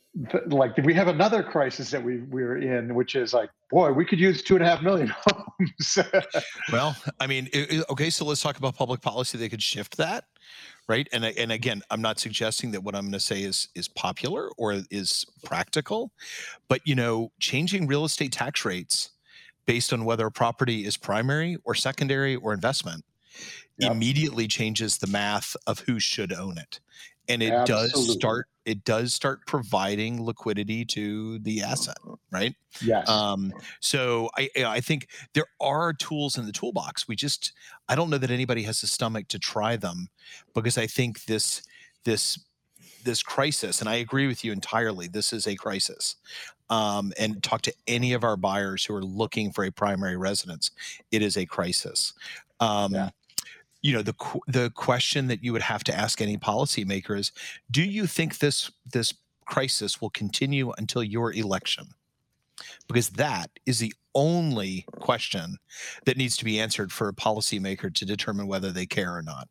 like 0.47 0.77
we 0.77 0.93
have 0.93 1.09
another 1.09 1.43
crisis 1.43 1.91
that 1.91 2.01
we 2.01 2.21
we're 2.21 2.57
in 2.57 2.95
which 2.95 3.15
is 3.15 3.33
like 3.33 3.49
boy 3.69 3.91
we 3.91 4.05
could 4.05 4.19
use 4.19 4.41
two 4.41 4.55
and 4.55 4.63
a 4.63 4.67
half 4.67 4.81
million 4.81 5.13
homes. 5.27 5.97
Well 6.71 6.95
i 7.19 7.27
mean 7.27 7.49
it, 7.51 7.83
okay 7.89 8.09
so 8.09 8.23
let's 8.25 8.41
talk 8.41 8.57
about 8.57 8.75
public 8.75 9.01
policy. 9.01 9.38
They 9.38 9.49
could 9.49 9.61
shift 9.61 9.97
that 9.97 10.25
right? 10.88 11.07
And 11.11 11.25
and 11.25 11.51
again 11.51 11.81
i'm 11.89 12.01
not 12.01 12.19
suggesting 12.19 12.71
that 12.71 12.81
what 12.81 12.95
i'm 12.95 13.03
going 13.03 13.13
to 13.13 13.19
say 13.19 13.43
is 13.43 13.67
is 13.75 13.88
popular 13.88 14.49
or 14.57 14.81
is 14.89 15.25
practical 15.43 16.11
but 16.67 16.81
you 16.85 16.95
know 16.95 17.31
changing 17.39 17.88
real 17.88 18.05
estate 18.05 18.31
tax 18.31 18.63
rates 18.63 19.11
based 19.65 19.91
on 19.91 20.05
whether 20.05 20.27
a 20.27 20.31
property 20.31 20.85
is 20.85 20.95
primary 20.95 21.57
or 21.65 21.75
secondary 21.75 22.35
or 22.35 22.53
investment 22.53 23.03
yep. 23.77 23.91
immediately 23.91 24.47
changes 24.47 24.97
the 24.97 25.07
math 25.07 25.55
of 25.67 25.79
who 25.79 25.99
should 25.99 26.33
own 26.33 26.57
it 26.57 26.79
and 27.27 27.41
it 27.41 27.51
Absolutely. 27.51 27.89
does 27.89 28.13
start 28.13 28.47
it 28.65 28.83
does 28.83 29.13
start 29.13 29.45
providing 29.45 30.23
liquidity 30.23 30.83
to 30.85 31.37
the 31.39 31.61
asset 31.61 31.97
right? 32.31 32.55
Yes. 32.81 33.07
Um, 33.07 33.53
so 33.79 34.29
i 34.37 34.49
i 34.65 34.79
think 34.79 35.07
there 35.33 35.45
are 35.61 35.93
tools 35.93 36.37
in 36.37 36.45
the 36.45 36.51
toolbox. 36.51 37.07
We 37.07 37.15
just 37.15 37.53
i 37.89 37.95
don't 37.95 38.09
know 38.09 38.17
that 38.17 38.31
anybody 38.31 38.63
has 38.63 38.81
the 38.81 38.87
stomach 38.87 39.27
to 39.29 39.39
try 39.39 39.75
them 39.75 40.07
because 40.53 40.77
i 40.77 40.87
think 40.87 41.25
this 41.25 41.63
this 42.03 42.39
this 43.03 43.21
crisis 43.21 43.81
and 43.81 43.89
i 43.89 43.95
agree 43.95 44.27
with 44.27 44.43
you 44.43 44.51
entirely 44.51 45.07
this 45.07 45.33
is 45.33 45.47
a 45.47 45.55
crisis. 45.55 46.15
Um, 46.67 47.13
and 47.19 47.43
talk 47.43 47.61
to 47.63 47.73
any 47.85 48.13
of 48.13 48.23
our 48.23 48.35
buyers 48.35 48.83
who 48.83 48.95
are 48.95 49.03
looking 49.03 49.51
for 49.51 49.63
a 49.63 49.71
primary 49.71 50.17
residence 50.17 50.71
it 51.11 51.21
is 51.21 51.37
a 51.37 51.45
crisis. 51.45 52.13
Um, 52.59 52.93
yeah 52.93 53.09
you 53.85 53.93
know 53.93 54.01
the 54.01 54.15
the 54.47 54.71
question 54.71 55.27
that 55.27 55.43
you 55.43 55.53
would 55.53 55.61
have 55.61 55.83
to 55.83 55.95
ask 55.95 56.19
any 56.19 56.37
policymaker 56.37 57.15
is 57.19 57.31
do 57.69 57.83
you 57.83 58.07
think 58.07 58.39
this 58.39 58.71
this 58.91 59.13
crisis 59.45 60.01
will 60.01 60.09
continue 60.09 60.73
until 60.79 61.03
your 61.03 61.31
election? 61.31 61.89
Because 62.87 63.09
that 63.09 63.51
is 63.67 63.77
the 63.77 63.93
only 64.15 64.85
question 65.01 65.57
that 66.05 66.17
needs 66.17 66.35
to 66.37 66.45
be 66.45 66.59
answered 66.59 66.91
for 66.91 67.09
a 67.09 67.13
policymaker 67.13 67.93
to 67.93 68.05
determine 68.05 68.47
whether 68.47 68.71
they 68.71 68.87
care 68.87 69.15
or 69.15 69.21
not. 69.21 69.49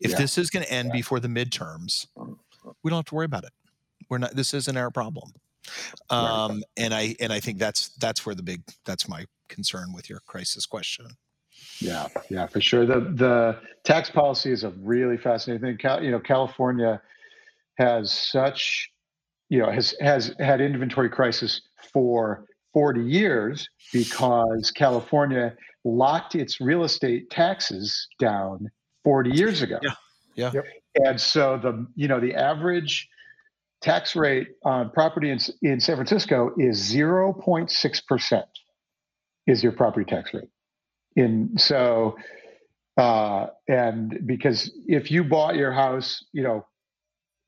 If 0.00 0.10
yeah. 0.10 0.16
this 0.16 0.38
is 0.38 0.50
going 0.50 0.64
to 0.64 0.72
end 0.72 0.88
yeah. 0.88 0.94
before 0.94 1.20
the 1.20 1.28
midterms 1.28 2.08
we 2.82 2.90
don't 2.90 2.98
have 2.98 3.04
to 3.06 3.14
worry 3.14 3.26
about 3.26 3.44
it. 3.44 3.52
We're 4.08 4.18
not 4.18 4.34
this 4.34 4.54
isn't 4.54 4.76
our 4.76 4.90
problem. 4.90 5.34
Um, 6.10 6.64
and 6.76 6.92
i 6.92 7.14
and 7.20 7.32
i 7.32 7.38
think 7.38 7.58
that's 7.58 7.90
that's 7.90 8.26
where 8.26 8.34
the 8.34 8.42
big 8.42 8.62
that's 8.84 9.08
my 9.08 9.24
concern 9.48 9.92
with 9.94 10.10
your 10.10 10.18
crisis 10.26 10.66
question 10.66 11.06
yeah, 11.80 12.08
yeah, 12.30 12.46
for 12.46 12.60
sure. 12.60 12.86
The 12.86 13.00
the 13.00 13.58
tax 13.84 14.10
policy 14.10 14.52
is 14.52 14.64
a 14.64 14.70
really 14.80 15.16
fascinating 15.16 15.76
thing. 15.76 16.04
you 16.04 16.10
know, 16.10 16.20
California 16.20 17.00
has 17.78 18.12
such, 18.12 18.90
you 19.48 19.58
know, 19.58 19.70
has 19.70 19.94
has 20.00 20.34
had 20.38 20.60
inventory 20.60 21.08
crisis 21.08 21.60
for 21.92 22.46
40 22.72 23.02
years 23.02 23.68
because 23.92 24.70
California 24.70 25.54
locked 25.84 26.34
its 26.34 26.60
real 26.60 26.84
estate 26.84 27.28
taxes 27.30 28.08
down 28.18 28.70
40 29.04 29.30
years 29.30 29.62
ago. 29.62 29.78
Yeah. 29.82 29.92
Yeah. 30.34 30.50
Yep. 30.54 30.64
And 31.04 31.20
so 31.20 31.58
the 31.62 31.86
you 31.94 32.08
know 32.08 32.20
the 32.20 32.34
average 32.34 33.08
tax 33.80 34.14
rate 34.14 34.48
on 34.64 34.90
property 34.90 35.30
in, 35.30 35.38
in 35.62 35.80
San 35.80 35.96
Francisco 35.96 36.52
is 36.56 36.80
0.6% 36.80 38.42
is 39.48 39.62
your 39.62 39.72
property 39.72 40.04
tax 40.04 40.32
rate 40.32 40.48
in 41.16 41.50
so 41.56 42.16
uh 42.96 43.46
and 43.68 44.20
because 44.26 44.70
if 44.86 45.10
you 45.10 45.24
bought 45.24 45.56
your 45.56 45.72
house 45.72 46.24
you 46.32 46.42
know 46.42 46.64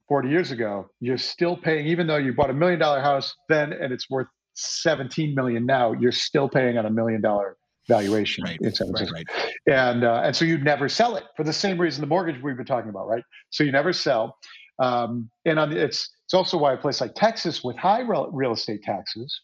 40 0.09 0.29
years 0.29 0.51
ago 0.51 0.89
you're 1.01 1.19
still 1.19 1.57
paying 1.57 1.87
even 1.87 2.07
though 2.07 2.17
you 2.17 2.33
bought 2.33 2.51
a 2.51 2.55
million 2.55 2.79
dollar 2.79 3.01
house 3.01 3.35
then 3.49 3.73
and 3.73 3.93
it's 3.93 4.09
worth 4.09 4.29
17 4.55 5.35
million 5.35 5.67
now, 5.67 5.93
you're 5.93 6.13
still 6.13 6.49
paying 6.49 6.79
on 6.79 6.87
a 6.87 6.91
million 6.91 7.21
dollar 7.21 7.57
valuation 7.89 8.45
Right, 8.45 8.59
in 8.61 8.73
San 8.75 8.89
Francisco. 8.89 9.15
Right. 9.15 9.27
And 9.67 10.05
uh, 10.05 10.23
and 10.25 10.35
so 10.35 10.45
you'd 10.45 10.65
never 10.65 10.89
sell 10.89 11.17
it 11.17 11.25
for 11.37 11.45
the 11.45 11.53
same 11.53 11.79
reason 11.81 12.01
the 12.01 12.07
mortgage 12.07 12.43
we've 12.43 12.57
been 12.57 12.65
talking 12.65 12.91
about, 12.91 13.07
right? 13.07 13.25
So 13.51 13.65
you 13.65 13.73
never 13.73 13.93
sell. 13.93 14.37
Um, 14.79 15.31
and 15.45 15.59
on 15.59 15.71
the, 15.71 15.83
it's 15.83 16.11
it's 16.25 16.35
also 16.35 16.57
why 16.57 16.73
a 16.73 16.77
place 16.77 17.01
like 17.01 17.15
Texas 17.15 17.63
with 17.63 17.77
high 17.77 18.01
real, 18.01 18.31
real 18.33 18.53
estate 18.53 18.83
taxes 18.83 19.41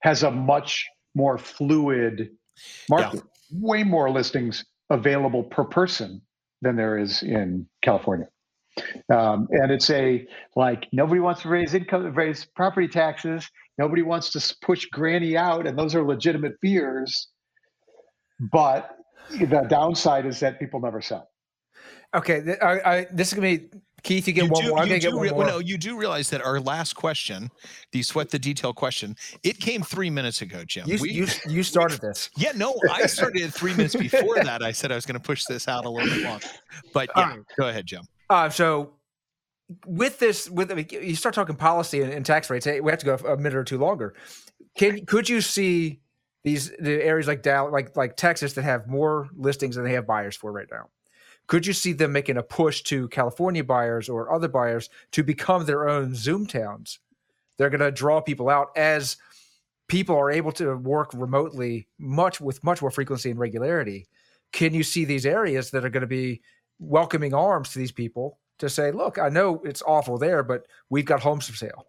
has 0.00 0.22
a 0.22 0.30
much 0.30 0.86
more 1.14 1.38
fluid 1.38 2.30
market, 2.88 3.22
way 3.52 3.82
more 3.82 4.10
listings 4.10 4.64
available 4.90 5.42
per 5.44 5.64
person 5.64 6.20
than 6.62 6.76
there 6.76 6.98
is 6.98 7.22
in 7.22 7.66
California. 7.82 8.28
Um, 9.12 9.46
and 9.50 9.70
it's 9.70 9.88
a 9.90 10.26
like 10.56 10.86
nobody 10.92 11.20
wants 11.20 11.42
to 11.42 11.48
raise 11.48 11.74
income, 11.74 12.12
raise 12.14 12.44
property 12.44 12.88
taxes. 12.88 13.48
Nobody 13.78 14.02
wants 14.02 14.30
to 14.30 14.56
push 14.62 14.86
granny 14.86 15.36
out, 15.36 15.66
and 15.66 15.78
those 15.78 15.94
are 15.94 16.02
legitimate 16.02 16.54
fears. 16.60 17.28
But 18.40 18.90
the 19.30 19.66
downside 19.68 20.26
is 20.26 20.40
that 20.40 20.58
people 20.58 20.80
never 20.80 21.00
sell. 21.00 21.28
Okay, 22.14 22.56
I, 22.62 22.80
I, 22.80 23.06
this 23.12 23.28
is 23.28 23.34
gonna 23.34 23.58
be 23.58 23.68
Keith. 24.04 24.28
You 24.28 24.32
get 24.34 24.44
You 24.44 24.50
one 24.50 24.62
do, 24.62 24.68
more. 24.70 24.78
I'm 24.78 24.84
you 24.86 24.90
gonna 24.90 25.00
get 25.00 25.10
do 25.10 25.16
one 25.16 25.24
rea- 25.24 25.30
more. 25.32 25.44
no, 25.46 25.58
you 25.58 25.76
do 25.76 25.96
realize 25.98 26.30
that 26.30 26.40
our 26.42 26.60
last 26.60 26.92
question, 26.94 27.50
the 27.90 28.02
sweat 28.02 28.30
the 28.30 28.38
detail 28.38 28.72
question, 28.72 29.16
it 29.42 29.58
came 29.58 29.82
three 29.82 30.10
minutes 30.10 30.40
ago, 30.42 30.62
Jim. 30.64 30.86
you, 30.88 30.98
We- 31.00 31.10
you 31.10 31.26
you 31.48 31.62
started 31.74 32.00
this. 32.00 32.30
yeah, 32.36 32.52
no, 32.54 32.74
I 32.92 33.06
started 33.06 33.42
it 33.42 33.52
three 33.52 33.72
minutes 33.74 33.96
before 33.96 34.36
that. 34.44 34.62
I 34.62 34.70
said 34.70 34.92
I 34.92 34.94
was 34.94 35.04
going 35.06 35.18
to 35.20 35.26
push 35.26 35.44
this 35.46 35.66
out 35.66 35.84
a 35.84 35.90
little 35.90 36.08
bit 36.08 36.22
longer. 36.22 36.46
But 36.92 37.10
yeah, 37.16 37.30
right. 37.30 37.40
go 37.58 37.68
ahead, 37.68 37.86
Jim. 37.86 38.04
Uh, 38.30 38.48
so 38.50 38.92
with 39.86 40.18
this, 40.18 40.48
with 40.48 40.70
I 40.70 40.74
mean, 40.74 40.86
you 40.90 41.16
start 41.16 41.34
talking 41.34 41.56
policy 41.56 42.02
and, 42.02 42.12
and 42.12 42.24
tax 42.24 42.50
rates. 42.50 42.66
eh, 42.66 42.80
We 42.80 42.92
have 42.92 43.00
to 43.00 43.06
go 43.06 43.14
a 43.26 43.36
minute 43.36 43.56
or 43.56 43.64
two 43.64 43.78
longer. 43.78 44.14
Can 44.76 45.04
could 45.06 45.28
you 45.28 45.40
see 45.40 46.00
these 46.42 46.70
the 46.78 47.02
areas 47.02 47.26
like 47.26 47.42
Dallas, 47.42 47.72
like 47.72 47.96
like 47.96 48.16
Texas, 48.16 48.52
that 48.54 48.62
have 48.64 48.86
more 48.86 49.28
listings 49.34 49.76
than 49.76 49.84
they 49.84 49.92
have 49.94 50.06
buyers 50.06 50.36
for 50.36 50.52
right 50.52 50.66
now? 50.70 50.88
Could 51.46 51.66
you 51.66 51.72
see 51.72 51.92
them 51.92 52.12
making 52.12 52.36
a 52.36 52.42
push 52.42 52.82
to 52.84 53.08
California 53.08 53.62
buyers 53.62 54.08
or 54.08 54.32
other 54.32 54.48
buyers 54.48 54.88
to 55.12 55.22
become 55.22 55.66
their 55.66 55.88
own 55.88 56.14
Zoom 56.14 56.46
towns? 56.46 56.98
They're 57.58 57.70
going 57.70 57.80
to 57.80 57.92
draw 57.92 58.20
people 58.20 58.48
out 58.48 58.68
as 58.76 59.16
people 59.88 60.16
are 60.16 60.30
able 60.30 60.52
to 60.52 60.76
work 60.76 61.10
remotely 61.14 61.86
much 61.98 62.40
with 62.40 62.64
much 62.64 62.80
more 62.80 62.90
frequency 62.90 63.30
and 63.30 63.38
regularity. 63.38 64.06
Can 64.52 64.72
you 64.72 64.82
see 64.82 65.04
these 65.04 65.26
areas 65.26 65.70
that 65.70 65.84
are 65.84 65.90
going 65.90 66.00
to 66.00 66.06
be 66.06 66.40
welcoming 66.78 67.34
arms 67.34 67.72
to 67.72 67.78
these 67.78 67.92
people 67.92 68.38
to 68.58 68.68
say, 68.68 68.90
look, 68.90 69.18
I 69.18 69.28
know 69.28 69.60
it's 69.64 69.82
awful 69.82 70.18
there, 70.18 70.42
but 70.42 70.66
we've 70.90 71.04
got 71.04 71.20
homes 71.20 71.48
for 71.48 71.56
sale. 71.56 71.86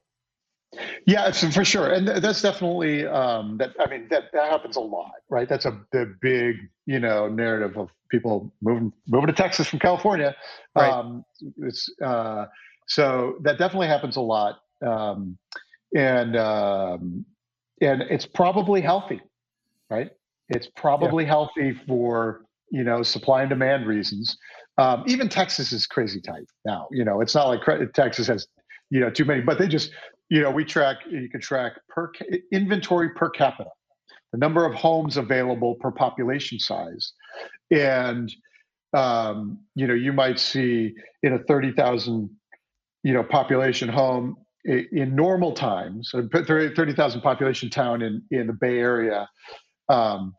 Yeah, 1.05 1.31
for 1.31 1.63
sure, 1.63 1.93
and 1.93 2.07
that's 2.07 2.41
definitely 2.41 3.05
um, 3.05 3.57
that. 3.59 3.73
I 3.79 3.89
mean, 3.89 4.07
that, 4.09 4.23
that 4.33 4.51
happens 4.51 4.75
a 4.75 4.81
lot, 4.81 5.13
right? 5.29 5.47
That's 5.47 5.63
a 5.65 5.79
the 5.91 6.15
big, 6.19 6.57
you 6.85 6.99
know, 6.99 7.29
narrative 7.29 7.77
of 7.77 7.91
people 8.09 8.53
moving 8.61 8.91
moving 9.07 9.27
to 9.27 9.33
Texas 9.33 9.67
from 9.67 9.79
California. 9.79 10.35
Right. 10.75 10.91
Um, 10.91 11.25
it's 11.57 11.89
uh, 12.03 12.45
so 12.87 13.37
that 13.41 13.57
definitely 13.57 13.87
happens 13.87 14.15
a 14.17 14.21
lot, 14.21 14.59
um, 14.85 15.37
and 15.95 16.35
um, 16.35 17.25
and 17.81 18.01
it's 18.03 18.25
probably 18.25 18.81
healthy, 18.81 19.21
right? 19.89 20.11
It's 20.49 20.67
probably 20.75 21.25
healthy 21.25 21.73
for 21.87 22.45
you 22.71 22.83
know 22.83 23.03
supply 23.03 23.41
and 23.41 23.49
demand 23.49 23.87
reasons. 23.87 24.37
Um, 24.77 25.03
even 25.07 25.29
Texas 25.29 25.71
is 25.71 25.87
crazy 25.87 26.21
tight 26.21 26.47
now. 26.65 26.87
You 26.91 27.05
know, 27.05 27.21
it's 27.21 27.33
not 27.33 27.47
like 27.47 27.61
Texas 27.93 28.27
has 28.27 28.47
you 28.89 28.99
know 28.99 29.09
too 29.09 29.25
many, 29.25 29.41
but 29.41 29.57
they 29.57 29.67
just 29.67 29.91
you 30.29 30.41
know 30.41 30.51
we 30.51 30.63
track 30.65 30.97
you 31.09 31.29
can 31.29 31.41
track 31.41 31.73
per 31.89 32.11
inventory 32.51 33.09
per 33.09 33.29
capita 33.29 33.69
the 34.35 34.39
number 34.39 34.65
of 34.65 34.73
homes 34.73 35.15
available 35.15 35.75
per 35.75 35.91
population 35.91 36.59
size 36.59 37.13
and 37.71 38.31
um, 38.93 39.59
you 39.75 39.87
know 39.87 39.93
you 39.93 40.13
might 40.13 40.39
see 40.39 40.93
in 41.23 41.33
a 41.33 41.39
30,000 41.39 42.29
you 43.03 43.13
know 43.13 43.23
population 43.23 43.89
home 43.89 44.35
in 44.65 45.15
normal 45.15 45.53
times 45.53 46.11
a 46.13 46.23
30,000 46.27 47.21
population 47.21 47.69
town 47.69 48.01
in 48.01 48.21
in 48.31 48.47
the 48.47 48.53
bay 48.53 48.79
area 48.79 49.27
um, 49.89 50.33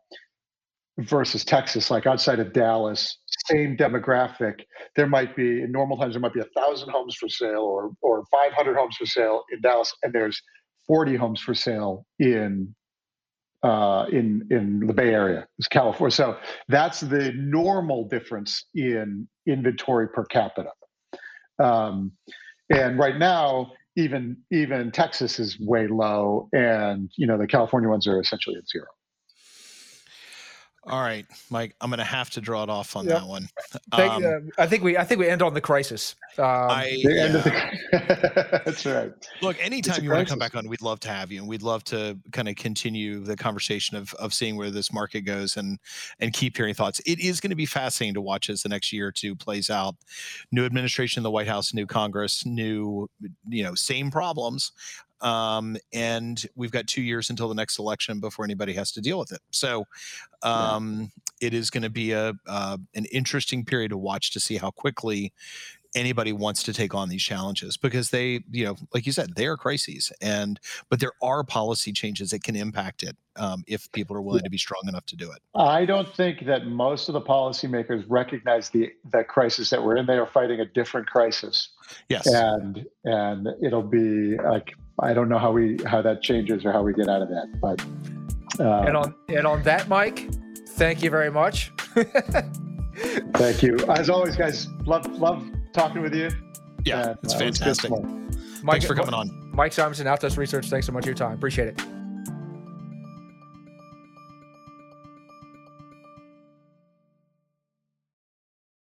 versus 0.99 1.45
Texas, 1.45 1.91
like 1.91 2.05
outside 2.05 2.39
of 2.39 2.53
Dallas, 2.53 3.17
same 3.47 3.77
demographic. 3.77 4.61
There 4.95 5.07
might 5.07 5.35
be 5.35 5.61
in 5.61 5.71
normal 5.71 5.97
times 5.97 6.13
there 6.13 6.21
might 6.21 6.33
be 6.33 6.41
a 6.41 6.59
thousand 6.59 6.89
homes 6.89 7.15
for 7.15 7.29
sale 7.29 7.61
or 7.61 7.91
or 8.01 8.23
500 8.31 8.75
homes 8.75 8.95
for 8.97 9.05
sale 9.05 9.43
in 9.51 9.61
Dallas, 9.61 9.93
and 10.03 10.13
there's 10.13 10.41
40 10.87 11.15
homes 11.15 11.41
for 11.41 11.53
sale 11.53 12.05
in 12.19 12.73
uh, 13.63 14.05
in 14.11 14.47
in 14.51 14.85
the 14.85 14.93
Bay 14.93 15.13
Area, 15.13 15.47
it's 15.57 15.67
California. 15.67 16.11
So 16.11 16.37
that's 16.67 16.99
the 16.99 17.31
normal 17.35 18.07
difference 18.07 18.65
in 18.75 19.27
inventory 19.47 20.07
per 20.09 20.25
capita. 20.25 20.71
Um, 21.59 22.11
and 22.69 22.99
right 22.99 23.17
now, 23.17 23.71
even 23.95 24.37
even 24.51 24.91
Texas 24.91 25.39
is 25.39 25.59
way 25.59 25.87
low, 25.87 26.49
and 26.53 27.11
you 27.15 27.25
know 27.25 27.37
the 27.37 27.47
California 27.47 27.89
ones 27.89 28.07
are 28.07 28.19
essentially 28.19 28.57
at 28.57 28.67
zero. 28.69 28.87
All 30.89 31.01
right, 31.01 31.25
Mike, 31.49 31.75
I'm 31.81 31.89
going 31.89 31.97
to 31.99 32.03
have 32.05 32.29
to 32.31 32.41
draw 32.41 32.63
it 32.63 32.69
off 32.69 32.95
on 32.95 33.05
Yep. 33.05 33.13
that 33.19 33.27
one. 33.27 33.49
Thank- 33.93 34.13
Um, 34.13 34.25
uh, 34.57 34.61
I 34.61 34.67
think 34.67 34.83
we 34.83 34.97
I 34.97 35.03
think 35.03 35.19
we 35.19 35.27
end 35.27 35.41
on 35.41 35.53
the 35.53 35.61
crisis. 35.61 36.15
Um, 36.37 36.45
I, 36.45 36.97
The 37.03 37.21
end 37.21 37.35
of 37.35 37.45
yeah. 37.45 37.71
the, 37.91 38.61
that's 38.65 38.85
right. 38.85 39.11
Look, 39.41 39.57
anytime 39.59 39.99
a 39.99 40.03
you 40.03 40.09
want 40.11 40.27
to 40.27 40.31
come 40.31 40.39
back 40.39 40.55
on, 40.55 40.67
we'd 40.67 40.81
love 40.81 40.99
to 41.01 41.09
have 41.09 41.31
you, 41.31 41.39
and 41.39 41.47
we'd 41.49 41.63
love 41.63 41.83
to 41.85 42.17
kind 42.31 42.47
of 42.47 42.55
continue 42.55 43.19
the 43.19 43.35
conversation 43.35 43.97
of 43.97 44.13
of 44.15 44.33
seeing 44.33 44.55
where 44.55 44.69
this 44.71 44.93
market 44.93 45.21
goes 45.21 45.57
and 45.57 45.79
and 46.19 46.31
keep 46.33 46.55
hearing 46.55 46.73
thoughts. 46.73 46.99
It 47.05 47.19
is 47.19 47.39
going 47.39 47.49
to 47.49 47.55
be 47.55 47.65
fascinating 47.65 48.13
to 48.15 48.21
watch 48.21 48.49
as 48.49 48.61
the 48.63 48.69
next 48.69 48.93
year 48.93 49.07
or 49.07 49.11
two 49.11 49.35
plays 49.35 49.69
out. 49.69 49.95
New 50.51 50.65
administration 50.65 51.19
in 51.19 51.23
the 51.23 51.31
White 51.31 51.47
House, 51.47 51.73
new 51.73 51.85
Congress, 51.87 52.45
new 52.45 53.09
you 53.47 53.63
know 53.63 53.75
same 53.75 54.09
problems, 54.11 54.71
um, 55.21 55.77
and 55.93 56.45
we've 56.55 56.71
got 56.71 56.87
two 56.87 57.01
years 57.01 57.29
until 57.29 57.47
the 57.47 57.55
next 57.55 57.79
election 57.79 58.19
before 58.19 58.45
anybody 58.45 58.73
has 58.73 58.91
to 58.93 59.01
deal 59.01 59.19
with 59.19 59.31
it. 59.31 59.41
So. 59.51 59.85
Um, 60.43 61.11
It 61.39 61.53
is 61.53 61.69
going 61.69 61.83
to 61.83 61.89
be 61.91 62.13
a 62.13 62.33
uh, 62.47 62.77
an 62.95 63.05
interesting 63.11 63.63
period 63.63 63.89
to 63.89 63.97
watch 63.97 64.31
to 64.31 64.39
see 64.39 64.57
how 64.57 64.71
quickly 64.71 65.31
anybody 65.95 66.33
wants 66.33 66.63
to 66.63 66.73
take 66.73 66.93
on 66.93 67.09
these 67.09 67.23
challenges 67.23 67.77
because 67.77 68.09
they 68.09 68.41
you 68.51 68.65
know 68.65 68.75
like 68.93 69.05
you 69.05 69.11
said 69.11 69.35
they 69.35 69.45
are 69.45 69.57
crises 69.57 70.11
and 70.21 70.59
but 70.89 70.99
there 70.99 71.11
are 71.21 71.43
policy 71.43 71.91
changes 71.91 72.31
that 72.31 72.43
can 72.43 72.55
impact 72.55 73.03
it 73.03 73.15
um, 73.35 73.63
if 73.67 73.91
people 73.91 74.15
are 74.15 74.21
willing 74.21 74.43
to 74.43 74.49
be 74.49 74.57
strong 74.57 74.81
enough 74.87 75.05
to 75.05 75.15
do 75.15 75.31
it 75.31 75.39
I 75.55 75.85
don't 75.85 76.11
think 76.13 76.45
that 76.45 76.65
most 76.65 77.09
of 77.09 77.13
the 77.13 77.21
policymakers 77.21 78.05
recognize 78.07 78.69
the 78.69 78.91
that 79.11 79.27
crisis 79.27 79.69
that 79.69 79.83
we're 79.83 79.97
in. 79.97 80.05
They 80.05 80.17
are 80.17 80.27
fighting 80.27 80.59
a 80.59 80.65
different 80.65 81.07
crisis, 81.07 81.69
yes 82.09 82.27
and 82.27 82.85
and 83.03 83.47
it'll 83.61 83.83
be 83.83 84.37
like 84.37 84.73
I 84.99 85.13
don't 85.13 85.29
know 85.29 85.37
how 85.37 85.51
we 85.51 85.77
how 85.85 86.01
that 86.01 86.21
changes 86.21 86.65
or 86.65 86.71
how 86.71 86.81
we 86.81 86.93
get 86.93 87.07
out 87.07 87.21
of 87.21 87.29
that. 87.29 87.59
But 87.61 87.81
uh, 88.59 88.85
and 88.87 88.97
on 88.97 89.15
and 89.29 89.45
on 89.45 89.63
that, 89.63 89.87
Mike, 89.87 90.27
thank 90.69 91.03
you 91.03 91.09
very 91.09 91.29
much. 91.29 91.71
thank 93.33 93.61
you 93.61 93.77
as 93.89 94.09
always, 94.09 94.35
guys. 94.35 94.67
Love 94.85 95.05
love 95.19 95.47
talking 95.77 96.01
with 96.01 96.15
you. 96.15 96.29
yeah 96.85 97.09
and, 97.09 97.19
it's 97.23 97.35
uh, 97.35 97.37
it 97.37 97.45
was 97.45 97.57
good 97.59 97.65
fantastic 97.65 97.89
fun. 97.89 98.27
Mike, 98.63 98.73
thanks 98.73 98.85
for 98.87 98.95
coming 98.95 99.13
on 99.13 99.51
Mike 99.53 99.71
Simonsen, 99.71 100.05
Altos 100.05 100.37
Research. 100.37 100.67
Thanks 100.67 100.85
so 100.87 100.91
much 100.91 101.03
for 101.03 101.09
your 101.09 101.15
time. 101.15 101.33
Appreciate 101.33 101.69
it. 101.69 101.96